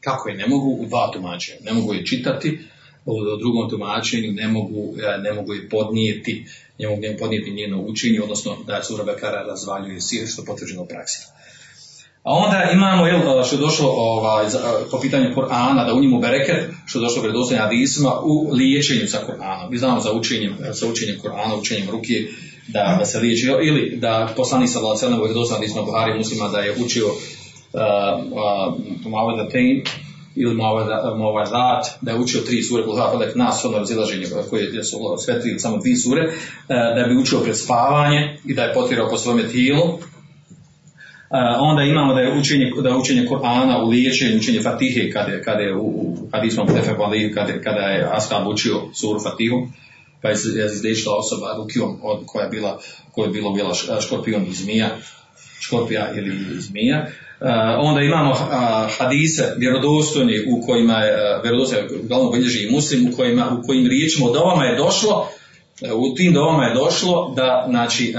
Kako 0.00 0.28
je? 0.28 0.36
Ne 0.36 0.46
mogu 0.46 0.70
u 0.70 0.86
dva 0.86 1.10
tumačenja. 1.12 1.58
Ne 1.64 1.72
mogu 1.72 1.94
je 1.94 2.06
čitati, 2.06 2.58
u 3.04 3.36
drugom 3.38 3.70
tumačenju 3.70 4.32
ne 4.32 4.48
mogu, 4.48 4.94
ne 5.22 5.32
mogu 5.32 5.54
je 5.54 5.68
podnijeti, 5.68 6.46
ne 6.78 6.88
mogu 6.88 7.02
je 7.02 7.18
podnijeti 7.18 7.50
njeno 7.50 7.82
učenje, 7.82 8.20
odnosno 8.22 8.56
da 8.66 8.82
sura 8.82 9.04
Bekara 9.04 9.42
razvaljuje 9.42 10.00
sir, 10.00 10.28
što 10.28 10.42
je 10.42 10.46
potvrđeno 10.46 10.82
u 10.82 10.86
praksi. 10.86 11.26
A 12.22 12.32
onda 12.32 12.70
imamo, 12.72 13.06
jel, 13.06 13.44
što 13.44 13.56
je 13.56 13.60
došlo 13.60 13.88
ovaj, 13.88 14.46
po 14.90 15.00
pitanju 15.00 15.34
Kur'ana, 15.34 15.86
da 15.86 15.94
u 15.94 16.00
njemu 16.00 16.20
bereket, 16.20 16.70
što 16.86 16.98
je 16.98 17.02
došlo 17.02 17.22
vredostojnim 17.22 17.64
hadisima, 17.64 18.12
u 18.22 18.52
liječenju 18.52 19.06
sa 19.06 19.18
Kur'anom. 19.28 19.70
Mi 19.70 19.78
znamo 19.78 20.00
za 20.00 20.12
učenjem, 20.12 20.56
sa 20.72 20.86
učenjem 20.86 21.16
Kur'ana, 21.22 21.60
učenjem 21.60 21.90
ruke, 21.90 22.14
da, 22.68 22.96
da 22.98 23.04
se 23.04 23.18
liječi, 23.18 23.46
ili 23.62 23.96
da 23.96 24.28
poslanik 24.36 24.70
sa 24.70 24.78
Valacenom 24.78 25.20
u 25.20 25.22
vredostojnim 25.22 25.60
hadisima 25.60 25.82
Buhari 25.82 26.18
muslima 26.18 26.48
da 26.48 26.58
je 26.58 26.74
učio 26.84 27.06
uh, 27.06 27.12
uh, 29.04 29.10
Mavadatein, 29.10 29.82
ili 30.36 30.54
Mavadat, 31.18 31.86
da 32.00 32.10
je 32.10 32.18
učio 32.18 32.40
tri 32.40 32.62
sure, 32.62 32.82
Bulhar, 32.82 33.10
Falek, 33.10 33.34
Nas, 33.34 33.64
ono 33.64 33.78
razilaženje 33.78 34.26
koje 34.50 34.84
su 34.84 34.98
sve 35.18 35.40
tri, 35.40 35.58
samo 35.58 35.76
dvije 35.76 35.96
sure, 35.96 36.22
uh, 36.22 36.32
da 36.68 37.04
bi 37.08 37.16
učio 37.16 37.40
pred 37.40 37.58
spavanje 37.58 38.38
i 38.44 38.54
da 38.54 38.62
je 38.62 38.74
potirao 38.74 39.08
po 39.08 39.16
svome 39.16 39.48
tijelu, 39.48 39.98
onda 41.60 41.82
imamo 41.82 42.14
da 42.14 42.20
je 42.20 42.38
učenje, 42.38 42.72
da 42.82 42.88
je 42.88 42.96
učenje 42.96 43.26
Kur'ana 43.26 43.84
u 43.84 43.88
liječenju, 43.88 44.36
učenje 44.36 44.62
Fatihe, 44.62 45.10
kada 45.10 45.32
je, 45.32 45.42
kada 45.42 45.60
je 45.60 45.74
u, 45.74 45.86
u 45.86 46.28
hadismom 46.32 46.66
kada, 47.34 47.60
kada 47.62 47.80
je 47.80 48.08
Ashab 48.12 48.46
učio 48.46 48.80
suru 48.94 49.20
Fatihu, 49.20 49.56
pa 50.22 50.28
je 50.28 50.34
izliječila 50.74 51.16
osoba 51.16 51.54
rukijom 51.56 51.98
od, 52.02 52.22
koja 52.26 52.44
je 52.44 52.50
bila, 52.50 52.80
koja 53.12 53.26
je 53.26 53.32
bila 53.32 53.50
uvjela 53.50 53.74
škorpijom 54.00 54.46
i 54.50 54.52
zmija, 54.52 54.88
škorpija 55.60 56.12
ili 56.16 56.60
zmija. 56.60 57.06
Uh, 57.40 57.46
onda 57.78 58.00
imamo 58.00 58.30
uh, 58.30 58.38
hadise 58.98 59.54
vjerodostojni 59.56 60.44
u 60.48 60.66
kojima 60.66 60.98
je, 60.98 61.12
uh, 61.12 61.42
vjerodostojni, 61.42 61.88
uglavnom 62.04 62.32
bilježi 62.32 62.66
i 62.66 62.70
muslim, 62.70 63.08
u 63.08 63.16
kojima, 63.16 63.58
u 63.58 63.66
kojim 63.66 63.86
riječima 63.86 64.26
od 64.26 64.36
ovama 64.36 64.64
je 64.64 64.76
došlo 64.76 65.28
u 65.94 66.14
tim 66.14 66.32
dovama 66.32 66.64
je 66.64 66.74
došlo 66.74 67.32
da, 67.36 67.66
znači, 67.68 68.14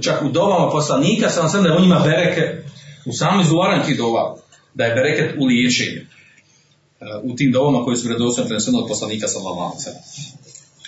čak 0.00 0.22
u 0.22 0.28
dovama 0.28 0.70
poslanika 0.70 1.30
sam 1.30 1.48
sam 1.48 1.62
da 1.62 1.68
je 1.68 1.76
u 1.76 1.80
njima 1.80 2.00
bereke, 2.04 2.62
u 3.06 3.12
samom 3.12 3.40
izgovaranju 3.40 3.84
tih 3.84 3.98
dova, 3.98 4.36
da 4.74 4.84
je 4.84 4.94
bereket 4.94 5.34
u 5.38 5.44
liječenju. 5.44 6.00
U 7.22 7.36
tim 7.36 7.52
dovama 7.52 7.84
koji 7.84 7.96
su 7.96 8.08
vredostojno 8.08 8.48
preneseno 8.48 8.78
od 8.78 8.88
poslanika 8.88 9.28
sallallahu 9.28 9.74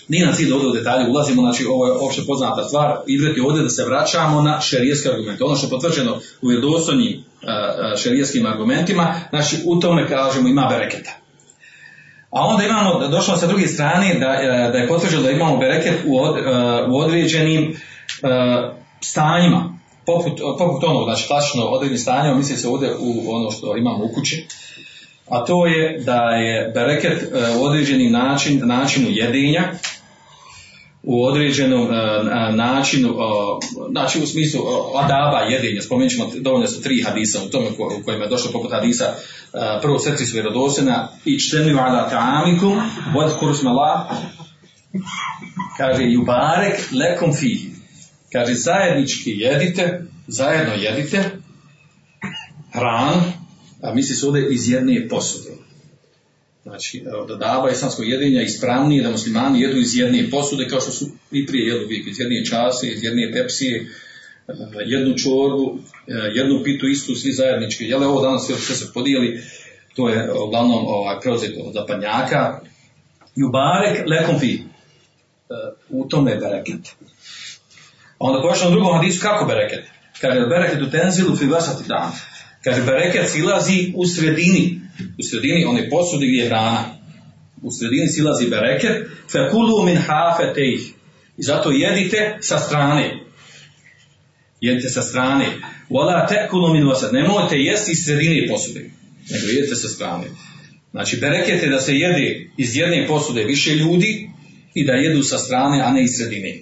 Nije 0.08 0.26
na 0.26 0.32
cilj 0.32 0.48
da 0.48 0.54
ovdje 0.54 0.70
u 0.70 0.72
detalje 0.72 1.10
ulazimo, 1.10 1.42
znači 1.42 1.64
ovo 1.64 1.86
je 1.86 1.92
opće 1.92 2.22
poznata 2.26 2.64
stvar, 2.64 2.96
idreti 3.06 3.40
ovdje 3.40 3.62
da 3.62 3.68
se 3.68 3.84
vraćamo 3.84 4.42
na 4.42 4.60
šerijetske 4.60 5.08
argumente. 5.08 5.44
Ono 5.44 5.56
što 5.56 5.66
je 5.66 5.70
potvrđeno 5.70 6.18
u 6.42 6.46
vjerodostojnim 6.46 7.24
šerijetskim 8.02 8.46
argumentima, 8.46 9.14
znači 9.30 9.56
u 9.64 9.80
tome 9.80 10.08
kažemo 10.08 10.48
ima 10.48 10.66
bereketa. 10.70 11.23
A 12.34 12.46
onda 12.46 12.64
imamo, 12.64 13.08
došlo 13.08 13.36
sa 13.36 13.46
druge 13.46 13.66
strane, 13.66 14.14
da, 14.14 14.26
da 14.72 14.78
je 14.78 14.88
potvrđeno 14.88 15.22
da 15.22 15.30
imamo 15.30 15.56
bereket 15.56 15.94
u, 16.06 16.18
od, 16.18 16.36
u 16.90 16.98
određenim 16.98 17.70
uh, 17.70 18.74
stanjima, 19.00 19.78
poput, 20.06 20.40
poput 20.58 20.84
onog, 20.84 21.04
znači 21.04 21.26
klasično 21.26 21.64
određenim 21.64 21.98
stanjima, 21.98 22.36
misli 22.36 22.56
se 22.56 22.68
ovdje 22.68 22.94
u 22.98 23.34
ono 23.34 23.50
što 23.50 23.76
imamo 23.76 24.04
u 24.04 24.14
kući, 24.14 24.46
a 25.28 25.44
to 25.44 25.66
je 25.66 25.98
da 25.98 26.20
je 26.20 26.72
bereket 26.74 27.32
u 27.60 27.64
određenim 27.64 28.12
način, 28.12 28.60
načinu 28.64 29.06
jedenja, 29.10 29.62
u 31.06 31.24
određenom 31.24 31.82
uh, 31.82 32.54
načinu, 32.54 33.08
uh, 33.10 33.18
znači 33.90 34.22
u 34.22 34.26
smislu 34.26 34.60
adaba 34.96 35.38
jedenja, 35.38 35.82
spomenut 35.82 36.12
ćemo, 36.12 36.30
dovoljno 36.40 36.66
su 36.66 36.82
tri 36.82 37.02
hadisa 37.02 37.40
u 37.46 37.50
tome 37.50 37.68
u 38.00 38.04
kojima 38.04 38.24
je 38.24 38.30
došlo 38.30 38.52
poput 38.52 38.72
hadisa, 38.72 39.04
uh, 39.14 39.60
prvo 39.82 39.98
srci 39.98 40.26
su 40.26 40.34
vjerodosena, 40.34 41.08
i 41.24 41.40
čtenu 41.40 41.78
ala 41.78 42.10
ta'amikum, 42.10 42.80
vod 43.14 43.38
kursma 43.40 43.70
la, 43.70 44.16
kaže, 45.76 46.02
jubarek 46.02 46.80
lekom 46.92 47.34
fihi, 47.34 47.70
kaže, 48.32 48.54
zajednički 48.54 49.30
jedite, 49.30 50.04
zajedno 50.26 50.74
jedite, 50.74 51.30
hranu, 52.72 53.22
a 53.82 53.94
misli 53.94 54.16
se 54.16 54.26
ovdje 54.26 54.54
iz 54.54 54.70
jedne 54.70 55.08
posude. 55.08 55.63
Znači, 56.64 57.04
da 57.28 57.36
dava 57.36 57.70
islamskog 57.70 58.08
jedenja 58.08 58.42
ispravnije 58.42 59.02
da 59.02 59.10
muslimani 59.10 59.60
jedu 59.60 59.78
iz 59.78 59.96
jedne 59.96 60.30
posude, 60.30 60.68
kao 60.68 60.80
što 60.80 60.90
su 60.90 61.06
i 61.32 61.46
prije 61.46 61.66
jedu 61.66 61.84
uvijek, 61.84 62.06
iz 62.06 62.20
jedne 62.20 62.44
čase, 62.44 62.88
iz 62.88 63.04
jedne 63.04 63.32
pepsije, 63.32 63.86
jednu 64.86 65.18
čorbu, 65.18 65.78
jednu 66.34 66.62
pitu 66.64 66.88
istu, 66.88 67.14
svi 67.14 67.32
zajednički. 67.32 67.84
Jele 67.84 68.06
ovo 68.06 68.22
danas 68.22 68.46
sve 68.46 68.76
se 68.76 68.92
podijeli, 68.94 69.42
to 69.96 70.08
je 70.08 70.32
uglavnom 70.32 70.86
ovaj, 70.86 71.20
preuzeto 71.20 71.60
od 71.60 71.72
zapadnjaka. 71.74 72.60
Jubarek 73.36 74.06
lekom 74.06 74.38
fi. 74.38 74.62
U 75.88 76.08
tome 76.08 76.30
je 76.30 76.36
bereket. 76.36 76.88
A 78.18 78.26
onda 78.26 78.48
pošao 78.48 78.68
u 78.68 78.70
drugom 78.70 78.96
hadisu 78.96 79.22
kako 79.22 79.44
bereket? 79.44 79.84
Kaže, 80.20 80.40
bereket 80.40 80.82
u 80.82 80.90
tenzilu 80.90 81.36
fi 81.36 81.46
vasati 81.46 81.88
dan. 81.88 82.12
Kaže, 82.64 82.82
bereket 82.82 83.30
silazi 83.30 83.92
u 83.96 84.06
sredini 84.06 84.80
u 85.18 85.22
sredini 85.22 85.64
one 85.64 85.90
posude 85.90 86.26
gdje 86.26 86.38
je 86.38 86.46
hrana. 86.46 86.84
U 87.62 87.70
sredini 87.70 88.08
silazi 88.08 88.46
bereket, 88.46 89.06
fekulu 89.32 89.84
min 89.84 89.96
hafetejh. 89.96 90.80
I 91.36 91.42
zato 91.42 91.70
jedite 91.70 92.38
sa 92.40 92.58
strane. 92.58 93.20
Jedite 94.60 94.88
sa 94.88 95.02
strane. 95.02 95.46
Wala 95.90 96.28
tekulu 96.28 96.72
min 96.72 96.86
vasad. 96.86 97.12
Nemojte 97.12 97.56
jesti 97.56 97.92
iz 97.92 98.04
sredine 98.04 98.48
posude, 98.48 98.90
nego 99.30 99.46
jedite 99.46 99.76
sa 99.76 99.88
strane. 99.88 100.24
Znači, 100.90 101.16
bereket 101.16 101.62
je 101.62 101.68
da 101.68 101.80
se 101.80 101.94
jede 101.94 102.50
iz 102.56 102.76
jedne 102.76 103.06
posude 103.06 103.44
više 103.44 103.74
ljudi 103.74 104.30
i 104.74 104.86
da 104.86 104.92
jedu 104.92 105.22
sa 105.22 105.38
strane, 105.38 105.80
a 105.80 105.90
ne 105.90 106.04
iz 106.04 106.10
sredine. 106.16 106.54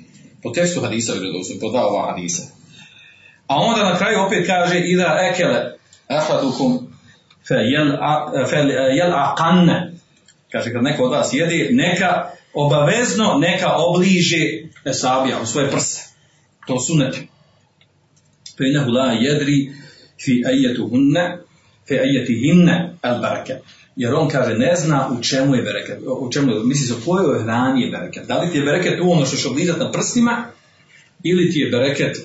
Po 0.43 0.51
tekstu 0.51 0.81
hadisa 0.81 1.13
vjerodostojno, 1.13 1.61
po 1.61 1.71
dva 1.71 1.87
ova 1.87 2.11
hadisa. 2.11 2.43
A 3.47 3.57
onda 3.57 3.85
na 3.85 3.99
kraju 3.99 4.21
opet 4.21 4.47
kaže, 4.47 4.81
ida 4.81 5.19
ekele 5.33 5.73
ahadukum 6.09 6.82
feljel'aqan, 7.49 9.91
kaže 10.53 10.73
kad 10.73 10.83
neko 10.83 11.05
od 11.05 11.13
vas 11.13 11.33
jede, 11.33 11.69
neka 11.73 12.31
obavezno 12.55 13.39
neka 13.39 13.77
obliže 13.77 14.39
esabija 14.85 15.41
u 15.43 15.47
svoje 15.47 15.71
prse. 15.71 16.01
To 16.67 16.81
suneti. 16.81 17.29
Fe 18.59 18.69
inahu 18.69 18.91
la 18.91 19.13
jedri 19.13 19.73
fi 20.25 20.45
ajetuhunne 20.47 21.39
fe 21.89 21.99
ajetihinne 21.99 22.95
al 23.03 23.21
barake. 23.21 23.55
Jer 23.97 24.15
on 24.15 24.29
kaže 24.29 24.55
ne 24.55 24.77
zna 24.77 25.11
u 25.19 25.23
čemu 25.23 25.55
je 25.55 25.63
bereket, 25.63 25.99
u 26.21 26.33
čemu 26.33 26.53
je, 26.53 26.61
misli 26.65 26.87
se 26.87 26.95
u 26.95 27.05
kojoj 27.07 27.43
hrani 27.43 27.83
je 27.83 27.91
bereket. 27.91 28.27
Da 28.27 28.39
li 28.39 28.51
ti 28.51 28.59
je 28.59 28.65
bereket 28.65 29.01
u 29.01 29.11
ono 29.11 29.27
što 29.27 29.37
ćeš 29.37 29.47
oblizati 29.47 29.81
na 29.81 29.93
prstima 29.93 30.45
ili 31.23 31.51
ti 31.51 31.59
je 31.59 31.71
bereket 31.71 32.19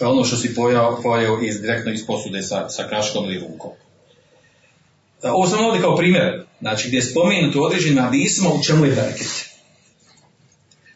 ono 0.00 0.24
što 0.24 0.36
si 0.36 0.54
pojao, 0.54 1.00
pojao 1.02 1.42
iz, 1.42 1.60
direktno 1.60 1.92
iz 1.92 2.06
posude 2.06 2.42
sa, 2.42 2.68
sa 2.68 2.82
kaškom 2.82 3.24
ili 3.24 3.38
rukom. 3.38 3.70
E, 5.22 5.30
Ovo 5.30 5.46
sam 5.46 5.64
ovdje 5.64 5.80
kao 5.80 5.96
primjer, 5.96 6.44
znači 6.60 6.88
gdje 6.88 6.98
je 6.98 7.02
spomenuto 7.02 7.60
određenim 7.60 8.04
hadisima 8.04 8.50
u 8.50 8.62
čemu 8.62 8.84
je 8.84 8.92
bereket. 8.92 9.52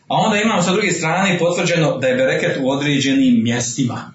A 0.09 0.15
onda 0.15 0.41
imamo 0.41 0.63
sa 0.63 0.73
druge 0.73 0.93
strane 0.93 1.39
potvrđeno 1.39 1.99
da 1.99 2.07
je 2.07 2.17
bereket 2.17 2.59
u 2.63 2.71
određenim 2.71 3.43
mjestima. 3.43 4.13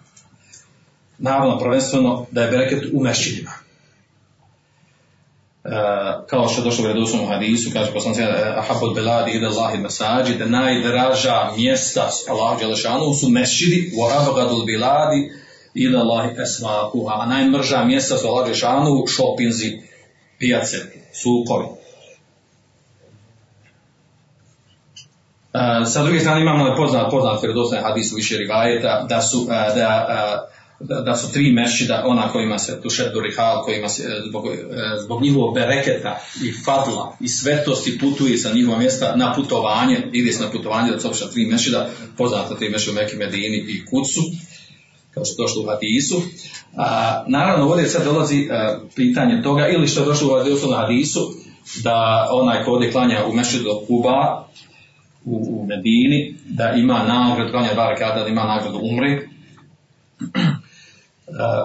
Naravno, 1.17 1.59
prvenstveno 1.59 2.25
da 2.31 2.41
je 2.41 2.51
bereket 2.51 2.83
u 2.93 3.03
mešćinima. 3.03 3.51
Uh, 5.63 5.71
kao 6.27 6.47
što 6.47 6.61
je 6.61 6.65
došlo 6.65 6.85
u 6.85 6.87
redosnom 6.87 7.27
hadisu, 7.27 7.69
kaže 7.73 7.93
poslanci 7.93 8.21
Ahabul 8.57 8.93
Beladi 8.93 9.31
ide 9.31 9.45
Allahi 9.45 9.77
Masađi, 9.77 10.37
da 10.37 10.45
najdraža 10.45 11.51
mjesta 11.57 12.09
Allah 12.29 12.59
Đelešanu 12.59 13.13
su 13.13 13.29
mešćidi, 13.29 13.93
u 13.97 14.05
Abagadul 14.05 14.65
Beladi 14.65 15.31
ide 15.73 15.97
Allahi 15.97 16.29
Esvakuha, 16.41 17.13
a 17.13 17.25
najmrža 17.25 17.83
mjesta 17.83 18.17
su 18.17 18.27
Allah 18.27 18.45
Đelešanu 18.45 19.07
šopinzi, 19.07 19.81
pijace, 20.41 20.77
sukovi. 21.13 21.65
Uh, 25.53 25.87
sa 25.87 26.03
druge 26.03 26.19
strane 26.19 26.41
imamo 26.41 26.75
poznat, 26.75 27.11
poznat 27.11 27.41
vjerodostojni 27.41 27.83
hadis 27.83 28.11
u 28.11 28.15
više 28.15 28.37
rivajeta 28.37 29.05
da 29.09 29.21
su, 29.21 29.39
uh, 29.41 29.47
da, 29.49 30.07
uh, 30.09 30.87
da, 30.87 31.01
da 31.01 31.15
su 31.15 31.33
tri 31.33 31.51
mešćida, 31.51 32.03
ona 32.05 32.31
kojima 32.31 32.59
se 32.59 32.81
tušet 32.81 33.13
durihal, 33.13 33.63
kojima 33.63 33.89
se 33.89 34.03
zbog, 34.29 34.43
zbog 35.03 35.21
njihovog 35.21 35.55
bereketa 35.55 36.19
i 36.43 36.51
fadla 36.65 37.17
i 37.19 37.27
svetosti 37.27 37.97
putuje 37.97 38.37
sa 38.37 38.53
njihova 38.53 38.77
mjesta 38.77 39.15
na 39.15 39.33
putovanje, 39.35 39.97
ide 40.13 40.31
se 40.31 40.43
na 40.43 40.51
putovanje 40.51 40.91
da 40.91 40.99
se 40.99 41.07
opšta 41.07 41.29
tri 41.29 41.45
mešćida, 41.45 41.89
poznata 42.17 42.55
tri 42.55 42.69
mešćida 42.69 42.91
u 42.91 42.95
Mekke, 42.95 43.15
Medini 43.15 43.57
i 43.57 43.85
Kucu, 43.85 44.21
kao 45.13 45.25
što 45.25 45.41
je 45.41 45.45
došlo 45.45 45.63
u 45.63 45.65
hadisu. 45.65 46.21
A, 46.77 47.23
naravno, 47.27 47.69
ovdje 47.69 47.87
sad 47.87 48.05
dolazi 48.05 48.47
a, 48.51 48.79
pitanje 48.95 49.41
toga, 49.43 49.67
ili 49.67 49.87
što 49.87 49.99
je 49.99 50.05
došlo 50.05 50.43
u 50.69 50.73
hadisu, 50.73 51.33
da 51.83 52.27
onaj 52.31 52.63
ko 52.63 52.71
ovdje 52.71 52.91
klanja 52.91 53.25
u 53.25 53.33
mešćidu 53.33 53.81
Kuba, 53.87 54.47
u, 55.25 55.35
u 55.35 55.65
Medini, 55.65 56.35
da 56.49 56.69
ima 56.69 57.03
nagradu, 57.03 57.51
klanja 57.51 57.73
dva 57.73 57.89
rekata, 57.89 58.23
da 58.23 58.27
ima 58.27 58.43
nagradu 58.43 58.79
umri. 58.83 59.27
Uh, 60.19 60.37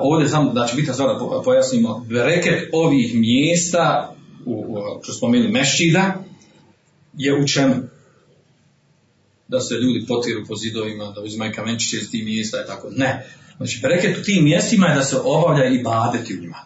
ovdje 0.09 0.29
samo 0.29 0.67
će 0.67 0.77
biti 0.77 0.93
stvar 0.93 1.09
da 1.09 1.43
pojasnimo, 1.45 2.07
bereket 2.09 2.71
ovih 2.73 3.15
mjesta, 3.15 4.15
u, 4.45 4.53
u, 4.53 5.03
što 5.03 5.13
spomenuli 5.13 5.53
mešćida, 5.53 6.15
je 7.15 7.43
u 7.43 7.47
čemu? 7.47 7.75
Da 9.49 9.61
se 9.61 9.75
ljudi 9.75 10.07
potiru 10.07 10.47
po 10.49 10.57
zidovima, 10.57 11.11
da 11.11 11.21
uzimaju 11.21 11.53
kamenčiće 11.55 11.97
iz 11.97 12.11
tih 12.11 12.25
mjesta 12.25 12.63
i 12.65 12.67
tako. 12.67 12.89
Ne. 12.91 13.27
Znači, 13.57 13.79
bereket 13.83 14.19
u 14.19 14.23
tim 14.23 14.45
mjestima 14.45 14.87
je 14.87 14.95
da 14.95 15.03
se 15.03 15.17
obavlja 15.25 15.65
i 15.65 15.83
badeti 15.83 16.35
u 16.35 16.41
njima. 16.41 16.59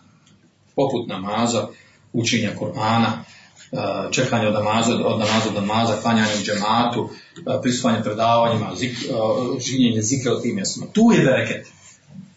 Poput 0.74 1.08
namaza, 1.08 1.68
učenja 2.12 2.50
Korana, 2.58 3.24
čekanje 4.10 4.46
od 4.46 4.54
namaza, 4.54 4.94
od 4.94 5.18
namaza 5.18 5.50
do 5.54 5.60
namaza, 5.60 6.00
klanjanje 6.02 6.32
u 6.40 6.44
džematu, 6.44 7.10
prisvajanje 7.62 8.04
predavanjima, 8.04 8.74
zik, 8.76 8.96
žinjenje 9.66 10.02
zikra 10.02 10.34
u 10.34 10.40
tim 10.40 10.54
mjestima. 10.54 10.86
Tu 10.92 11.12
je 11.12 11.24
bereket. 11.24 11.66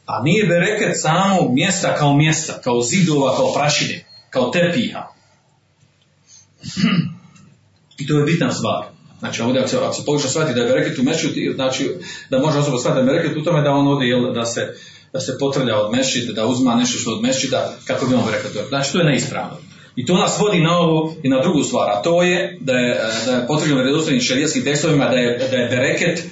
A 0.06 0.24
nije 0.24 0.48
bereket 0.48 1.02
samo 1.02 1.50
mjesta 1.50 1.96
kao 1.96 2.14
mjesta, 2.14 2.62
kao 2.64 2.82
zidova, 2.82 3.36
kao 3.36 3.54
prašine, 3.54 4.06
kao 4.30 4.50
tepiha. 4.50 5.08
I 8.00 8.08
to 8.08 8.18
je 8.18 8.26
bitna 8.26 8.52
stvar. 8.52 8.93
Znači 9.24 9.41
ovdje 9.41 9.61
ako 9.61 9.69
se, 9.69 9.78
ako 9.78 9.93
se 9.93 10.05
pokuša 10.05 10.28
shvatiti 10.28 10.55
da 10.55 10.61
je 10.61 10.67
bereket 10.67 10.99
u 10.99 11.03
mešću, 11.03 11.28
znači 11.55 11.89
da 12.30 12.39
može 12.39 12.59
osoba 12.59 12.78
shvatiti 12.78 13.05
da 13.05 13.11
je 13.11 13.17
bereket 13.17 13.38
u 13.38 13.43
tome 13.43 13.61
da 13.61 13.71
on 13.71 13.88
ode 13.88 14.05
jel, 14.05 14.34
da 14.34 14.45
se 14.45 14.74
da 15.13 15.19
se 15.19 15.38
potrlja 15.39 15.80
od 15.80 15.91
mešćida, 15.91 16.34
da 16.34 16.47
uzma 16.47 16.76
nešto 16.76 16.99
što 16.99 17.11
od 17.11 17.21
mešćida, 17.21 17.74
kako 17.88 18.05
bi 18.05 18.15
on 18.15 18.24
rekao. 18.32 18.67
Znači 18.69 18.91
to 18.91 18.99
je 18.99 19.05
neispravno. 19.05 19.57
I 19.95 20.05
to 20.05 20.17
nas 20.17 20.39
vodi 20.39 20.59
na 20.59 20.78
ovo 20.78 21.15
i 21.24 21.30
na 21.30 21.41
drugu 21.41 21.63
stvar, 21.63 21.89
a 21.89 22.01
to 22.01 22.24
je 22.24 22.57
da 22.61 22.74
je, 22.74 23.01
da 23.26 23.32
je 23.32 23.47
potrebno 23.47 23.80
u 23.80 23.84
redostojnim 23.84 24.21
šarijetskim 24.21 24.63
tekstovima 24.63 25.09
da 25.09 25.15
je, 25.15 25.38
da 25.51 25.57
je 25.57 25.69
bereket 25.69 26.24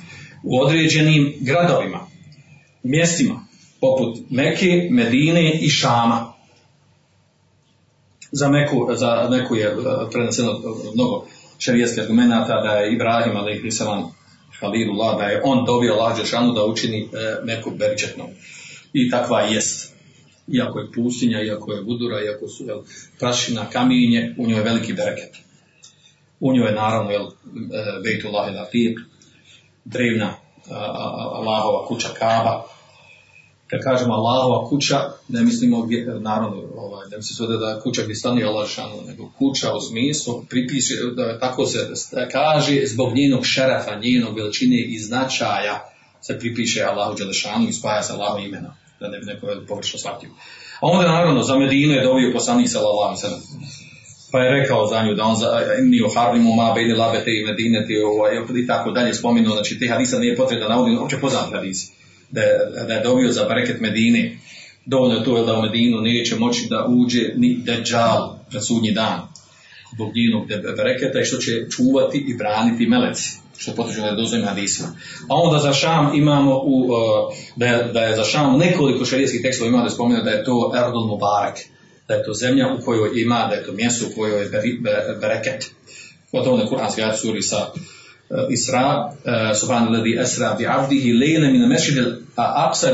u 0.43 0.61
određenim 0.61 1.33
gradovima, 1.39 1.99
mjestima, 2.83 3.45
poput 3.81 4.17
Meke, 4.29 4.87
Medine 4.91 5.51
i 5.51 5.69
Šama. 5.69 6.33
Za 8.31 8.49
Meku, 8.49 8.89
za 8.93 9.27
Meku 9.31 9.55
je 9.55 9.75
preneseno 10.11 10.59
mnogo 10.93 11.25
šarijetskih 11.61 12.03
argumenta 12.03 12.61
da 12.61 12.71
je 12.73 12.93
Ibrahim, 12.93 13.33
nisam 13.63 14.11
Halilullah, 14.59 15.17
da 15.17 15.23
je 15.23 15.41
on 15.43 15.65
dobio 15.65 15.95
lađe 15.95 16.23
da 16.55 16.65
učini 16.65 17.09
Meku 17.43 17.71
beričetnom. 17.71 18.27
I 18.93 19.09
takva 19.09 19.41
jest 19.41 19.91
iako 20.47 20.79
je 20.79 20.91
pustinja, 20.95 21.41
iako 21.41 21.73
je 21.73 21.81
budura, 21.81 22.23
iako 22.23 22.47
su 22.47 22.65
jel, 22.65 22.81
prašina, 23.19 23.65
kamenje, 23.69 24.35
u 24.37 24.47
njoj 24.47 24.59
je 24.59 24.63
veliki 24.63 24.93
bereket. 24.93 25.37
U 26.39 26.53
njoj 26.53 26.67
je 26.67 26.75
naravno 26.75 27.11
jel, 27.11 27.25
Bejtullah 28.03 28.53
il 28.53 28.59
Atir, 28.59 28.95
drevna 29.85 30.33
Allahova 31.33 31.87
kuća 31.87 32.07
Kaba. 32.19 32.65
Kad 33.71 33.83
kažemo 33.83 34.13
Allahova 34.13 34.69
kuća, 34.69 34.99
ne 35.27 35.41
mislimo, 35.41 35.87
naravno, 36.19 36.63
ovaj, 36.75 37.09
ne 37.11 37.17
misli 37.17 37.35
se 37.35 37.43
da 37.43 37.69
je 37.69 37.81
kuća 37.83 38.01
gdje 38.03 38.15
stani 38.15 38.43
Allah 38.43 38.67
nego 39.07 39.31
kuća 39.37 39.73
u 39.73 39.81
smislu, 39.81 40.43
pripiše, 40.49 40.93
da 41.15 41.39
tako 41.39 41.65
se 41.65 41.79
kaže, 42.31 42.85
zbog 42.85 43.13
njenog 43.15 43.45
šerafa, 43.45 43.95
njenog 43.95 44.37
veličine 44.37 44.77
i 44.87 44.99
značaja 44.99 45.91
se 46.21 46.39
pripiše 46.39 46.83
Allahu 46.83 47.15
Đelešanu 47.17 47.67
i 47.69 47.73
spaja 47.73 48.03
se 48.03 48.13
Allahu 48.13 48.39
imena 48.39 48.75
da 48.99 49.07
ne 49.07 49.19
bi 49.19 49.25
neko 49.25 49.47
površno 49.67 49.99
shvatio. 49.99 50.29
A 50.81 50.87
onda 50.87 51.07
naravno 51.07 51.43
za 51.43 51.57
Medinu 51.57 51.93
je 51.93 52.03
dobio 52.03 52.33
poslanik 52.33 52.69
sallallahu 52.69 53.15
alejhi 53.15 53.41
Pa 54.31 54.39
je 54.39 54.59
rekao 54.59 54.87
za 54.87 55.03
nju 55.03 55.13
da 55.15 55.23
on 55.23 55.35
za 55.35 55.47
inni 55.79 56.01
uharrimu 56.01 56.55
ma 56.55 56.73
bejni 56.75 56.93
labete 56.93 57.31
i 57.31 57.45
medine 57.45 57.85
ti 57.87 57.97
ovaj, 57.97 58.31
i 58.63 58.67
tako 58.67 58.91
dalje 58.91 59.13
spomenuo, 59.13 59.53
znači 59.53 59.79
te 59.79 59.87
hadisa 59.87 60.19
nije 60.19 60.35
potrebno 60.35 60.67
da 60.67 60.73
navodim, 60.73 60.99
uopće 60.99 61.17
poznat 61.21 61.51
hadisi. 61.51 62.00
Da, 62.31 62.41
da 62.87 62.93
je 62.93 63.03
dobio 63.03 63.31
za 63.31 63.43
bereket 63.43 63.81
Medine, 63.81 64.37
dovoljno 64.85 65.15
je 65.17 65.23
to 65.23 65.45
da 65.45 65.53
u 65.53 65.61
Medinu 65.61 66.01
neće 66.01 66.35
moći 66.35 66.67
da 66.69 66.85
uđe 66.89 67.33
ni 67.35 67.57
deđal 67.65 68.35
na 68.51 68.61
sudnji 68.61 68.91
dan 68.91 69.19
zbog 69.93 70.11
njenog 70.15 70.47
bereketa 70.77 71.19
i 71.19 71.25
što 71.25 71.37
će 71.37 71.51
čuvati 71.69 72.25
i 72.27 72.33
braniti 72.33 72.87
meleci 72.87 73.41
što 73.61 73.71
potvrđeno 73.71 74.07
je 74.07 74.15
dozvoljeno 74.15 74.49
hadisima. 74.49 74.87
A 75.29 75.35
onda 75.35 75.59
za 75.59 75.73
Šam 75.73 76.11
imamo 76.15 76.61
u, 76.65 76.87
da, 77.55 77.65
je, 77.65 77.83
da 77.93 78.01
je 78.01 78.15
za 78.15 78.23
Šam 78.23 78.57
nekoliko 78.57 79.05
šarijeskih 79.05 79.41
tekstova 79.41 79.69
ima 79.69 79.83
da 79.83 79.89
spomenu 79.89 80.23
da 80.23 80.29
je 80.29 80.43
to 80.43 80.73
Erdol 80.75 81.07
Mubarak, 81.07 81.57
da 82.07 82.13
je 82.13 82.23
to 82.23 82.33
zemlja 82.33 82.73
u 82.73 82.85
kojoj 82.85 83.21
ima, 83.21 83.47
da 83.49 83.55
je 83.55 83.65
to 83.65 83.71
mjesto 83.71 84.05
u 84.07 84.15
kojoj 84.15 84.41
je 84.41 84.49
bereket. 85.21 85.71
Tome 86.31 86.63
je 86.63 86.67
kuranski 86.67 87.01
ajat 87.01 87.19
suri 87.19 87.41
sa 87.41 87.71
Isra, 88.49 89.11
subhanu 89.59 89.91
ladi 89.91 90.17
esra 90.21 90.55
bi 90.59 90.67
abdihi 90.67 91.13
lejne 91.13 91.51
min 91.51 91.63
mešid 92.31 92.37
al-aqsa 92.37 92.91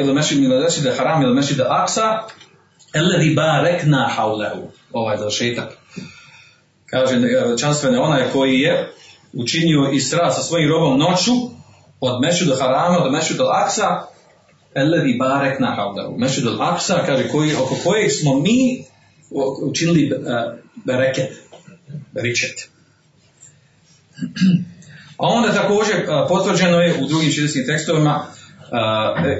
ila 0.00 0.12
mešid 0.12 0.40
min 0.40 0.52
al-mešid 0.52 0.86
al-haram 0.86 1.22
ila 1.22 1.34
mešid 1.34 1.58
al-aqsa 1.58 2.28
alladhi 2.94 3.34
barakna 3.34 4.08
hawlahu. 4.08 4.70
Ovaj 4.92 5.16
završetak. 5.16 5.76
Kaže, 6.86 7.20
čanstvene 7.60 7.98
onaj 7.98 8.30
koji 8.32 8.60
je 8.60 8.92
učinio 9.32 9.90
Isra 9.92 10.30
sa 10.30 10.42
svojim 10.42 10.68
robom 10.68 10.98
noću 10.98 11.32
od 12.00 12.20
Mešuda 12.20 12.56
Harama 12.56 13.04
do 13.04 13.10
Mešuda 13.10 13.44
Aksa 13.64 14.06
Ellevi 14.74 15.18
Barek 15.18 15.60
na 15.60 15.74
Havdaru. 15.76 16.18
Mešuda 16.18 16.56
Aksa 16.60 17.02
kaže 17.06 17.28
koji, 17.28 17.54
oko 17.54 17.76
kojeg 17.84 18.10
smo 18.10 18.40
mi 18.40 18.84
učinili 19.62 20.12
uh, 20.12 20.18
bereket, 20.84 21.30
beričet. 22.12 22.68
A 25.18 25.26
onda 25.26 25.52
također 25.52 25.96
uh, 25.96 26.28
potvrđeno 26.28 26.80
je 26.80 26.94
u 27.02 27.06
drugim 27.06 27.30
širijskim 27.30 27.66
tekstovima 27.66 28.26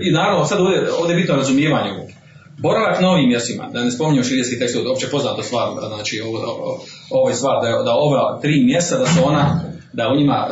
i 0.02 0.10
naravno 0.10 0.44
sad 0.44 0.60
ovdje, 0.60 0.92
ovdje 0.92 1.14
je 1.14 1.20
bitno 1.20 1.36
razumijevanje 1.36 1.90
ovog. 1.92 2.08
Boravak 2.58 3.00
na 3.00 3.10
ovim 3.10 3.28
mjestima, 3.28 3.68
da 3.72 3.84
ne 3.84 3.90
spominjem 3.90 4.24
širijski 4.24 4.58
tekst, 4.58 4.76
opće 4.94 5.06
poznata 5.10 5.42
stvar, 5.42 5.68
znači 5.88 6.20
ovo, 6.20 6.38
ovo, 7.10 7.28
je 7.28 7.34
stvar, 7.34 7.62
da, 7.62 7.82
da 7.82 7.92
ova 7.92 8.38
tri 8.42 8.64
mjesta, 8.64 8.98
da 8.98 9.06
su 9.06 9.18
ona 9.24 9.60
da 9.92 10.08
u 10.08 10.16
njima, 10.16 10.48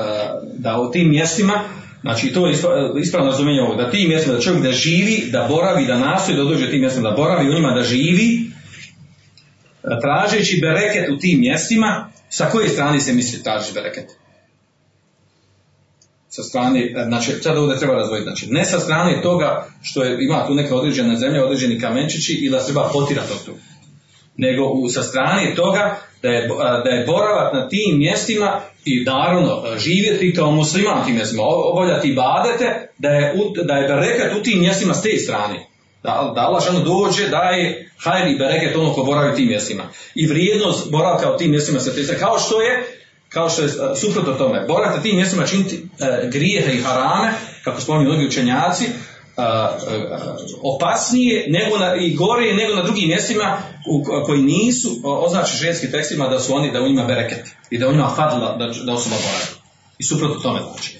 da 0.58 0.80
u 0.80 0.90
tim 0.90 1.10
mjestima, 1.10 1.60
znači 2.00 2.32
to 2.32 2.46
je 2.46 2.54
ispravno 3.00 3.30
razumijenje 3.30 3.62
ovo, 3.62 3.74
da 3.74 3.90
tim 3.90 4.08
mjestima, 4.08 4.34
da 4.34 4.40
čovjek 4.40 4.62
da 4.62 4.72
živi, 4.72 5.28
da 5.32 5.46
boravi, 5.48 5.86
da 5.86 5.98
nastoji 5.98 6.36
da 6.36 6.44
dođe 6.44 6.70
tim 6.70 6.80
mjestima, 6.80 7.10
da 7.10 7.16
boravi 7.16 7.50
u 7.50 7.54
njima, 7.54 7.74
da 7.74 7.82
živi, 7.82 8.50
tražeći 10.02 10.60
bereket 10.62 11.10
u 11.10 11.18
tim 11.18 11.40
mjestima, 11.40 12.10
sa 12.28 12.50
koje 12.50 12.68
strane 12.68 13.00
se 13.00 13.12
misli 13.12 13.42
traži 13.42 13.72
bereket? 13.74 14.06
Sa 16.38 16.42
strane, 16.42 16.80
e, 16.80 17.04
znači 17.04 17.32
sad 17.42 17.56
ovdje 17.56 17.78
treba 17.78 17.94
razdvojiti, 17.94 18.24
znači 18.24 18.46
ne 18.50 18.64
sa 18.64 18.78
strane 18.78 19.22
toga 19.22 19.66
što 19.82 20.02
je, 20.02 20.24
ima 20.24 20.46
tu 20.46 20.54
neka 20.54 20.76
određena 20.76 21.16
zemlja, 21.16 21.44
određeni 21.44 21.80
kamenčići 21.80 22.32
i 22.32 22.50
da 22.50 22.64
treba 22.64 22.90
potirati 22.92 23.32
od 23.32 23.44
tu. 23.44 23.52
Nego 24.36 24.64
u, 24.66 24.88
sa 24.88 25.02
strane 25.02 25.54
toga 25.54 25.98
da 26.22 26.28
je, 26.28 26.48
da 26.84 26.90
je 26.90 27.06
boravak 27.06 27.54
na 27.54 27.68
tim 27.68 27.98
mjestima 27.98 28.60
i 28.84 29.04
naravno 29.04 29.52
a, 29.52 29.78
živjeti 29.78 30.34
kao 30.34 30.50
musliman 30.50 31.06
tim 31.06 31.14
mjestima, 31.14 31.42
obavljati 31.46 32.12
badete, 32.12 32.88
da 32.98 33.08
je, 33.08 33.34
da 33.64 33.74
je 33.74 33.88
bereket 33.88 34.32
u 34.40 34.42
tim 34.42 34.60
mjestima 34.60 34.94
s 34.94 35.02
te 35.02 35.16
strane. 35.18 35.66
Da, 36.02 36.32
da 36.34 36.40
Allah 36.40 36.64
žano 36.64 36.80
dođe, 36.80 37.28
da 37.28 37.42
je 37.42 37.90
hajri 37.98 38.38
bereket 38.38 38.76
ono 38.76 38.92
ko 38.92 39.02
boravi 39.02 39.36
tim 39.36 39.48
mjestima. 39.48 39.82
I 40.14 40.26
vrijednost 40.26 40.90
boravka 40.90 41.32
u 41.32 41.36
tim 41.36 41.50
mjestima 41.50 41.80
se 41.80 41.94
te 41.94 42.02
strane. 42.02 42.20
Kao 42.20 42.38
što 42.38 42.62
je 42.62 42.97
kao 43.38 43.50
što 43.50 43.62
je 43.62 43.68
a, 43.80 43.96
suprotno 43.96 44.32
tome, 44.32 44.66
na 44.96 45.02
tim 45.02 45.16
mjestima 45.16 45.46
činiti 45.46 45.76
e, 46.00 46.28
grijehe 46.28 46.72
i 46.72 46.82
harame, 46.82 47.32
kako 47.64 47.80
spominju 47.80 48.10
mnogi 48.10 48.26
učenjaci, 48.26 48.84
a, 49.36 49.42
a, 49.42 49.74
a, 50.10 50.36
opasnije 50.62 51.46
nego 51.48 51.78
na, 51.78 51.94
i 51.96 52.14
gore 52.14 52.54
nego 52.54 52.74
na 52.74 52.82
drugim 52.82 53.08
mjestima 53.08 53.58
u, 53.90 54.04
ko- 54.04 54.22
koji 54.26 54.42
nisu 54.42 54.88
o, 55.04 55.24
označi 55.26 55.56
šedskim 55.56 55.90
tekstima 55.90 56.28
da 56.28 56.40
su 56.40 56.54
oni, 56.54 56.72
da 56.72 56.82
u 56.82 56.88
njima 56.88 57.04
bereket 57.04 57.46
i 57.70 57.78
da 57.78 57.88
u 57.88 57.92
njima 57.92 58.12
fadla, 58.16 58.56
da, 58.56 58.66
da 58.84 58.92
osoba 58.92 59.16
boravi. 59.16 59.46
I 59.98 60.04
suprotno 60.04 60.40
tome 60.40 60.60
znači. 60.60 60.98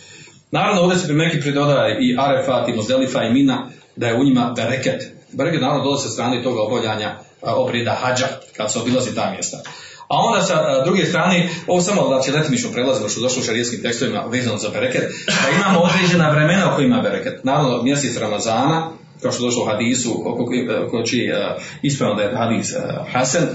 Naravno, 0.51 0.83
ovdje 0.83 0.99
se 0.99 1.07
pri 1.07 1.17
neki 1.17 1.41
pridodaje 1.41 1.99
i 2.01 2.17
Arefat, 2.19 2.69
i 2.69 2.73
Mozdelifa, 2.73 3.23
i 3.23 3.33
Mina, 3.33 3.69
da 3.97 4.07
je 4.07 4.21
u 4.21 4.25
njima 4.25 4.53
bereket. 4.57 5.13
Bereket 5.33 5.61
naravno 5.61 5.85
dolazi 5.85 6.03
sa 6.03 6.09
strane 6.09 6.43
toga 6.43 6.61
obavljanja 6.61 7.17
obreda 7.43 7.97
hađa, 8.01 8.27
kad 8.57 8.73
se 8.73 8.79
obilazi 8.79 9.15
ta 9.15 9.31
mjesta. 9.31 9.63
A 10.09 10.17
onda 10.17 10.43
sa 10.43 10.55
a, 10.55 10.85
druge 10.85 11.07
strane, 11.07 11.49
ovo 11.67 11.81
samo 11.81 12.21
će 12.21 12.33
letimično 12.33 12.71
prelazimo 12.73 13.09
što 13.09 13.21
došlo 13.21 13.41
u 13.43 13.45
šarijetskim 13.45 13.83
tekstovima 13.83 14.25
vezano 14.31 14.59
za 14.59 14.69
bereket, 14.69 15.13
da 15.27 15.57
imamo 15.57 15.81
određena 15.81 16.31
vremena 16.31 16.73
u 16.73 16.77
kojima 16.77 16.95
ima 16.95 17.03
bereket. 17.03 17.45
Naravno, 17.45 17.83
mjesec 17.83 18.17
Ramazana, 18.17 18.91
kao 19.23 19.33
što 19.33 19.45
došlo 19.45 19.63
u 19.63 19.67
hadisu, 19.67 20.23
oko, 20.25 20.45
oko 20.87 21.03
čiji 21.03 21.33
uh, 21.33 21.63
ispravno 21.83 22.15
da 22.15 22.23
je 22.23 22.37
hadis 22.37 22.75
Hasan, 23.13 23.49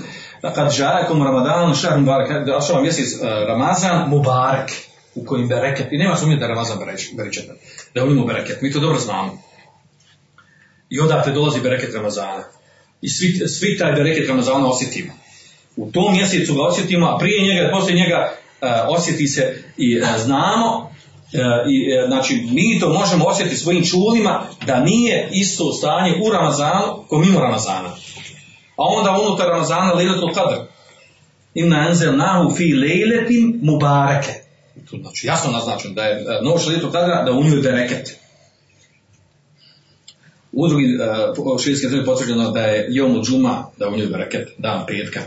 kad 0.55 0.71
žajakom 0.71 1.23
Ramadanu, 1.23 1.75
šar 1.75 1.99
Mubarak, 1.99 2.45
došao 2.45 2.81
mjesec 2.81 3.21
Ramazan, 3.47 4.09
Mubarak, 4.09 4.71
u 5.15 5.25
kojim 5.25 5.47
bereket, 5.47 5.87
i 5.91 5.97
nema 5.97 6.15
sumnje 6.15 6.35
da 6.35 6.45
je 6.45 6.49
Ramazan 6.49 6.77
berečetan, 7.17 7.55
da 7.93 8.01
je 8.01 8.07
u 8.07 8.25
bereket, 8.25 8.61
mi 8.61 8.71
to 8.71 8.79
dobro 8.79 8.99
znamo. 8.99 9.41
I 10.89 10.99
odatle 10.99 11.33
dolazi 11.33 11.61
bereket 11.61 11.95
Ramazana. 11.95 12.43
I 13.01 13.09
svi, 13.09 13.47
svi 13.47 13.77
taj 13.77 13.91
bereket 13.91 14.27
Ramazana 14.27 14.67
osjetimo. 14.67 15.22
U 15.75 15.91
tom 15.91 16.13
mjesecu 16.13 16.53
ga 16.53 16.61
osjetimo, 16.61 17.07
a 17.07 17.17
prije 17.17 17.55
njega, 17.55 17.69
poslije 17.71 17.95
njega 17.95 18.31
uh, 18.61 18.69
osjeti 18.87 19.27
se 19.27 19.63
i 19.77 19.99
uh, 19.99 20.07
znamo, 20.23 20.77
uh, 20.77 20.89
i, 21.69 22.07
znači 22.07 22.47
mi 22.51 22.79
to 22.79 22.89
možemo 22.89 23.25
osjetiti 23.25 23.57
svojim 23.57 23.83
čulima 23.85 24.43
da 24.65 24.79
nije 24.79 25.29
isto 25.31 25.73
stanje 25.73 26.15
u 26.21 26.31
Ramazanu 26.31 27.03
ko 27.09 27.17
mimo 27.17 27.39
Ramazana. 27.39 27.89
A 28.77 28.83
onda 28.97 29.17
unutar 29.27 29.47
Ramazana 29.47 29.93
Lailatul 29.93 30.29
Qadr. 30.29 30.61
Inna 31.53 31.77
anzelnahu 31.89 32.55
fi 32.55 32.73
lejletin 32.73 33.59
mubareke. 33.63 34.33
Tu 34.89 34.97
znači 34.97 35.27
jasno 35.27 35.51
naznačeno 35.51 35.93
da 35.93 36.03
je 36.03 36.25
noć 36.43 36.65
Lailatul 36.65 36.91
Qadra 36.91 37.25
da 37.25 37.31
u 37.31 37.43
njoj 37.43 37.61
bereket. 37.61 38.17
U 40.51 40.67
drugim 40.67 40.99
uh, 41.45 41.61
širijskim 41.61 41.89
zemlji 41.89 42.05
potvrđeno 42.05 42.51
da 42.51 42.61
je 42.61 42.87
Jomu 42.89 43.23
Džuma, 43.23 43.65
da 43.77 43.87
u 43.87 43.97
njoj 43.97 44.07
bereket, 44.07 44.49
dan 44.57 44.85
petka. 44.87 45.21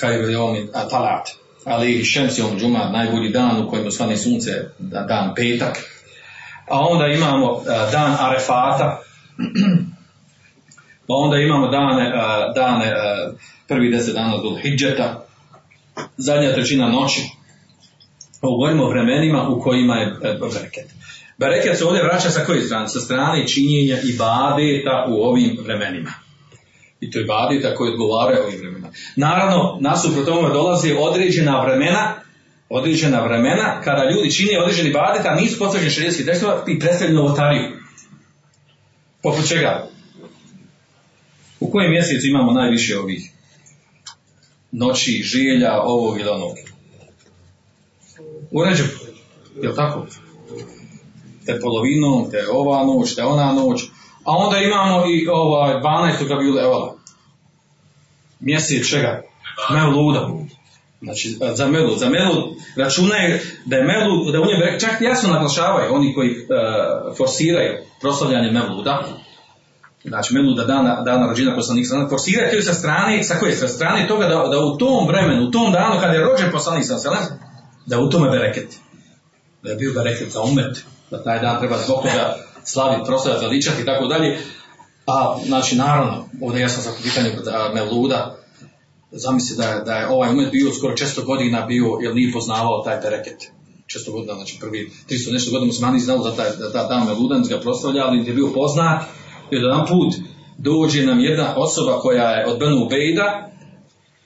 Hajru 0.00 0.30
Jomi 0.30 0.68
Talat. 0.90 1.28
Ali 1.64 1.92
i 1.92 2.04
Šems 2.04 2.38
Jom 2.38 2.58
Džuma, 2.58 2.90
najbolji 2.92 3.30
dan 3.30 3.62
u 3.62 3.70
kojem 3.70 3.86
osvani 3.86 4.16
sunce, 4.16 4.50
da- 4.78 5.02
dan 5.02 5.34
petak. 5.34 5.78
A 6.68 6.80
onda 6.80 7.06
imamo 7.06 7.62
dan 7.92 8.16
Arefata, 8.20 9.02
pa 11.06 11.14
onda 11.14 11.36
imamo 11.36 11.68
dane, 11.68 12.12
dane 12.54 12.92
prvi 13.68 13.90
deset 13.90 14.14
dana 14.14 14.36
do 14.36 14.56
Hidžeta, 14.62 15.24
zadnja 16.16 16.52
trećina 16.54 16.88
noći. 16.88 17.20
Ovo 18.40 18.56
govorimo 18.56 18.84
o 18.84 18.88
vremenima 18.88 19.48
u 19.48 19.60
kojima 19.60 19.96
je 19.96 20.06
e, 20.06 20.38
bereket. 20.38 20.90
Bereket 21.38 21.78
se 21.78 21.84
ovdje 21.84 22.02
vraća 22.02 22.30
sa 22.30 22.44
koje 22.44 22.62
strane? 22.62 22.88
Sa 22.88 23.00
strane 23.00 23.48
činjenja 23.48 23.96
i 24.04 24.16
badeta 24.18 25.06
u 25.08 25.22
ovim 25.22 25.56
vremenima. 25.64 26.23
I 27.04 27.10
to 27.10 27.18
je 27.18 27.24
badeta 27.24 27.74
koji 27.74 27.90
odgovaraju 27.90 28.42
ovim 28.42 28.58
vremenima. 28.58 28.88
Naravno, 29.16 29.78
nasuprot 29.80 30.26
tome 30.26 30.48
dolaze 30.48 30.94
određena 30.98 31.64
vremena, 31.64 32.14
određena 32.68 33.24
vremena 33.24 33.80
kada 33.80 34.10
ljudi 34.10 34.32
čine 34.32 34.62
određeni 34.62 34.92
badet, 34.92 35.26
a 35.26 35.34
nisu 35.34 35.58
potvrđeni 35.58 35.90
šarijetski 35.90 36.26
tekstova 36.26 36.64
i 36.68 36.78
predstavljaju 36.78 37.16
novotariju. 37.16 37.70
Poput 39.22 39.48
čega? 39.48 39.88
U 41.60 41.70
kojem 41.70 41.90
mjesecu 41.90 42.26
imamo 42.26 42.52
najviše 42.52 42.98
ovih 42.98 43.30
noći, 44.72 45.22
želja, 45.24 45.82
ovog 45.82 46.20
ili 46.20 46.28
onog? 46.28 46.56
U 48.50 48.64
Ređepu, 48.64 49.04
je 49.62 49.68
li 49.68 49.76
tako? 49.76 50.06
Te 51.46 51.60
polovinom, 51.60 52.30
te 52.30 52.48
ova 52.52 52.84
noć, 52.84 53.14
te 53.14 53.22
ona 53.22 53.52
noć. 53.52 53.80
A 54.24 54.32
onda 54.36 54.58
imamo 54.58 55.06
i 55.06 55.28
ovaj 55.28 55.74
12. 55.74 56.42
jula, 56.42 56.62
evo 56.62 56.98
mjesec 58.40 58.90
čega? 58.90 59.22
Mevluda. 59.70 60.30
Znači, 61.02 61.36
za 61.54 61.66
Mevlud. 61.66 61.98
Za 61.98 62.08
Mevlud 62.08 62.44
računaju 62.76 63.38
da 63.64 63.76
je 63.76 63.84
Mevlud, 63.84 64.32
da 64.32 64.40
u 64.40 64.44
njemu, 64.44 64.80
čak 64.80 65.00
jasno 65.00 65.32
naglašavaju 65.32 65.94
oni 65.94 66.14
koji 66.14 66.30
uh, 66.30 67.16
forsiraju 67.16 67.72
proslavljanje 68.00 68.50
Mevluda, 68.50 69.04
znači 70.04 70.34
Mevluda 70.34 70.64
dana, 70.64 71.02
dana 71.02 71.26
rođena 71.26 71.54
poslanika, 71.54 71.88
sallam, 71.88 72.08
forsiraju 72.08 72.62
sa 72.62 72.74
strane, 72.74 73.24
sa 73.24 73.34
koje? 73.34 73.56
Sa 73.56 73.68
strane 73.68 74.08
toga 74.08 74.26
da, 74.26 74.34
da 74.34 74.64
u 74.64 74.78
tom 74.78 75.08
vremenu, 75.08 75.48
u 75.48 75.50
tom 75.50 75.72
danu 75.72 76.00
kada 76.00 76.12
je 76.12 76.24
rođen 76.24 76.50
poslanik 76.52 76.84
sallam, 76.84 77.24
da 77.86 77.98
u 77.98 78.10
tome 78.10 78.30
bereket. 78.30 78.76
Da 79.62 79.70
je 79.70 79.76
bio 79.76 79.92
bereket 79.92 80.32
za 80.32 80.42
umet, 80.42 80.84
da 81.10 81.22
taj 81.22 81.40
dan 81.40 81.58
treba 81.58 81.78
zbog 81.78 82.02
toga 82.02 82.36
slaviti, 82.64 83.06
proslaviti, 83.06 83.44
veličati 83.44 83.82
i 83.82 83.84
tako 83.84 84.06
dalje. 84.06 84.38
A, 85.06 85.38
znači, 85.46 85.76
naravno, 85.76 86.28
ovdje 86.42 86.60
jasno 86.60 86.82
za 86.82 86.90
pitanje 87.02 87.30
a, 87.52 87.70
Mevluda, 87.74 88.36
zamisli 89.10 89.56
da, 89.56 89.82
da 89.86 89.94
je 89.94 90.08
ovaj 90.08 90.30
umet 90.30 90.50
bio 90.50 90.72
skoro 90.72 90.96
često 90.96 91.22
godina 91.22 91.66
bio, 91.66 91.98
jer 92.00 92.14
nije 92.14 92.32
poznavao 92.32 92.82
taj 92.84 92.96
bereket. 92.96 93.50
Često 93.86 94.12
godina, 94.12 94.34
znači 94.34 94.58
prvi 94.60 94.90
300 95.10 95.32
nešto 95.32 95.50
godina 95.50 95.66
muslimani 95.66 96.00
znali 96.00 96.20
za 96.22 96.36
taj, 96.36 96.50
da, 96.58 96.68
da 96.68 96.84
dan 96.84 97.06
Mevluda, 97.06 97.38
niti 97.38 97.54
ga 97.54 97.60
proslavlja, 97.60 98.04
ali 98.04 98.26
je 98.26 98.34
bio 98.34 98.48
poznat. 98.54 99.02
I 99.50 99.56
jedan 99.56 99.86
put 99.86 100.14
dođe 100.58 101.06
nam 101.06 101.20
jedna 101.20 101.56
osoba 101.56 101.98
koja 101.98 102.30
je 102.30 102.46
od 102.46 102.58
Benu 102.58 102.86
Bejda, 102.90 103.50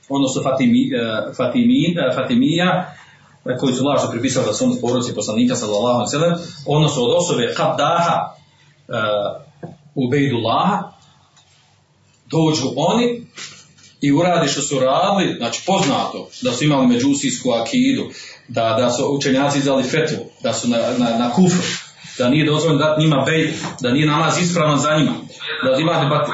odnosno 0.09 0.43
Fatimi, 0.43 0.91
uh, 0.95 1.37
Fatimi, 1.37 1.95
uh, 1.97 2.15
Fatimija, 2.17 2.67
e, 2.67 2.98
koji 3.57 3.75
su 3.75 3.85
lažno 3.85 4.11
pripisali 4.11 4.47
da 4.47 4.55
su 4.55 4.65
oni 4.65 4.81
porodici 4.81 5.15
poslanika 5.15 5.57
sallallahu 5.57 5.99
alejhi 5.99 6.17
ve 6.19 6.45
odnosno 6.67 7.03
od 7.03 7.17
osobe 7.17 7.55
Qabdaha 7.57 8.19
uh, 8.89 9.49
Ubejdullaha, 9.95 10.93
dođu 12.31 12.73
oni 12.77 13.27
i 14.01 14.13
uradi 14.13 14.49
što 14.49 14.61
su 14.63 14.79
radili, 14.79 15.35
znači 15.39 15.63
poznato 15.67 16.29
da 16.43 16.53
su 16.53 16.65
imali 16.65 16.87
međusijsku 16.87 17.51
akidu, 17.51 18.05
da, 18.49 18.77
da 18.81 18.91
su 18.91 19.17
učenjaci 19.17 19.59
izdali 19.59 19.83
fetvu, 19.83 20.17
da 20.43 20.53
su 20.53 20.69
na, 20.69 20.79
na, 20.99 21.19
na 21.19 21.31
kufru, 21.31 21.63
da 22.19 22.29
nije 22.29 22.47
dozvoljeno 22.47 22.85
dati 22.85 23.01
njima 23.01 23.23
bejt, 23.27 23.55
da 23.81 23.91
nije 23.91 24.07
namaz 24.07 24.39
ispravan 24.39 24.79
za 24.79 24.99
njima, 24.99 25.15
da 25.65 25.81
imate 25.81 26.07
bat, 26.07 26.29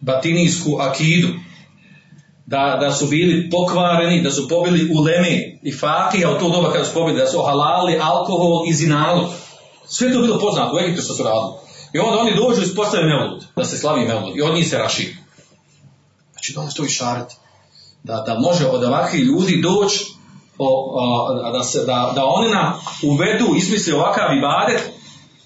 batinijsku 0.00 0.76
akidu, 0.80 1.28
da, 2.50 2.76
da 2.80 2.92
su 2.92 3.06
bili 3.06 3.50
pokvareni, 3.50 4.22
da 4.22 4.30
su 4.30 4.48
pobili 4.48 4.90
uleme 4.94 5.58
i 5.62 5.72
fakija 5.72 6.30
u 6.30 6.38
to 6.38 6.48
doba 6.48 6.72
kada 6.72 6.84
su 6.84 6.94
pobili, 6.94 7.18
da 7.18 7.26
su 7.26 7.42
halali 7.42 7.98
alkohol 8.02 8.64
i 8.66 8.74
zinalu. 8.74 9.28
Sve 9.86 10.12
to 10.12 10.20
bilo 10.20 10.38
poznato 10.38 10.76
u 10.76 10.78
Egiptu 10.78 11.02
što 11.02 11.14
su 11.14 11.22
radili. 11.22 11.52
I 11.92 11.98
onda 11.98 12.18
oni 12.18 12.34
dođu 12.34 12.60
i 12.60 12.64
ispostave 12.64 13.04
Mevlud, 13.04 13.44
da 13.56 13.64
se 13.64 13.78
slavi 13.78 14.06
Mevlud. 14.06 14.36
I 14.36 14.42
od 14.42 14.54
njih 14.54 14.68
se 14.68 14.78
raši. 14.78 15.16
Znači 16.32 16.52
da 16.52 16.68
to 16.76 16.84
išarati. 16.84 17.34
Da, 18.02 18.24
da 18.26 18.38
može 18.38 18.66
od 18.66 18.84
ovakvih 18.84 19.24
ljudi 19.24 19.60
doći 19.62 20.04
da, 21.52 21.62
se, 21.62 21.78
da, 21.78 22.12
da 22.14 22.24
oni 22.24 22.48
nam 22.48 22.72
uvedu, 23.02 23.54
ismisle 23.56 23.94
ovakav 23.94 24.36
ibadet, 24.36 24.90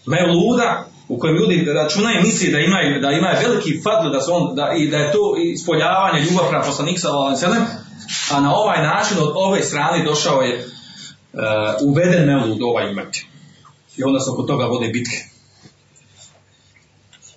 Mevluda, 0.07 0.87
u 1.09 1.19
kojem 1.19 1.37
ljudi 1.37 1.65
računaju 1.65 2.23
misli 2.23 2.53
da 2.53 2.59
imaju, 2.59 3.01
da 3.01 3.11
imaju 3.11 3.37
veliki 3.49 3.81
fadl, 3.83 4.11
da, 4.11 4.21
su 4.21 4.35
on, 4.35 4.55
da, 4.55 4.73
i 4.77 4.89
da 4.89 4.97
je 4.97 5.13
to 5.13 5.37
ispoljavanje 5.39 6.25
ljubav 6.25 6.49
prema 6.49 7.37
sellem, 7.37 7.63
a 8.31 8.41
na 8.41 8.55
ovaj 8.55 8.83
način 8.83 9.19
od 9.19 9.33
ove 9.35 9.63
strane 9.63 10.05
došao 10.05 10.43
je 10.43 10.59
uh, 10.59 11.41
uveden 11.83 12.27
Mevlud 12.27 12.63
u 12.63 12.65
ovaj 12.65 12.91
umet. 12.91 13.17
I 13.97 14.05
onda 14.05 14.21
se 14.21 14.31
oko 14.31 14.43
toga 14.43 14.65
vode 14.65 14.89
bitke. 14.89 15.17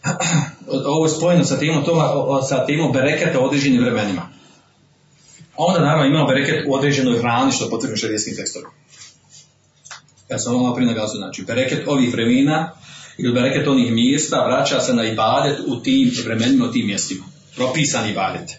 Ovo 0.85 1.05
je 1.05 1.09
spojeno 1.09 1.43
sa 1.43 1.59
temom, 1.59 1.83
toga, 1.83 2.03
sa 2.47 2.65
temom 2.65 2.91
bereketa 2.91 3.39
u 3.39 3.43
određenim 3.43 3.81
vremenima. 3.81 4.29
Onda 5.57 5.79
naravno 5.79 6.05
imamo 6.05 6.27
bereket 6.27 6.65
u 6.67 6.73
određenoj 6.73 7.19
hrani 7.19 7.51
što 7.51 7.65
je 7.65 7.69
potrebno 7.69 7.97
šarijetskim 7.97 8.35
tekstom. 8.35 8.61
Ja 10.29 10.39
sam 10.39 10.53
malo 10.53 10.75
prije 10.75 10.95
znači, 11.07 11.43
bereket 11.43 11.87
ovih 11.87 12.13
vremena 12.13 12.71
ili 13.17 13.33
bereket 13.33 13.67
onih 13.67 13.91
mjesta 13.91 14.45
vraća 14.45 14.79
se 14.79 14.93
na 14.93 15.03
ibadet 15.03 15.59
u 15.67 15.79
tim 15.79 16.11
vremenima, 16.25 16.65
u 16.65 16.71
tim 16.71 16.87
mjestima. 16.87 17.23
Propisan 17.55 18.09
ibadet. 18.09 18.49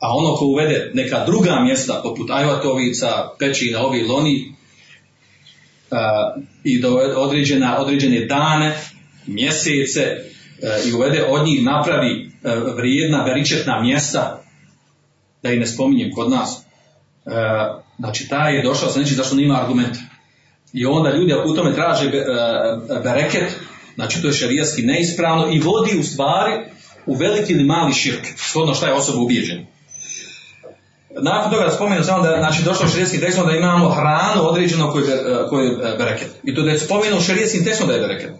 A 0.00 0.16
ono 0.16 0.34
ko 0.34 0.44
uvede 0.44 0.90
neka 0.94 1.24
druga 1.26 1.60
mjesta, 1.60 2.00
poput 2.02 2.30
Ajvatovica, 2.30 3.28
Pećina, 3.38 3.80
ovi 3.80 3.98
ili 3.98 4.10
oni, 4.10 4.54
uh, 5.90 6.42
i 6.64 6.80
do 6.80 6.88
određena, 7.16 7.78
određene 7.78 8.26
dane, 8.26 8.78
mjesece 9.26 10.16
uh, 10.18 10.88
i 10.88 10.92
uvede 10.92 11.24
od 11.24 11.46
njih 11.46 11.64
napravi 11.64 12.30
uh, 12.42 12.76
vrijedna, 12.76 13.24
beričetna 13.24 13.82
mjesta, 13.82 14.42
da 15.42 15.52
ih 15.52 15.60
ne 15.60 15.66
spominjem 15.66 16.12
kod 16.12 16.30
nas, 16.30 16.62
znači 17.98 18.28
taj 18.28 18.56
je 18.56 18.62
došao 18.62 18.90
sa 18.90 18.98
nečim 18.98 19.16
zašto 19.16 19.36
nema 19.36 19.60
argumenta. 19.60 20.00
I 20.72 20.86
onda 20.86 21.10
ljudi 21.10 21.32
ako 21.32 21.48
u 21.48 21.54
tome 21.54 21.74
traže 21.74 22.06
uh, 22.06 23.02
bereket, 23.02 23.56
znači 23.94 24.22
to 24.22 24.28
je 24.28 24.34
šarijatski 24.34 24.82
neispravno 24.82 25.52
i 25.52 25.60
vodi 25.60 25.98
u 25.98 26.02
stvari 26.02 26.52
u 27.06 27.14
veliki 27.14 27.52
ili 27.52 27.64
mali 27.64 27.94
širk, 27.94 28.26
shodno 28.36 28.74
šta 28.74 28.86
je 28.86 28.94
osoba 28.94 29.22
ubijeđena. 29.22 29.62
Nakon 31.22 31.52
toga 31.52 31.70
spomenu 31.70 32.04
samo 32.04 32.22
da 32.22 32.36
znači 32.38 32.62
došlo 32.64 32.86
u 32.86 32.88
šerijskim 32.88 33.20
tekstom 33.20 33.46
da 33.46 33.56
imamo 33.56 33.88
hranu 33.88 34.48
određeno 34.48 34.92
koju 34.92 35.04
je, 35.04 35.18
koju 35.48 35.64
je 35.64 35.96
bereket. 35.98 36.28
I 36.44 36.54
to 36.54 36.62
da 36.62 36.70
je 36.70 36.78
spomenu 36.78 37.16
u 37.16 37.20
šerijskim 37.20 37.64
tekstom 37.64 37.88
da 37.88 37.94
je 37.94 38.00
bereket. 38.00 38.30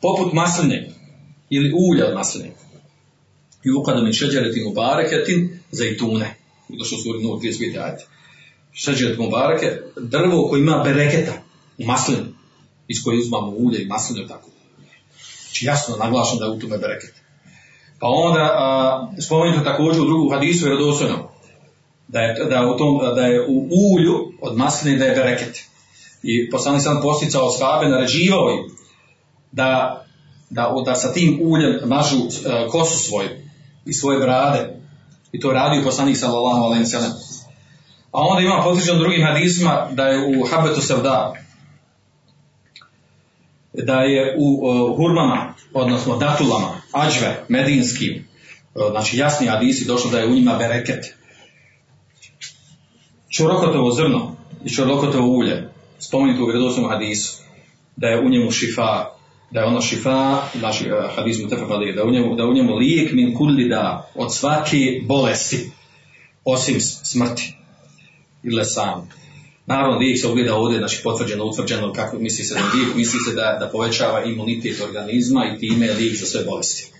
Poput 0.00 0.32
masline 0.32 0.88
ili 1.50 1.72
ulja 1.90 2.06
od 2.08 2.14
masline. 2.14 2.50
I 3.64 3.70
ukada 3.70 4.02
mi 4.02 4.12
šeđeretim 4.12 4.66
u 4.66 4.72
bareketin 4.72 5.60
zajtune. 5.70 6.34
Došlo 6.68 6.98
su 6.98 7.10
u 7.10 7.22
Nur 7.22 7.38
35 7.38 7.84
ajte. 7.84 8.06
Šeđeretim 8.72 9.26
u 9.26 9.30
bareke, 9.30 9.72
drvo 9.96 10.48
koje 10.48 10.60
ima 10.60 10.82
bereketa 10.84 11.32
maslinu. 11.86 12.26
Iz 12.88 12.96
koje 13.04 13.18
uzmamo 13.18 13.52
ulje 13.56 13.82
i 13.82 13.86
masline 13.86 14.26
tako. 14.28 14.48
Znači 15.44 15.66
jasno 15.66 15.96
naglašeno 15.96 16.38
da 16.38 16.44
je 16.44 16.50
u 16.50 16.58
tome 16.58 16.78
bereket. 16.78 17.14
Pa 17.98 18.06
onda 18.06 18.40
a, 18.40 19.08
spomenuto 19.20 19.64
također 19.64 20.02
u 20.02 20.06
drugu 20.06 20.30
hadisu 20.30 20.66
vjerodostojno 20.66 21.30
da 22.08 22.20
je, 22.20 22.44
da, 22.44 22.70
u 22.74 22.76
tom, 22.76 23.14
da 23.14 23.26
je 23.26 23.46
u 23.48 23.68
ulju 23.70 24.32
od 24.40 24.56
masline 24.56 24.98
da 24.98 25.04
je 25.04 25.14
bereket. 25.14 25.60
I 26.22 26.50
poslanik 26.50 26.82
sam 26.82 27.02
posticao 27.02 27.50
shabe, 27.50 27.88
naređivao 27.88 28.50
im 28.50 28.76
da, 29.52 30.04
da, 30.50 30.74
da 30.84 30.94
sa 30.94 31.12
tim 31.12 31.40
uljem 31.42 31.80
mažu 31.84 32.16
kosu 32.70 32.98
svoju 32.98 33.28
i 33.86 33.92
svoje 33.92 34.18
brade. 34.18 34.76
I 35.32 35.40
to 35.40 35.52
radi 35.52 35.84
poslanik 35.84 36.16
sallallahu 36.16 36.64
alaihi 36.64 36.84
sallam. 36.84 37.12
A 38.12 38.20
onda 38.20 38.42
ima 38.42 38.62
potvrđeno 38.64 38.98
drugim 38.98 39.26
hadisma 39.26 39.88
da 39.92 40.06
je 40.06 40.40
u 40.40 40.46
habetu 40.46 40.80
sevda, 40.80 41.34
da 43.84 44.00
je 44.00 44.36
u 44.38 44.60
uh, 44.62 44.96
hurmama, 44.96 45.54
odnosno 45.72 46.16
datulama, 46.16 46.80
ađve, 46.92 47.44
medinskim, 47.48 48.24
uh, 48.74 48.90
znači 48.90 49.16
jasni 49.16 49.46
hadisi 49.46 49.86
došlo 49.86 50.10
da 50.10 50.18
je 50.18 50.26
u 50.26 50.34
njima 50.34 50.56
bereket 50.58 51.14
čorokotovo 53.28 53.90
zrno 53.90 54.36
i 54.64 54.70
čorokotovo 54.70 55.28
ulje, 55.28 55.68
spomenuto 55.98 56.42
u 56.42 56.46
vjerodostojnom 56.46 56.90
hadisu, 56.90 57.42
da 57.96 58.06
je 58.06 58.20
u 58.20 58.28
njemu 58.28 58.50
šifa, 58.50 59.04
da 59.50 59.60
je 59.60 59.66
ono 59.66 59.80
šifa, 59.80 60.38
znači 60.58 60.92
uh, 60.92 61.16
hadis 61.16 61.38
mu 61.42 61.48
da 61.96 62.04
u 62.04 62.10
njemu, 62.10 62.34
da 62.34 62.44
u 62.44 62.54
njemu 62.54 62.74
lijek 62.74 63.12
min 63.12 63.34
kulli 63.34 63.68
da 63.68 64.10
od 64.14 64.34
svake 64.34 65.00
bolesti, 65.06 65.70
osim 66.44 66.80
smrti 66.80 67.56
ili 68.42 68.64
sam. 68.64 69.08
Naravno, 69.66 69.98
lijek 69.98 70.20
se 70.20 70.26
ogleda 70.26 70.54
ovdje, 70.54 70.78
znači 70.78 71.00
potvrđeno, 71.02 71.44
utvrđeno, 71.44 71.92
kako 71.92 72.18
misli 72.18 72.44
se 72.44 72.54
da 72.54 72.60
lijek, 72.74 72.96
misli 72.96 73.20
se 73.20 73.34
da, 73.34 73.56
da 73.60 73.68
povećava 73.72 74.24
imunitet 74.24 74.80
organizma 74.80 75.44
i 75.44 75.58
time 75.58 75.86
je 75.86 75.94
lijek 75.94 76.16
za 76.16 76.26
sve 76.26 76.44
bolesti. 76.44 76.92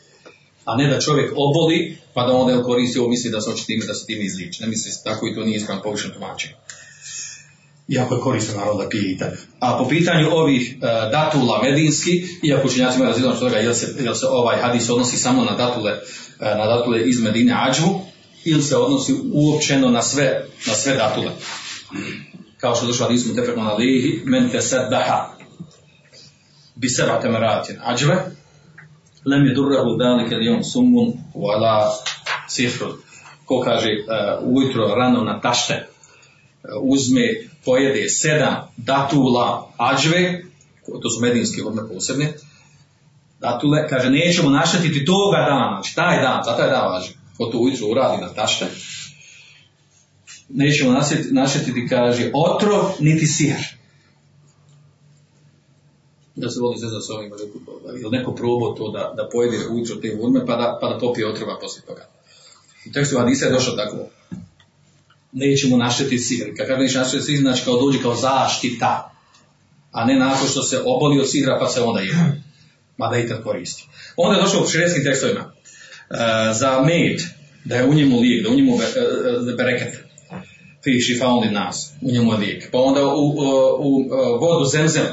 A 0.64 0.76
ne 0.76 0.88
da 0.88 1.00
čovjek 1.00 1.32
oboli, 1.36 1.96
pa 2.14 2.26
da 2.26 2.32
onda 2.32 2.62
koristi 2.62 2.98
ovo 2.98 3.08
misli 3.08 3.30
da 3.30 3.40
se 3.40 3.50
hoće 3.50 3.66
time, 3.66 3.86
da 3.86 3.94
se 3.94 4.06
time 4.06 4.24
izliči. 4.24 4.62
Ne 4.62 4.68
misli 4.68 4.90
se 4.92 5.04
tako 5.04 5.28
i 5.28 5.34
to 5.34 5.44
nije 5.44 5.56
ispravno 5.56 5.82
površno 5.82 6.10
tumačenje. 6.10 6.54
Iako 7.88 8.14
je 8.14 8.20
korisno 8.20 8.54
naravno 8.54 8.82
da 8.82 8.88
pije 8.88 9.12
i 9.12 9.18
tako. 9.18 9.36
A 9.60 9.78
po 9.78 9.88
pitanju 9.88 10.28
ovih 10.30 10.76
uh, 10.76 11.10
datula 11.10 11.62
medinski, 11.62 12.24
iako 12.42 12.68
učenjaci 12.68 12.96
imaju 12.96 13.08
različno 13.08 13.34
toga, 13.34 13.56
jel 13.56 13.74
se, 13.74 13.94
jel 14.00 14.14
se 14.14 14.26
ovaj 14.26 14.60
hadis 14.60 14.90
odnosi 14.90 15.16
samo 15.16 15.44
na 15.44 15.56
datule, 15.56 15.92
uh, 15.92 15.98
na 16.40 16.66
datule 16.66 17.08
iz 17.08 17.20
Medine 17.20 17.54
Ađvu, 17.68 18.00
ili 18.44 18.62
se 18.62 18.76
odnosi 18.76 19.14
uopćeno 19.32 19.90
na 19.90 20.02
sve, 20.02 20.46
na 20.66 20.74
sve 20.74 20.94
datule. 20.94 21.30
Kao 22.60 22.74
što 22.74 22.84
je 22.84 22.88
došlo 22.88 23.06
hadisu 23.06 23.34
tefekon 23.34 23.66
alihi, 23.66 24.22
men 24.24 24.50
te 24.50 24.60
seddaha 24.60 25.28
bi 26.74 26.88
seba 26.88 27.20
temeratin 27.20 27.76
ađve, 27.84 28.16
lem 29.24 29.46
je 29.46 29.54
durrahu 29.54 29.96
dalike 29.98 30.34
li 30.34 30.48
on 30.48 30.64
sumun 30.64 31.12
wala 31.34 31.90
sifrun. 32.48 32.92
Ko 33.44 33.60
kaže 33.60 33.88
uh, 33.88 34.56
ujutro 34.56 34.94
rano 34.94 35.24
na 35.24 35.40
tašte, 35.40 35.74
uh, 35.74 36.70
uzme, 36.82 37.22
pojede 37.64 38.08
sedam 38.08 38.56
datula 38.76 39.72
ađve, 39.76 40.42
to 41.02 41.10
su 41.10 41.20
medinske 41.20 41.62
odme 41.64 41.82
posebne, 41.88 42.32
datule, 43.40 43.88
kaže 43.88 44.10
nećemo 44.10 44.50
naštetiti 44.50 45.04
toga 45.04 45.36
dana, 45.36 45.70
znači 45.74 45.94
taj 45.94 46.22
dan, 46.22 46.42
za 46.44 46.56
taj 46.56 46.70
dan 46.70 46.92
važi, 46.92 47.12
ko 47.38 47.46
to 47.46 47.58
ujutro 47.58 47.86
uradi 47.86 48.22
na 48.22 48.28
tašte, 48.28 48.66
nećemo 50.54 50.92
naštetiti, 51.30 51.88
kaže, 51.88 52.30
otro 52.34 52.94
niti 52.98 53.26
sihr 53.26 53.80
da 56.40 56.50
se 56.50 56.60
voli 56.60 56.78
zezati 56.78 57.06
s 57.06 57.10
ovim, 57.10 57.32
ili 58.00 58.10
neko 58.10 58.34
probao 58.34 58.72
to 58.72 58.90
da, 58.90 59.14
da 59.16 59.28
pojede 59.32 59.56
ujutro 59.70 59.96
te 59.96 60.16
urme, 60.20 60.46
pa 60.46 60.56
da, 60.56 60.78
pa 60.80 60.88
da 60.88 60.98
popije 60.98 61.28
otrova 61.28 61.58
poslije 61.60 61.86
toga. 61.86 62.08
U 62.88 62.92
tekstu 62.92 63.18
Hadisa 63.18 63.44
je 63.44 63.52
došlo 63.52 63.76
tako. 63.76 63.96
Nećemo 65.32 65.76
naštetiti 65.76 66.18
sihr. 66.18 66.56
Kad 66.56 66.66
kaže 66.66 66.80
neće 66.80 66.98
naštetiti 66.98 67.26
sihr, 67.26 67.40
znači 67.40 67.64
kao 67.64 67.80
dođe 67.80 68.02
kao 68.02 68.14
zaštita. 68.14 69.12
A 69.92 70.04
ne 70.04 70.18
nakon 70.18 70.48
što 70.48 70.62
se 70.62 70.82
oboli 70.84 71.20
od 71.20 71.30
sihra, 71.30 71.58
pa 71.60 71.68
se 71.68 71.80
onda 71.80 72.00
jede. 72.00 72.42
Mada 72.96 73.18
i 73.18 73.28
tad 73.28 73.42
koristi. 73.42 73.88
Onda 74.16 74.38
je 74.38 74.42
došlo 74.42 74.62
u 74.62 74.68
šredskim 74.68 75.04
tekstovima. 75.04 75.40
Uh, 75.40 76.16
za 76.52 76.82
med, 76.82 77.22
da 77.64 77.76
je 77.76 77.88
u 77.88 77.94
njemu 77.94 78.20
lijek, 78.20 78.44
da 78.44 78.50
u 78.50 78.54
njemu 78.54 78.78
be, 78.78 78.84
uh, 78.84 79.56
bereket. 79.56 80.09
Fi 80.84 81.00
šifaun 81.00 81.52
nas, 81.52 81.92
u 82.02 82.10
njemu 82.10 82.32
je 82.32 82.38
lijek. 82.38 82.70
Pa 82.72 82.78
onda 82.78 83.06
u, 83.06 83.08
u, 83.08 83.32
u, 83.78 83.96
u 84.36 84.38
vodu 84.40 84.64
zemzem, 84.72 85.04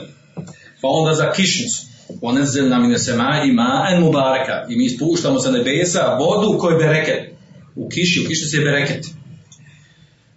pa 0.82 0.88
onda 0.88 1.14
za 1.14 1.32
kišnicu. 1.32 1.88
Ponezil 2.22 2.70
nam 2.70 2.86
ine 2.86 3.00
sema 3.00 3.42
i 3.46 3.52
ma'en 3.52 4.00
mubareka. 4.00 4.66
I 4.70 4.76
mi 4.76 4.90
spuštamo 4.90 5.40
sa 5.40 5.52
nebesa 5.52 6.18
vodu 6.20 6.58
koji 6.60 6.74
je 6.74 6.78
bereket. 6.78 7.32
U 7.76 7.90
kiši, 7.90 8.24
u 8.26 8.28
kišnici 8.28 8.58
je 8.58 8.64
bereket. 8.64 9.06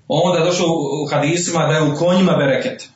Onda 0.08 0.38
je 0.38 0.44
došlo 0.44 0.66
u 1.04 1.06
hadisima 1.10 1.66
da 1.66 1.74
je 1.74 1.82
u 1.82 1.96
konjima 1.96 2.32
bereket. 2.32 2.88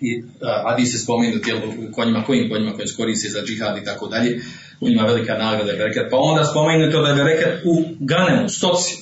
I 0.00 0.22
uh, 0.22 0.28
hadis 0.70 0.94
je 0.94 0.98
spomenut 0.98 1.46
jel, 1.46 1.58
u 1.58 1.92
konjima, 1.92 2.24
kojim 2.24 2.50
konjima 2.50 2.72
koji 2.72 2.88
se 2.88 2.96
koristi 2.96 3.28
za 3.28 3.42
džihad 3.42 3.78
i 3.78 3.84
tako 3.84 4.06
dalje. 4.06 4.40
U 4.80 4.88
njima 4.88 5.02
velika 5.02 5.38
nagrada 5.38 5.70
je 5.70 5.78
bereket. 5.78 6.10
Pa 6.10 6.16
onda 6.16 6.44
spomenuto 6.44 7.02
da 7.02 7.08
je 7.08 7.14
bereket 7.14 7.64
u 7.64 7.84
ganemu, 8.00 8.48
stoci. 8.48 9.01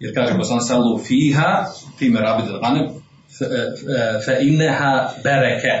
Jer 0.00 0.14
kaže 0.14 0.38
poslan 0.38 0.60
sallu 0.60 0.98
fiha, 0.98 1.66
fime 1.98 2.20
rabid 2.20 2.46
ganem, 2.62 2.88
fe 4.24 4.38
inneha 4.40 5.10
bereke. 5.24 5.72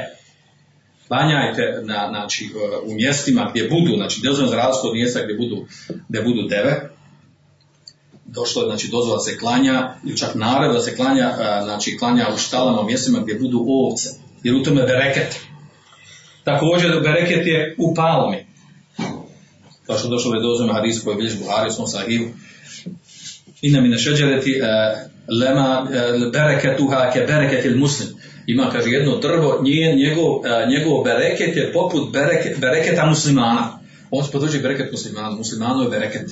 Klanjajte 1.08 1.80
na, 1.82 2.08
znači, 2.08 2.50
u 2.86 2.94
mjestima 2.94 3.50
gdje 3.50 3.68
budu, 3.68 3.96
znači 3.96 4.20
dozvoljeno 4.24 4.50
za 4.50 4.56
razliku 4.56 4.86
od 4.88 4.94
mjesta 4.94 5.20
gdje 5.24 5.34
budu, 5.34 5.66
gdje 6.08 6.22
budu 6.22 6.42
deve, 6.48 6.90
došlo 8.24 8.62
je, 8.62 8.68
znači 8.68 8.88
dozvola 8.88 9.20
se 9.20 9.38
klanja, 9.38 9.94
ili 10.04 10.16
čak 10.16 10.34
nared 10.34 10.72
da 10.72 10.80
se 10.80 10.96
klanja, 10.96 11.32
znači 11.64 11.96
klanja 11.98 12.26
u 12.34 12.38
štalama, 12.38 12.82
mjestima 12.82 13.20
gdje 13.20 13.34
budu 13.34 13.64
ovce, 13.68 14.08
jer 14.42 14.54
u 14.54 14.62
tome 14.62 14.82
bereket. 14.82 15.40
Također 16.44 17.00
bereket 17.02 17.46
je 17.46 17.74
u 17.78 17.94
palmi. 17.94 18.46
Kao 19.86 19.98
što 19.98 20.08
došlo 20.08 20.34
je 20.34 20.42
dozvoljeno 20.42 20.74
hadis 20.74 21.04
koji 21.04 21.14
je 21.14 21.16
bilježi 21.16 21.38
Buhari 21.38 21.68
u 21.68 21.72
svom 21.72 21.86
sahivu. 21.86 22.26
Inna 23.62 23.80
mine 23.80 23.98
šeđereti, 23.98 24.60
lema 25.40 25.88
bereketuha 26.32 27.10
ke 27.12 27.20
bereketil 27.20 27.78
muslim. 27.78 28.08
Ima, 28.46 28.70
kaže, 28.72 28.90
jedno 28.90 29.16
drvo, 29.16 29.60
njen, 29.62 29.98
njegov, 29.98 30.42
njegov 30.68 31.04
bereket 31.04 31.56
je 31.56 31.72
poput 31.72 32.12
bereket, 32.12 32.60
bereketa 32.60 33.06
muslimana. 33.06 33.78
On 34.10 34.24
se 34.24 34.32
potvrđuje 34.32 34.62
bereket 34.62 34.92
muslimana, 34.92 35.30
muslimano 35.30 35.82
je 35.82 35.88
bereket. 35.90 36.30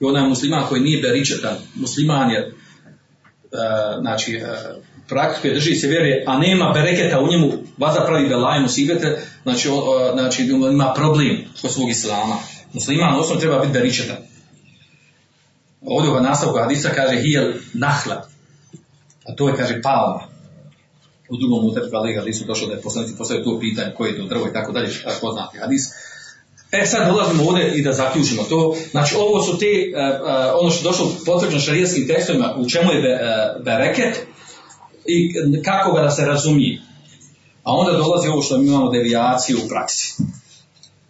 I 0.00 0.04
onaj 0.04 0.28
musliman 0.28 0.66
koji 0.68 0.82
nije 0.82 1.02
beričetan, 1.02 1.56
musliman 1.74 2.30
je, 2.30 2.52
znači, 4.00 4.42
praktikuje, 5.08 5.54
drži 5.54 5.74
se 5.74 5.88
vjere, 5.88 6.24
a 6.26 6.38
nema 6.38 6.72
bereketa 6.74 7.20
u 7.20 7.28
njemu, 7.28 7.52
vaza 7.78 8.00
pravi 8.00 8.28
belaj 8.28 8.60
musibete, 8.60 9.18
znači, 9.42 9.68
znači 10.12 10.42
ima 10.72 10.92
problem 10.96 11.36
kod 11.62 11.72
svog 11.72 11.90
islama. 11.90 12.36
Musliman 12.72 13.14
osnovno 13.20 13.40
treba 13.40 13.58
biti 13.58 13.72
beričetan. 13.72 14.16
Ovdje 15.86 16.10
u 16.10 16.20
nastavku 16.20 16.58
hadisa 16.58 16.88
kaže 16.88 17.20
hijel 17.22 17.52
nahla. 17.72 18.28
A 19.26 19.34
to 19.36 19.48
je, 19.48 19.56
kaže, 19.56 19.82
palma. 19.82 20.20
u 21.28 21.36
drugom 21.36 21.66
utrku 21.66 21.96
Ali 21.96 22.16
hadisu 22.16 22.44
došlo 22.44 22.68
da 22.68 22.74
je 22.74 22.82
poslanici 22.82 23.16
postavio 23.16 23.44
to 23.44 23.60
pitanje 23.60 23.92
koje 23.96 24.10
je 24.10 24.18
to 24.18 24.26
drvo 24.26 24.48
i 24.48 24.52
tako 24.52 24.72
dalje, 24.72 24.88
poznati 25.20 25.58
hadis. 25.58 25.82
E 26.72 26.86
sad 26.86 27.08
dolazimo 27.08 27.44
ovdje 27.44 27.74
i 27.74 27.82
da 27.82 27.92
zaključimo 27.92 28.42
to. 28.42 28.76
Znači 28.90 29.14
ovo 29.18 29.42
su 29.42 29.58
te, 29.58 29.66
uh, 29.66 30.20
uh, 30.20 30.28
ono 30.60 30.70
što 30.70 30.80
je 30.80 30.90
došlo 30.90 31.12
potvrđeno 31.26 31.60
šarijetskim 31.60 32.06
tekstovima, 32.06 32.54
u 32.58 32.68
čemu 32.68 32.92
je 32.92 33.02
be, 33.02 33.08
uh, 33.08 33.64
bereket 33.64 34.26
i 35.06 35.34
kako 35.62 35.92
ga 35.92 36.02
da 36.02 36.10
se 36.10 36.24
razumije. 36.24 36.82
A 37.62 37.72
onda 37.72 37.92
dolazi 37.92 38.28
ovo 38.28 38.42
što 38.42 38.58
mi 38.58 38.66
imamo 38.66 38.90
devijaciju 38.90 39.58
u 39.64 39.68
praksi. 39.68 40.22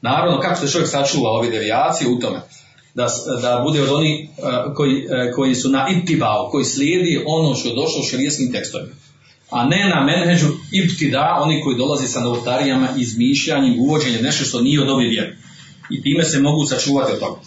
Naravno, 0.00 0.40
kako 0.40 0.60
se 0.60 0.72
čovjek 0.72 0.88
sačuva 0.88 1.30
ove 1.30 1.50
devijacije 1.50 2.10
u 2.10 2.18
tome? 2.18 2.40
Da, 2.94 3.06
da 3.42 3.62
bude 3.64 3.82
od 3.82 3.88
onih 3.90 4.28
uh, 4.38 4.74
koji, 4.74 5.06
uh, 5.06 5.34
koji 5.34 5.54
su 5.54 5.68
na 5.68 5.88
itibao, 5.90 6.48
koji 6.50 6.64
slijedi 6.64 7.22
ono 7.26 7.54
što 7.54 7.68
je 7.68 7.74
došlo 7.74 8.00
u 8.00 8.04
šarijetskim 8.10 8.52
tekstovima 8.52 8.94
a 9.54 9.64
ne 9.64 9.88
na 9.88 10.04
menheđu 10.04 10.46
ibtida, 10.72 11.38
oni 11.40 11.60
koji 11.62 11.76
dolaze 11.76 12.08
sa 12.08 12.20
novotarijama, 12.20 12.88
izmišljanjem, 12.98 13.80
uvođenjem 13.80 14.22
nešto 14.22 14.44
što 14.44 14.60
nije 14.60 14.82
od 14.82 14.88
ove 14.88 15.04
vjere. 15.08 15.36
I 15.90 16.02
time 16.02 16.24
se 16.24 16.40
mogu 16.40 16.66
sačuvati 16.66 17.12
od 17.12 17.18
toga. 17.18 17.40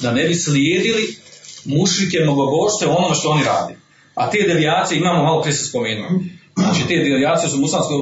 Da 0.00 0.12
ne 0.12 0.24
bi 0.28 0.34
slijedili 0.34 1.16
mušrike 1.64 2.18
mnogobožce 2.22 2.86
u 2.86 2.96
onome 2.96 3.14
što 3.14 3.28
oni 3.28 3.44
radi. 3.44 3.74
A 4.14 4.30
te 4.30 4.38
devijacije 4.48 4.98
imamo 4.98 5.22
malo 5.22 5.42
prije 5.42 5.54
se 5.54 5.64
spomenuo. 5.64 6.08
Znači 6.56 6.80
te 6.88 6.96
devijacije 6.96 7.50
su 7.50 7.56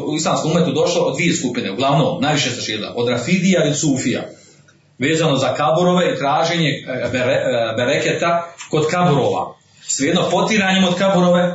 u 0.06 0.16
islamskom 0.16 0.50
umetu 0.50 0.72
došle 0.72 1.00
od 1.00 1.16
dvije 1.16 1.36
skupine, 1.36 1.72
uglavnom 1.72 2.22
najviše 2.22 2.50
se 2.50 2.60
širila, 2.60 2.92
od 2.96 3.08
Rafidija 3.08 3.70
i 3.70 3.74
Sufija. 3.74 4.30
Vezano 4.98 5.36
za 5.36 5.54
kaburove 5.54 6.12
i 6.12 6.18
traženje 6.18 6.70
bere, 7.12 7.36
bereketa 7.76 8.52
kod 8.70 8.86
kaburova. 8.90 9.54
Svejedno 9.82 10.22
potiranjem 10.30 10.84
od 10.84 10.94
kaburove 10.94 11.54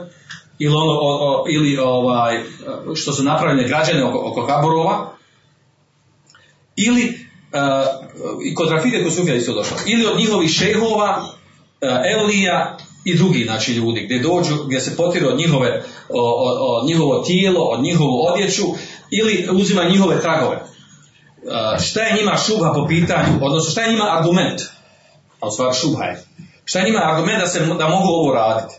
ili, 0.60 0.76
ono, 0.76 0.92
o, 0.92 1.18
o, 1.22 1.46
ili 1.50 1.78
ovaj, 1.78 2.40
što 2.96 3.14
su 3.14 3.24
napravljene 3.24 3.68
građane 3.68 4.04
oko, 4.04 4.32
oko 4.32 4.48
kaburova, 4.48 5.12
ili 6.76 7.04
uh, 7.04 7.12
i 8.46 8.56
kod 8.56 8.70
Rafide 8.70 9.04
kod 9.04 9.14
Sufija 9.14 9.36
isto 9.36 9.54
došlo, 9.54 9.78
ili 9.86 10.06
od 10.06 10.18
njihovih 10.18 10.50
šehova, 10.50 11.24
Elija 11.82 12.78
i 13.06 13.16
drugi 13.16 13.44
znači 13.44 13.74
ljudi, 13.74 14.02
gdje 14.06 14.20
dođu, 14.20 14.64
gdje 14.66 14.80
se 14.80 14.96
potiru 14.98 15.28
od 15.28 15.38
njihove, 15.38 15.84
o, 16.10 16.22
o, 16.22 16.82
o, 16.82 16.86
njihovo 16.86 17.20
tijelo, 17.20 17.64
od 17.64 17.82
njihovu 17.82 18.26
odjeću, 18.32 18.64
ili 19.12 19.48
uzima 19.52 19.84
njihove 19.84 20.22
tragove. 20.22 20.64
Uh, 21.44 21.82
šta 21.82 22.02
je 22.02 22.16
njima 22.18 22.38
šubha 22.38 22.72
po 22.74 22.88
pitanju, 22.88 23.40
odnosno 23.42 23.72
šta 23.72 23.82
je 23.82 23.92
njima 23.92 24.18
argument, 24.18 24.62
a 25.40 25.48
u 25.48 25.52
stvari 25.52 25.76
šubha 25.76 26.04
je, 26.04 26.24
šta 26.66 26.80
je 26.80 26.86
njima 26.86 27.02
argument 27.04 27.40
da, 27.40 27.48
se, 27.48 27.60
da 27.60 27.88
mogu 27.88 28.08
ovo 28.08 28.34
raditi? 28.34 28.76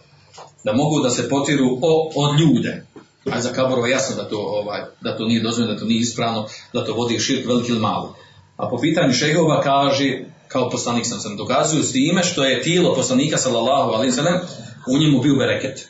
da 0.65 0.73
mogu 0.73 1.01
da 1.01 1.11
se 1.11 1.29
potiru 1.29 1.79
od 2.15 2.41
ljude. 2.41 2.87
A 3.33 3.41
za 3.41 3.53
kaborova 3.53 3.89
jasno 3.89 4.17
da 4.17 4.29
to, 4.29 4.39
ovaj, 4.39 4.81
da 5.01 5.17
to 5.17 5.25
nije 5.25 5.43
dozvoljeno, 5.43 5.75
da 5.75 5.81
to 5.81 5.87
nije 5.87 6.01
ispravno, 6.01 6.47
da 6.73 6.85
to 6.85 6.95
vodi 6.95 7.19
širk 7.19 7.47
veliki 7.47 7.71
ili 7.71 7.81
mali. 7.81 8.09
A 8.57 8.69
po 8.69 8.79
pitanju 8.79 9.13
šehova 9.13 9.61
kaže, 9.61 10.25
kao 10.49 10.71
poslanik 10.71 11.07
sam 11.07 11.21
sam 11.21 11.37
dokazuju 11.37 11.83
s 11.83 11.93
time 11.93 12.25
što 12.25 12.45
je 12.45 12.63
tijelo 12.63 12.95
poslanika 12.95 13.39
sallallahu 13.39 13.91
alaihi 13.91 14.13
sallam 14.13 14.41
u 14.89 14.99
njemu 14.99 15.21
bio 15.21 15.37
bereket. 15.37 15.89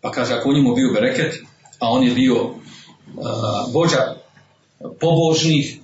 Pa 0.00 0.10
kaže, 0.10 0.34
ako 0.34 0.48
u 0.48 0.52
njemu 0.52 0.74
bio 0.74 0.92
bereket, 0.92 1.34
a 1.78 1.88
on 1.90 2.02
je 2.02 2.14
bio 2.14 2.42
uh, 2.44 2.52
bođa 3.72 4.14
pobožnih, 5.00 5.78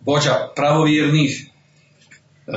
bođa 0.00 0.48
pravovjernih, 0.56 1.50
uh, 2.46 2.54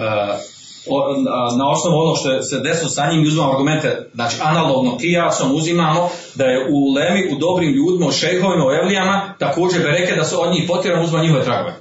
na 1.58 1.70
osnovu 1.70 1.98
ono 1.98 2.16
što 2.16 2.42
se 2.42 2.60
desilo 2.60 2.90
sa 2.90 3.12
njim 3.12 3.24
uzimamo 3.24 3.52
argumente, 3.52 4.10
znači 4.14 4.36
analogno 4.44 4.98
kijasom 4.98 5.56
uzimamo 5.56 6.10
da 6.36 6.46
je 6.46 6.68
u 6.70 6.94
lemi, 6.94 7.36
u 7.36 7.40
dobrim 7.40 7.74
ljudima, 7.74 8.08
u 8.08 8.12
šejhovima, 8.12 8.66
u 8.68 8.72
evlijama, 8.72 9.36
također 9.40 9.82
bereke 9.82 10.16
da 10.16 10.24
su 10.24 10.42
od 10.42 10.52
njih 10.52 10.64
potirano 10.68 11.04
uzma 11.04 11.22
njihove 11.22 11.44
tragove. 11.44 11.76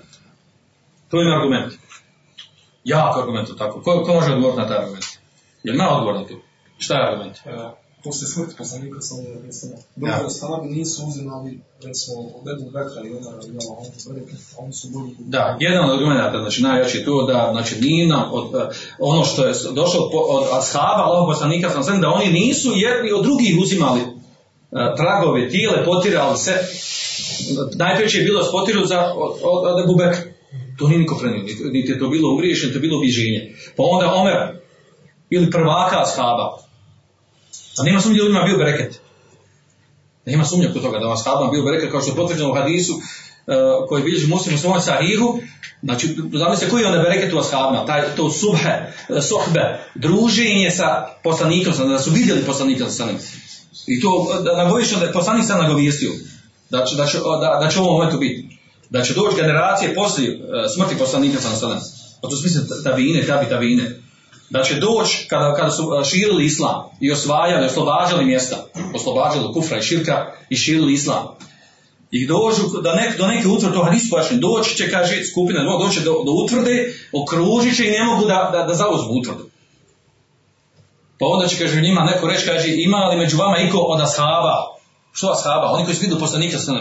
To 1.11 1.21
je 1.21 1.37
argument. 1.37 1.73
Jak 2.85 3.17
argument 3.17 3.49
tako. 3.59 3.83
Ko, 3.83 4.03
ko 4.07 4.15
može 4.15 4.33
odgovoriti 4.33 4.61
na 4.61 4.69
taj 4.69 4.79
argument? 4.79 5.05
Jel 5.63 5.75
ima 5.75 5.89
odgovor 5.89 6.15
na 6.15 6.25
to? 6.25 6.35
Šta 6.79 6.95
je 6.95 7.09
argument? 7.09 7.37
Ja 7.99 8.03
posle 8.05 8.29
smrti 8.29 8.55
poslanika 8.59 9.01
sa 9.01 9.15
ovim 9.15 9.43
recimo, 9.47 9.73
drugi 9.97 10.13
ja. 10.13 10.27
ostavi 10.27 10.69
nisu 10.69 11.07
uzimali, 11.07 11.61
recimo, 11.85 12.17
od 12.21 12.49
Ebu 12.49 12.71
Bekra 12.71 13.01
i 13.05 13.11
Omara 13.11 13.43
i 13.47 13.51
Allah, 13.61 13.79
on 13.79 14.15
bereke, 14.15 14.35
oni 14.59 14.73
su 14.73 14.89
boli. 14.89 15.11
Da, 15.19 15.57
jedan 15.61 15.85
od 15.85 15.91
argumenta, 15.99 16.39
znači 16.41 16.63
najjači 16.63 17.05
to 17.05 17.27
da, 17.27 17.49
znači 17.53 17.81
nije 17.81 18.07
nam, 18.07 18.31
od, 18.33 18.47
ono 18.99 19.25
što 19.25 19.45
je 19.47 19.55
došlo 19.75 20.11
od 20.13 20.45
ashaba, 20.59 21.03
Allah 21.09 21.25
poslanika 21.33 21.71
sam 21.71 21.85
sam, 21.85 22.01
da 22.01 22.09
oni 22.09 22.33
nisu 22.33 22.69
jedni 22.75 23.13
od 23.13 23.23
drugih 23.23 23.59
uzimali 23.63 24.01
uh, 24.01 24.79
tragove, 24.97 25.51
tijele, 25.51 25.85
potirali 25.85 26.39
se, 26.39 26.53
najpreće 27.75 28.19
je 28.19 28.25
bilo 28.25 28.45
spotiru 28.45 28.87
za, 28.87 29.13
od, 29.17 29.33
od, 29.43 29.73
od 29.73 29.85
Ebu 29.85 29.95
Bekra. 29.97 30.23
To 30.79 30.89
nije 30.89 31.01
niko 31.01 31.19
prenio, 31.21 31.43
niti, 31.73 31.93
je 31.93 31.99
to 31.99 32.09
bilo 32.09 32.35
ugriješeno, 32.35 32.73
to 32.73 32.77
je 32.77 32.81
bilo 32.81 32.99
obiženje. 32.99 33.55
Pa 33.77 33.83
onda 33.83 34.15
Omer, 34.15 34.37
ili 35.31 35.51
prvaka 35.51 36.03
ashaba, 36.03 36.68
A 37.79 37.83
nema 37.85 38.01
sumnje 38.01 38.19
da 38.19 38.23
ljudima 38.23 38.43
bio 38.43 38.59
bereket. 38.59 39.01
Nema 40.27 40.45
sumnje 40.45 40.71
kod 40.73 40.83
toga 40.83 40.99
da 40.99 41.07
vas 41.07 41.25
hadam 41.25 41.51
bio 41.51 41.63
bereket, 41.63 41.91
kao 41.91 42.01
što 42.01 42.11
je 42.11 42.17
potvrđeno 42.17 42.51
u 42.51 42.55
hadisu, 42.55 42.93
uh, 42.95 43.89
koji 43.89 44.03
bilježi 44.03 44.27
muslim 44.27 44.55
u 44.55 44.59
svojom 44.59 44.81
sahihu, 44.81 45.39
znači, 45.83 46.17
zamislite 46.33 46.71
koji 46.71 46.83
je 46.83 46.87
onda 46.87 47.03
bereket 47.03 47.33
u 47.33 47.39
ashabima, 47.39 47.87
taj, 47.87 48.03
to 48.17 48.31
subhe, 48.31 48.75
sohbe, 49.29 49.81
druženje 49.95 50.71
sa 50.71 51.07
poslanikom, 51.25 51.89
da 51.89 51.99
su 51.99 52.11
vidjeli 52.11 52.45
poslanika 52.47 52.91
sa 52.91 53.07
njim. 53.07 53.19
I 53.87 54.01
to, 54.01 54.41
da 54.45 54.65
nagoviš 54.65 54.91
da 54.91 55.05
je 55.05 55.13
poslanik 55.13 55.47
sam 55.47 55.63
nagovijestio, 55.63 56.11
da 56.71 56.85
će, 56.85 56.97
da, 56.97 57.07
će, 57.07 57.19
da, 57.19 57.59
da 57.65 57.71
će 57.71 57.81
u 57.81 57.83
ovom 57.83 57.95
momentu 57.95 58.19
biti. 58.19 58.59
Da 58.91 59.03
će 59.03 59.15
doći 59.15 59.37
generacije 59.37 59.95
poslije 59.95 60.37
uh, 60.37 60.41
smrti 60.75 60.99
poslanika 60.99 61.41
sa 61.41 61.69
njim. 61.69 61.79
Pa 62.23 62.29
to 62.29 62.37
smisli 62.37 62.61
tabine, 62.85 63.27
tabi 63.27 63.47
tabine 63.49 64.08
da 64.51 64.63
će 64.63 64.75
doći 64.75 65.27
kada, 65.29 65.55
kada 65.55 65.71
su 65.71 65.91
širili 66.11 66.45
islam 66.45 66.85
i 67.01 67.13
osvajali, 67.13 67.67
oslobađali 67.67 68.25
mjesta, 68.25 68.57
oslobađali 68.95 69.53
kufra 69.53 69.79
i 69.79 69.83
širka 69.83 70.33
i 70.49 70.57
širili 70.57 70.93
islam. 70.93 71.27
I 72.11 72.27
dođu 72.27 72.81
da 72.83 72.95
nek, 72.95 73.19
do 73.19 73.27
neke 73.27 73.49
utvrde, 73.49 73.75
to 73.75 73.85
hadis 73.85 74.11
pojašnjen, 74.11 74.41
doći 74.41 74.77
će, 74.77 74.91
kaže, 74.91 75.25
skupina 75.25 75.79
doći 75.79 76.01
do, 76.01 76.11
do 76.11 76.33
utvrde, 76.33 76.95
okružit 77.13 77.77
će 77.77 77.89
i 77.89 77.91
ne 77.91 78.05
mogu 78.05 78.25
da, 78.25 78.51
da, 78.53 78.65
da 78.65 78.75
zauzmu 78.75 79.13
utvrdu. 79.13 79.49
Pa 81.19 81.27
onda 81.27 81.49
će, 81.49 81.59
kaže, 81.59 81.81
njima 81.81 82.05
neko 82.05 82.27
reći, 82.27 82.47
kaže, 82.47 82.69
ima 82.69 83.07
li 83.07 83.17
među 83.17 83.37
vama 83.37 83.59
iko 83.59 83.79
od 83.79 84.01
ashaba? 84.01 84.57
Što 85.13 85.33
ashaba? 85.33 85.73
Oni 85.73 85.85
koji 85.85 85.95
su 85.95 86.03
vidio 86.03 86.19
poslanika 86.19 86.59
sa. 86.59 86.73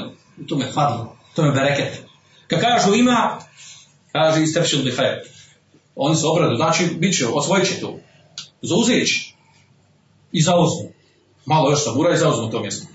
To 0.50 0.56
me 0.56 0.66
fadlo, 0.74 1.16
to 1.36 1.44
me 1.44 1.52
bereket. 1.52 2.02
Kad 2.48 2.62
kažu 2.62 2.96
ima, 2.96 3.40
kaže, 4.12 4.44
istepšil 4.44 4.84
bi 4.84 4.92
hajr 4.92 5.37
oni 5.98 6.16
se 6.16 6.26
obradu, 6.26 6.56
znači 6.56 6.86
bit 6.86 7.18
će, 7.18 7.28
osvojit 7.28 7.68
će 7.68 7.80
to. 7.80 8.00
Zauzet 8.62 9.08
će. 9.08 9.34
I 10.32 10.42
zauzmu. 10.42 10.92
Malo 11.46 11.70
još 11.70 11.84
sabura 11.84 12.14
i 12.14 12.18
zauzmu 12.18 12.52
to 12.52 12.60
mjesto. 12.60 12.88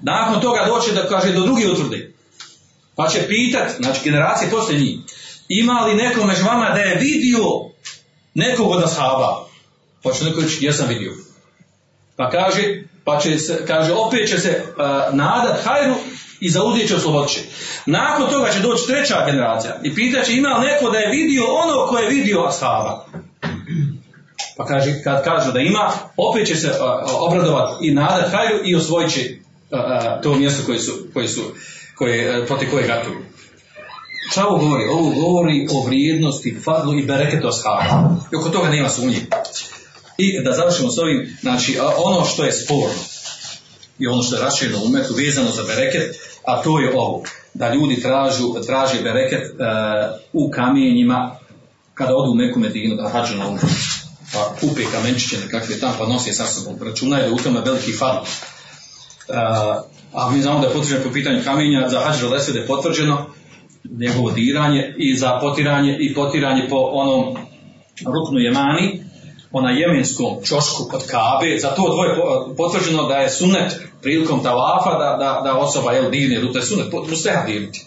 Nakon 0.00 0.40
toga 0.40 0.64
doće 0.66 0.92
da 0.92 1.08
kaže 1.08 1.32
do 1.32 1.40
drugi 1.40 1.66
utvrde. 1.66 2.14
Pa 2.94 3.08
će 3.08 3.28
pitat, 3.28 3.70
znači 3.80 4.00
generacije 4.04 4.50
posle 4.50 4.74
njih, 4.74 4.98
ima 5.48 5.80
li 5.80 5.94
neko 5.94 6.24
među 6.24 6.44
vama 6.44 6.70
da 6.70 6.80
je 6.80 6.98
vidio 6.98 7.44
nekog 8.34 8.70
od 8.70 8.84
ashaba? 8.84 9.48
Pa 10.02 10.12
će 10.12 10.24
neko 10.24 10.40
reći, 10.40 10.64
jesam 10.64 10.88
vidio. 10.88 11.12
Pa 12.16 12.30
kaže, 12.30 12.82
pa 13.04 13.20
će 13.20 13.38
se, 13.38 13.66
kaže, 13.66 13.92
opet 13.92 14.28
će 14.28 14.38
se 14.38 14.62
uh, 14.76 15.14
nadat 15.14 15.64
hajru 15.64 15.94
i 16.40 16.50
zauzet 16.50 16.88
će 16.88 16.96
oslobodit 16.96 17.44
Nakon 17.86 18.30
toga 18.30 18.50
će 18.50 18.60
doći 18.60 18.86
treća 18.86 19.26
generacija 19.26 19.80
i 19.82 19.94
pitaće 19.94 20.32
ima 20.32 20.48
li 20.48 20.66
neko 20.66 20.90
da 20.90 20.98
je 20.98 21.10
vidio 21.10 21.44
ono 21.44 21.86
ko 21.86 21.98
je 21.98 22.08
vidio 22.08 22.40
ashaba. 22.40 23.06
Pa 24.56 24.64
kaže, 24.66 25.02
kad 25.02 25.24
kažu 25.24 25.52
da 25.52 25.60
ima, 25.60 25.90
opet 26.16 26.46
će 26.46 26.56
se 26.56 26.68
uh, 26.68 26.76
obradovati 27.20 27.86
i 27.88 27.94
nadat 27.94 28.30
hajru 28.32 28.58
i 28.64 28.74
osvojit 28.74 29.12
će 29.12 29.20
uh, 29.20 30.22
to 30.22 30.34
mjesto 30.34 30.62
koje 30.66 30.80
su, 30.80 30.92
koje 31.14 31.28
su 31.28 31.40
koje, 31.94 32.40
uh, 32.40 32.46
proti 32.46 32.70
koje 32.70 32.86
gatuju. 32.86 33.16
Šta 34.30 34.46
ovo 34.46 34.58
govori? 34.58 34.84
Ovo 34.88 35.10
govori 35.10 35.68
o 35.72 35.86
vrijednosti, 35.86 36.60
fadlu 36.64 36.98
i 36.98 37.06
bereketu 37.06 37.48
ashaba. 37.48 38.16
I 38.32 38.36
oko 38.36 38.48
toga 38.48 38.68
nema 38.68 38.88
sumnje. 38.88 39.16
I 40.18 40.42
da 40.44 40.52
završimo 40.52 40.90
s 40.90 40.98
ovim, 40.98 41.36
znači, 41.40 41.78
ono 42.04 42.24
što 42.24 42.44
je 42.44 42.52
sporno, 42.52 42.98
i 43.98 44.06
ono 44.06 44.22
što 44.22 44.36
je 44.36 44.42
rašireno 44.42 44.78
u 44.78 44.86
umetu 44.86 45.14
vezano 45.14 45.50
za 45.50 45.62
bereket, 45.62 46.16
a 46.44 46.62
to 46.62 46.80
je 46.80 46.92
ovo, 46.96 47.22
da 47.54 47.74
ljudi 47.74 48.02
tražu, 48.02 48.54
traže 48.66 49.02
bereket 49.02 49.42
uh, 49.42 49.56
u 50.32 50.50
kamenjima 50.50 51.36
kada 51.94 52.16
odu 52.16 52.32
u 52.32 52.34
neku 52.34 52.60
medinu 52.60 52.96
da 52.96 53.08
hađu 53.08 53.36
na 53.36 53.48
umru. 53.48 53.66
Pa 54.32 54.54
kupe 54.60 54.82
kamenčiće 54.92 55.36
nekakve 55.44 55.78
tamo 55.78 55.94
pa 55.98 56.06
nosi 56.06 56.32
sa 56.32 56.46
sobom. 56.46 56.88
Računaju 56.88 57.28
da 57.28 57.34
u 57.34 57.38
tome 57.38 57.60
veliki 57.60 57.92
fad. 57.92 58.16
Uh, 58.18 59.36
a 60.12 60.30
mi 60.30 60.42
znamo 60.42 60.60
da 60.60 60.66
je 60.66 60.72
potvrđeno 60.72 61.04
po 61.04 61.12
pitanju 61.12 61.40
kamenja, 61.44 61.88
za 61.88 62.00
hađu 62.00 62.28
lesvede 62.28 62.58
je 62.60 62.66
potvrđeno 62.66 63.26
njegovo 63.98 64.30
diranje 64.30 64.94
i 64.98 65.16
za 65.16 65.38
potiranje 65.40 65.96
i 66.00 66.14
potiranje 66.14 66.68
po 66.68 66.76
onom 66.76 67.36
ruknu 68.06 68.38
jemani, 68.38 69.03
na 69.60 69.70
jemenskom 69.70 70.44
čošku 70.44 70.84
kod 70.90 71.02
Kabe, 71.06 71.58
za 71.58 71.68
to 71.68 71.82
dvoje 71.94 72.14
po- 72.16 72.54
potvrđeno 72.56 73.02
da 73.08 73.16
je 73.16 73.30
sunet 73.30 73.72
prilikom 74.02 74.42
tavafa 74.42 74.90
da, 74.90 75.16
da, 75.24 75.40
da 75.44 75.58
osoba 75.58 75.92
jel, 75.92 76.10
digne 76.10 76.40
ruku, 76.40 76.52
to 76.52 76.58
je 76.58 76.64
sunet, 76.64 76.86
musteha 77.10 77.46
dirnuti. 77.46 77.84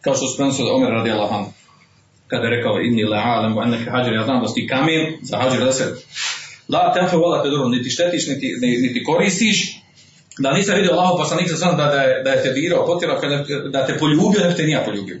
Kao 0.00 0.14
što 0.14 0.26
su 0.26 0.36
prenosili 0.36 0.70
Omer 0.70 0.90
radi 0.90 1.10
Allahan, 1.10 1.44
kada 2.26 2.44
je 2.46 2.56
rekao 2.56 2.80
inni 2.80 3.04
la 3.04 3.16
alam 3.24 3.54
wa 3.56 3.62
annaka 3.62 3.90
hajar, 3.90 4.12
ja 4.14 4.24
znam 4.24 4.42
da 4.42 4.48
si 4.48 4.66
kamen, 4.66 5.18
za 5.22 5.36
hađer 5.38 5.64
da 5.64 5.72
se 5.72 5.94
la 6.68 6.92
tenfe 6.92 7.16
vola 7.16 7.42
te 7.42 7.48
dobro, 7.50 7.68
niti 7.68 7.90
štetiš, 7.90 8.26
niti, 8.28 8.46
ni- 8.60 8.76
niti 8.78 9.04
koristiš, 9.04 9.80
da 10.38 10.52
nisam 10.52 10.74
vidio 10.74 10.92
Allahu 10.92 11.18
poslanika 11.18 11.56
sam 11.56 11.76
da, 11.76 11.84
da, 11.84 12.02
je, 12.02 12.22
da 12.22 12.30
je 12.30 12.42
te 12.42 12.52
dirao, 12.52 12.86
potjerao, 12.86 13.20
kada, 13.20 13.44
da 13.70 13.86
te 13.86 13.98
poljubio, 13.98 14.48
bi 14.48 14.56
te 14.56 14.62
nije 14.62 14.84
poljubio. 14.84 15.20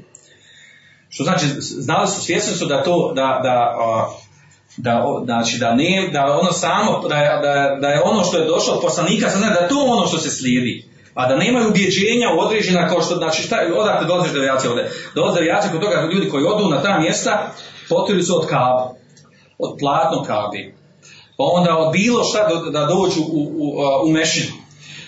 Što 1.08 1.24
znači, 1.24 1.46
znali 1.58 2.08
su, 2.08 2.20
svjesni 2.24 2.56
su 2.56 2.66
da 2.66 2.82
to, 2.82 3.12
da, 3.16 3.40
da, 3.42 3.76
a, 3.80 4.10
da, 4.76 5.04
znači 5.24 5.58
da 5.58 5.74
ne, 5.74 6.08
da 6.12 6.38
ono 6.40 6.52
samo, 6.52 7.08
da 7.08 7.08
da, 7.42 7.76
da 7.80 7.88
je 7.88 8.02
ono 8.04 8.24
što 8.24 8.38
je 8.38 8.46
došlo 8.46 8.74
od 8.74 8.80
poslanika, 8.82 9.30
sad 9.30 9.38
znači 9.38 9.54
da 9.54 9.60
je 9.60 9.68
to 9.68 9.84
ono 9.86 10.06
što 10.06 10.18
se 10.18 10.30
slijedi. 10.30 10.88
A 11.14 11.28
da 11.28 11.36
nemaju 11.36 11.68
ubjeđenja 11.68 12.28
u 12.36 12.40
određena 12.40 12.88
kao 12.88 13.02
što, 13.02 13.16
znači 13.16 13.42
šta, 13.42 13.56
odakle 13.76 14.06
dolaziš 14.06 14.32
devijacije 14.32 14.70
ovdje? 14.70 14.90
Dolaze 15.14 15.34
devijacije 15.34 15.72
kod 15.72 15.80
toga 15.80 16.08
ljudi 16.12 16.30
koji 16.30 16.44
odu 16.44 16.68
na 16.68 16.82
ta 16.82 16.98
mjesta, 16.98 17.50
potili 17.88 18.22
su 18.22 18.36
od 18.36 18.46
kabe, 18.46 19.00
od 19.58 19.76
platnog 19.80 20.26
kabe. 20.26 20.74
Pa 21.36 21.44
onda 21.44 21.78
od 21.78 21.92
bilo 21.92 22.24
šta 22.24 22.48
do, 22.48 22.70
da 22.70 22.86
dođu 22.86 23.20
u, 23.20 23.52
u, 23.56 23.74
u 24.04 24.10
mešinu. 24.10 24.52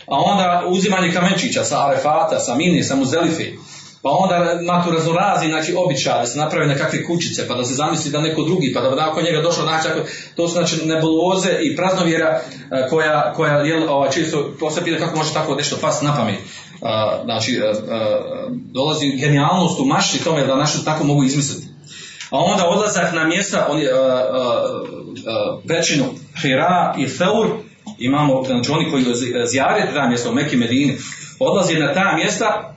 A 0.07 0.14
onda 0.17 0.62
uzimanje 0.67 1.12
kamenčića 1.12 1.64
sa 1.64 1.87
Arefata, 1.87 2.39
sa 2.39 2.55
Mini, 2.55 2.83
sa 2.83 2.97
Muzelife. 2.97 3.45
Pa 4.07 4.13
onda 4.13 4.59
ima 4.63 4.85
tu 4.85 4.91
raznorazni, 4.91 5.49
znači 5.49 5.75
običaje, 5.77 6.21
da 6.21 6.27
se 6.27 6.39
naprave 6.39 6.67
nekakve 6.67 7.05
kućice, 7.05 7.49
pa 7.49 7.55
da 7.55 7.65
se 7.65 7.75
zamisli 7.75 8.11
da 8.11 8.21
neko 8.21 8.43
drugi, 8.43 8.73
pa 8.75 8.81
da 8.81 8.95
nakon 8.95 9.25
njega 9.25 9.41
došlo, 9.43 9.63
znači, 9.63 9.89
ako- 9.89 10.09
to 10.37 10.49
su 10.49 10.53
znači 10.53 10.87
nebuloze 10.87 11.51
i 11.63 11.77
praznovjera 11.77 12.41
e, 12.71 12.89
koja, 12.91 13.33
koja 13.37 13.53
jel, 13.53 13.91
ovaj, 13.91 14.11
čisto, 14.11 14.43
to 14.61 14.71
se 14.71 14.85
pita 14.85 14.99
kako 14.99 15.17
može 15.17 15.33
tako 15.33 15.55
nešto 15.55 15.77
past 15.81 16.03
na 16.03 16.17
pamet. 16.17 16.39
Znači, 17.25 17.53
e, 17.53 17.59
e, 17.59 17.73
dolazi 18.51 19.17
genijalnost 19.17 19.81
u 19.81 19.85
mašti 19.85 20.25
tome 20.25 20.47
da 20.47 20.57
naši 20.57 20.85
tako 20.85 21.05
mogu 21.05 21.25
izmisliti. 21.25 21.67
A 22.31 22.39
onda 22.39 22.69
odlazak 22.69 23.13
na 23.15 23.25
mjesta, 23.25 23.69
uh, 23.71 23.77
uh, 23.77 23.83
pećinu 25.69 26.05
Hira 26.43 26.95
i 26.99 27.07
Theur, 27.07 27.47
imamo, 27.99 28.45
znači 28.45 28.71
oni 28.71 28.91
koji 28.91 29.05
zjare 29.47 29.91
ta 29.95 30.09
mjesta 30.09 30.31
u 30.31 30.35
Meki 30.35 30.57
Medini, 30.57 30.99
odlazi 31.39 31.79
na 31.79 31.95
ta 31.95 32.17
mjesta, 32.17 32.77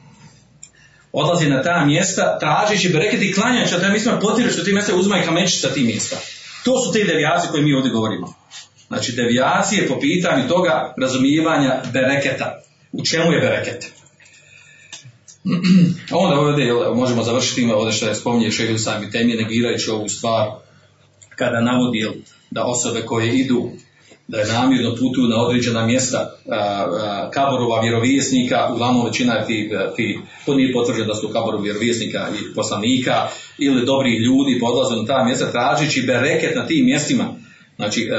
odlazi 1.11 1.49
na 1.49 1.63
ta 1.63 1.85
mjesta, 1.85 2.39
tražići 2.39 2.89
bereket 2.89 3.21
i 3.21 3.33
klanjajući, 3.33 3.75
a 3.75 3.79
ta 3.79 3.89
mjesta 3.89 4.19
potiru 4.21 4.51
što 4.51 4.63
ti 4.63 4.73
mjesta 4.73 4.95
uzmaju 4.95 5.25
kamenčić 5.25 5.61
sa 5.61 5.73
tih 5.73 5.85
mjesta. 5.85 6.15
To 6.63 6.81
su 6.81 6.93
te 6.93 7.03
devijacije 7.03 7.51
koje 7.51 7.63
mi 7.63 7.73
ovdje 7.73 7.91
govorimo. 7.91 8.33
Znači 8.87 9.11
devijacije 9.11 9.87
po 9.87 9.99
pitanju 9.99 10.47
toga 10.47 10.93
razumijevanja 11.01 11.81
bereketa. 11.93 12.61
U 12.91 13.05
čemu 13.05 13.31
je 13.31 13.39
bereket? 13.39 13.91
Onda 16.21 16.39
ovdje 16.39 16.73
možemo 16.95 17.23
završiti 17.23 17.61
ima 17.61 17.75
ovdje 17.75 17.93
što 17.93 18.07
je 18.07 18.15
spominje 18.15 18.51
Šehil 18.51 18.77
sami 18.77 19.11
temije 19.11 19.43
negirajući 19.43 19.89
ovu 19.89 20.09
stvar 20.09 20.49
kada 21.35 21.61
navodi 21.61 22.07
da 22.51 22.63
osobe 22.63 23.01
koje 23.01 23.39
idu 23.39 23.71
da 24.31 24.39
je 24.39 24.53
namjerno 24.53 24.95
putuju 24.95 25.27
na 25.27 25.41
određena 25.41 25.85
mjesta 25.85 26.31
kaborova 27.33 27.81
vjerovjesnika, 27.81 28.69
uglavnom 28.73 29.05
većina 29.05 29.33
je 29.33 29.45
ti, 29.45 29.71
ti, 29.95 30.19
to 30.45 30.55
nije 30.55 30.73
potvrđeno 30.73 31.07
da 31.07 31.15
su 31.15 31.27
to 31.27 31.33
kaborov 31.33 31.61
vjerovjesnika 31.61 32.27
i 32.39 32.53
poslanika 32.55 33.27
ili 33.57 33.85
dobri 33.85 34.17
ljudi 34.17 34.59
podlaze 34.59 34.95
na 34.95 35.05
ta 35.05 35.23
mjesta 35.23 35.51
tražići 35.51 36.01
bereket 36.01 36.55
na 36.55 36.67
tim 36.67 36.85
mjestima. 36.85 37.25
Znači, 37.75 38.09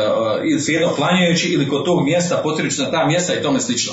ili 0.51 0.61
sjedno 0.61 0.89
klanjajući 0.89 1.49
ili 1.49 1.69
kod 1.69 1.85
tog 1.85 2.05
mjesta 2.05 2.41
potirući 2.43 2.81
na 2.81 2.91
ta 2.91 3.07
mjesta 3.07 3.35
i 3.35 3.43
tome 3.43 3.61
slično 3.61 3.93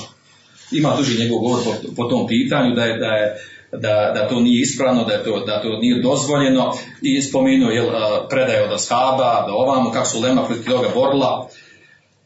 ima 0.72 0.94
duži 0.96 1.22
njegov 1.22 1.38
govor 1.38 1.64
po, 1.64 1.72
po 1.96 2.04
tom 2.04 2.26
pitanju 2.26 2.74
da 2.74 2.84
je, 2.84 2.98
da 2.98 3.06
je 3.06 3.36
da, 3.72 4.12
da 4.14 4.28
to 4.28 4.40
nije 4.40 4.62
ispravno, 4.62 5.04
da, 5.04 5.12
je 5.12 5.24
to, 5.24 5.40
da 5.40 5.62
to 5.62 5.68
nije 5.68 6.02
dozvoljeno 6.02 6.72
i 7.02 7.22
spomenuo 7.22 7.70
je 7.70 7.82
predaje 8.30 8.64
od 8.64 8.72
ashaba, 8.72 9.44
da 9.46 9.52
ovamo, 9.52 9.90
kako 9.90 10.06
su 10.08 10.20
Lema 10.20 10.42
protiv 10.42 10.64
toga 10.64 10.88
borila. 10.94 11.48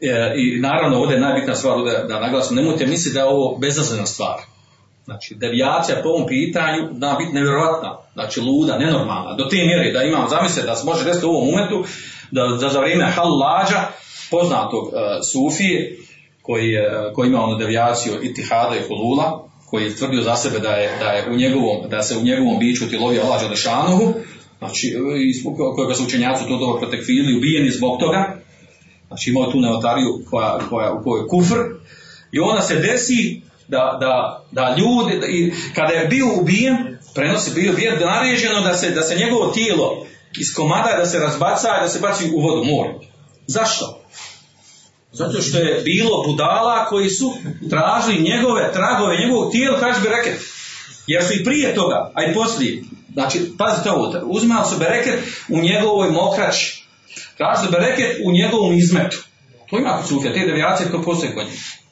E, 0.03 0.33
I 0.35 0.59
naravno 0.59 0.97
ovdje 0.97 1.15
je 1.15 1.21
najbitna 1.21 1.55
stvar 1.55 1.77
da, 1.83 2.03
da 2.07 2.19
naglasim, 2.19 2.57
nemojte 2.57 2.85
misliti 2.85 3.13
da 3.13 3.19
je 3.19 3.25
ovo 3.25 3.57
bezazlena 3.57 4.05
stvar. 4.05 4.37
Znači, 5.05 5.35
devijacija 5.35 6.01
po 6.03 6.09
ovom 6.09 6.27
pitanju 6.27 6.89
da 6.91 7.15
biti 7.19 7.33
nevjerojatna, 7.33 7.97
znači 8.13 8.41
luda, 8.41 8.77
nenormalna, 8.77 9.35
do 9.35 9.43
te 9.43 9.55
mjere 9.55 9.91
da 9.91 10.03
imamo, 10.03 10.27
zamislite 10.29 10.67
da 10.67 10.75
se 10.75 10.85
može 10.85 11.03
desiti 11.03 11.25
u 11.25 11.29
ovom 11.29 11.49
momentu, 11.51 11.83
da, 12.31 12.47
da 12.47 12.69
za 12.69 12.79
vrijeme 12.79 13.11
Hallađa, 13.15 13.81
poznatog 14.31 14.83
uh, 14.83 14.93
Sufije, 15.31 15.97
koji, 16.41 16.69
je, 16.69 17.11
koji 17.15 17.27
ima 17.27 17.43
onu 17.43 17.57
devijaciju 17.57 18.13
Itihada 18.23 18.75
i 18.75 18.87
Hulula, 18.87 19.49
koji 19.69 19.83
je 19.83 19.95
tvrdio 19.95 20.21
za 20.21 20.35
sebe 20.35 20.59
da 20.59 20.69
je, 20.69 20.97
da 20.99 21.11
je 21.11 21.31
u 21.31 21.35
njegovom, 21.35 21.89
da 21.89 22.01
se 22.01 22.17
u 22.17 22.23
njegovom 22.23 22.59
biću 22.59 22.89
tilovio 22.89 23.21
Allah 23.21 23.41
Đalešanohu, 23.41 24.13
znači, 24.57 24.95
kojega 25.75 25.93
su 25.93 26.03
učenjaci 26.03 26.47
to 26.47 26.57
dobro 26.57 26.79
protekvili, 26.79 27.37
ubijeni 27.37 27.71
zbog 27.71 27.99
toga, 27.99 28.42
znači 29.13 29.29
imao 29.29 29.51
tu 29.51 29.59
neotariju 29.59 30.21
koja, 30.29 30.59
koja, 30.69 30.93
u 30.93 31.03
kojoj 31.03 31.21
je 31.21 31.27
kufr, 31.27 31.57
i 32.31 32.39
onda 32.39 32.61
se 32.61 32.75
desi 32.75 33.41
da, 33.67 33.97
da, 33.99 34.43
da 34.51 34.75
ljudi, 34.77 35.19
da, 35.19 35.27
i 35.27 35.53
kada 35.75 35.93
je 35.93 36.07
bio 36.07 36.25
ubijen, 36.39 36.97
prenosi 37.15 37.51
bio 37.55 37.71
ubijen, 37.71 37.99
naređeno 37.99 38.61
da 38.61 38.77
se, 38.77 38.89
da 38.89 39.01
se 39.01 39.15
njegovo 39.15 39.47
tijelo 39.47 40.05
iskomada, 40.39 40.97
da 40.97 41.05
se 41.05 41.19
razbaca 41.19 41.67
i 41.79 41.83
da 41.83 41.89
se 41.89 41.99
baci 41.99 42.31
u 42.33 42.41
vodu, 42.41 42.63
more. 42.63 42.93
Zašto? 43.47 43.99
Zato 45.11 45.41
što 45.41 45.57
je 45.57 45.81
bilo 45.81 46.23
budala 46.27 46.85
koji 46.85 47.09
su 47.09 47.33
tražili 47.69 48.23
njegove 48.23 48.73
tragove, 48.73 49.17
njegovog 49.17 49.51
tijela, 49.51 49.79
kaže 49.79 50.01
bereket. 50.01 50.41
Jer 51.07 51.23
su 51.23 51.33
i 51.33 51.43
prije 51.43 51.75
toga, 51.75 52.11
a 52.13 52.23
i 52.23 52.33
poslije. 52.33 52.83
Znači, 53.13 53.51
pazite 53.57 53.91
ovo, 53.91 54.13
uzimali 54.23 54.69
su 54.69 54.77
bereket 54.79 55.19
u 55.49 55.59
njegovoj 55.59 56.11
Tražili 57.37 57.71
bereket 57.71 58.21
u 58.25 58.31
njegovom 58.31 58.77
izmetu. 58.77 59.17
To 59.69 59.77
ima 59.77 59.97
kod 59.97 60.07
sufija, 60.07 60.33
te 60.33 60.39
devijacije 60.39 60.91
to 60.91 61.01
postoje 61.01 61.35
kod 61.35 61.45
njih. 61.45 61.83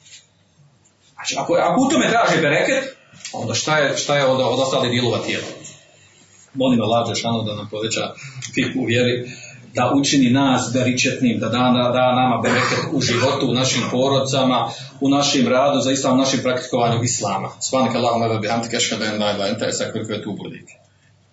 Znači, 1.14 1.34
ako, 1.38 1.54
ako 1.54 1.80
u 1.80 1.88
tome 1.88 2.08
traže 2.10 2.40
bereket, 2.40 2.96
onda 3.32 3.54
šta 3.54 3.78
je, 3.78 3.96
šta 3.96 4.16
je 4.16 4.26
od, 4.26 4.40
od 4.40 4.60
ostalih 4.60 4.90
dijelova 4.90 5.18
tijela? 5.18 5.44
Molim 6.54 6.82
Allah 6.82 7.08
Đešanu 7.08 7.42
da 7.42 7.54
nam 7.54 7.68
poveća 7.70 8.14
fik 8.54 8.66
u 8.76 8.84
vjeri, 8.84 9.30
da 9.74 9.92
učini 9.94 10.30
nas 10.30 10.70
beričetnim, 10.74 11.38
da 11.40 11.48
da, 11.48 11.58
da, 11.58 11.90
da 11.92 12.14
nama 12.14 12.40
bereket 12.42 12.78
u 12.92 13.00
životu, 13.00 13.46
u 13.50 13.54
našim 13.54 13.82
porodcama, 13.90 14.70
u 15.00 15.08
našim 15.08 15.48
radu, 15.48 15.80
za 15.80 15.92
islam, 15.92 16.18
našim 16.18 16.40
praktikovanju 16.42 17.02
islama. 17.02 17.48
Svanika 17.60 17.98
Allahum 17.98 18.22
ebe 18.22 18.38
bihamti 18.38 18.68
keška 18.68 18.96
da 18.96 19.04
je 19.04 19.18
najla 19.18 19.48
enta 19.48 19.64
je 19.64 19.72
sakvrko 19.72 20.12
je 20.12 20.22
tu 20.22 20.32
budik. 20.32 20.68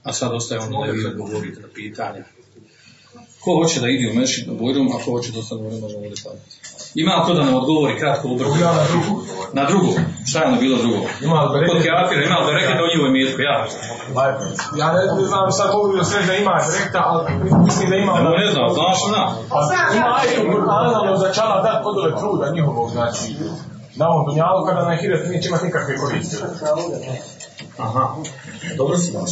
A 0.03 0.13
sad 0.13 0.33
ostaje 0.33 0.61
ono 0.61 0.85
da 0.85 0.91
vi 0.91 1.05
odgovorite 1.05 1.61
na 1.61 1.67
pitanje. 1.75 2.23
Ko 3.43 3.49
hoće 3.59 3.79
da 3.79 3.87
ide 3.87 4.11
u 4.11 4.15
mešit 4.19 4.47
na 4.47 4.53
bujrum, 4.53 4.87
a 4.87 4.97
ko 5.05 5.11
hoće 5.11 5.31
da 5.31 5.39
ostane 5.39 5.61
u 5.61 5.81
možemo 5.81 6.01
ovdje 6.03 6.17
staviti. 6.17 6.59
Ima 6.95 7.23
ko 7.25 7.33
da 7.33 7.43
nam 7.43 7.55
odgovori 7.55 7.99
kratko 7.99 8.27
ubrzo? 8.27 8.55
Ja 8.61 8.71
na 8.73 8.83
drugu. 8.91 9.21
Na 9.53 9.63
drugu. 9.69 9.91
Šta 10.29 10.39
je 10.39 10.47
ono 10.47 10.57
bilo 10.59 10.77
drugo? 10.77 10.99
Ima 11.23 11.43
li? 11.43 11.67
Kod 11.67 11.77
kafira, 11.77 12.23
ima 12.25 12.37
li 12.39 12.45
bereket 12.45 12.77
do 12.79 12.85
njihovo 12.91 13.07
imetku? 13.09 13.41
Ja. 13.41 13.55
Ja 14.81 14.87
ne, 14.93 15.01
ne 15.21 15.25
znam 15.27 15.51
sad 15.51 15.71
koliko 15.71 15.97
bi 15.97 16.05
sve 16.05 16.21
da 16.29 16.33
ima 16.35 16.55
direkta, 16.67 16.99
ali 17.11 17.23
mislim 17.67 17.89
da 17.89 17.95
ima... 17.95 18.13
Evo 18.19 18.29
ne 18.43 18.51
znam, 18.51 18.65
znaš 18.77 18.99
na. 19.15 19.23
A 19.55 19.57
ima 19.95 20.09
ajde 20.19 20.35
u 20.41 20.51
Kur'anu 20.53 20.93
ono 21.03 21.17
za 21.17 21.33
čala 21.33 21.61
dat 21.61 21.83
podole 21.83 22.11
truda 22.19 22.51
njihovog, 22.55 22.89
znači, 22.91 23.25
na 23.95 24.05
ovom 24.09 24.25
dunjalu 24.25 24.65
kada 24.67 24.81
na 24.89 24.95
hiret 24.95 25.29
neće 25.29 25.47
imati 25.47 25.65
nikakve 25.65 25.97
koriste. 25.97 26.37
Aha. 27.77 28.03
Dobro 28.77 28.97
si 28.97 29.11
baš. 29.11 29.31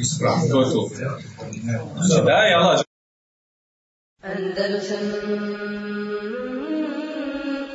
Ispravno. 0.00 0.46
To 0.50 0.60
je 0.60 0.66
to. 0.70 0.88
Znači, 1.94 2.24
da 2.24 2.32
je 2.32 2.54
Allah 2.54 2.80
Andalusam 4.22 5.04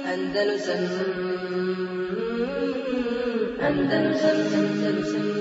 Andalusam 0.06 0.82
Andalusam 3.62 4.38
Andalusam 4.54 5.41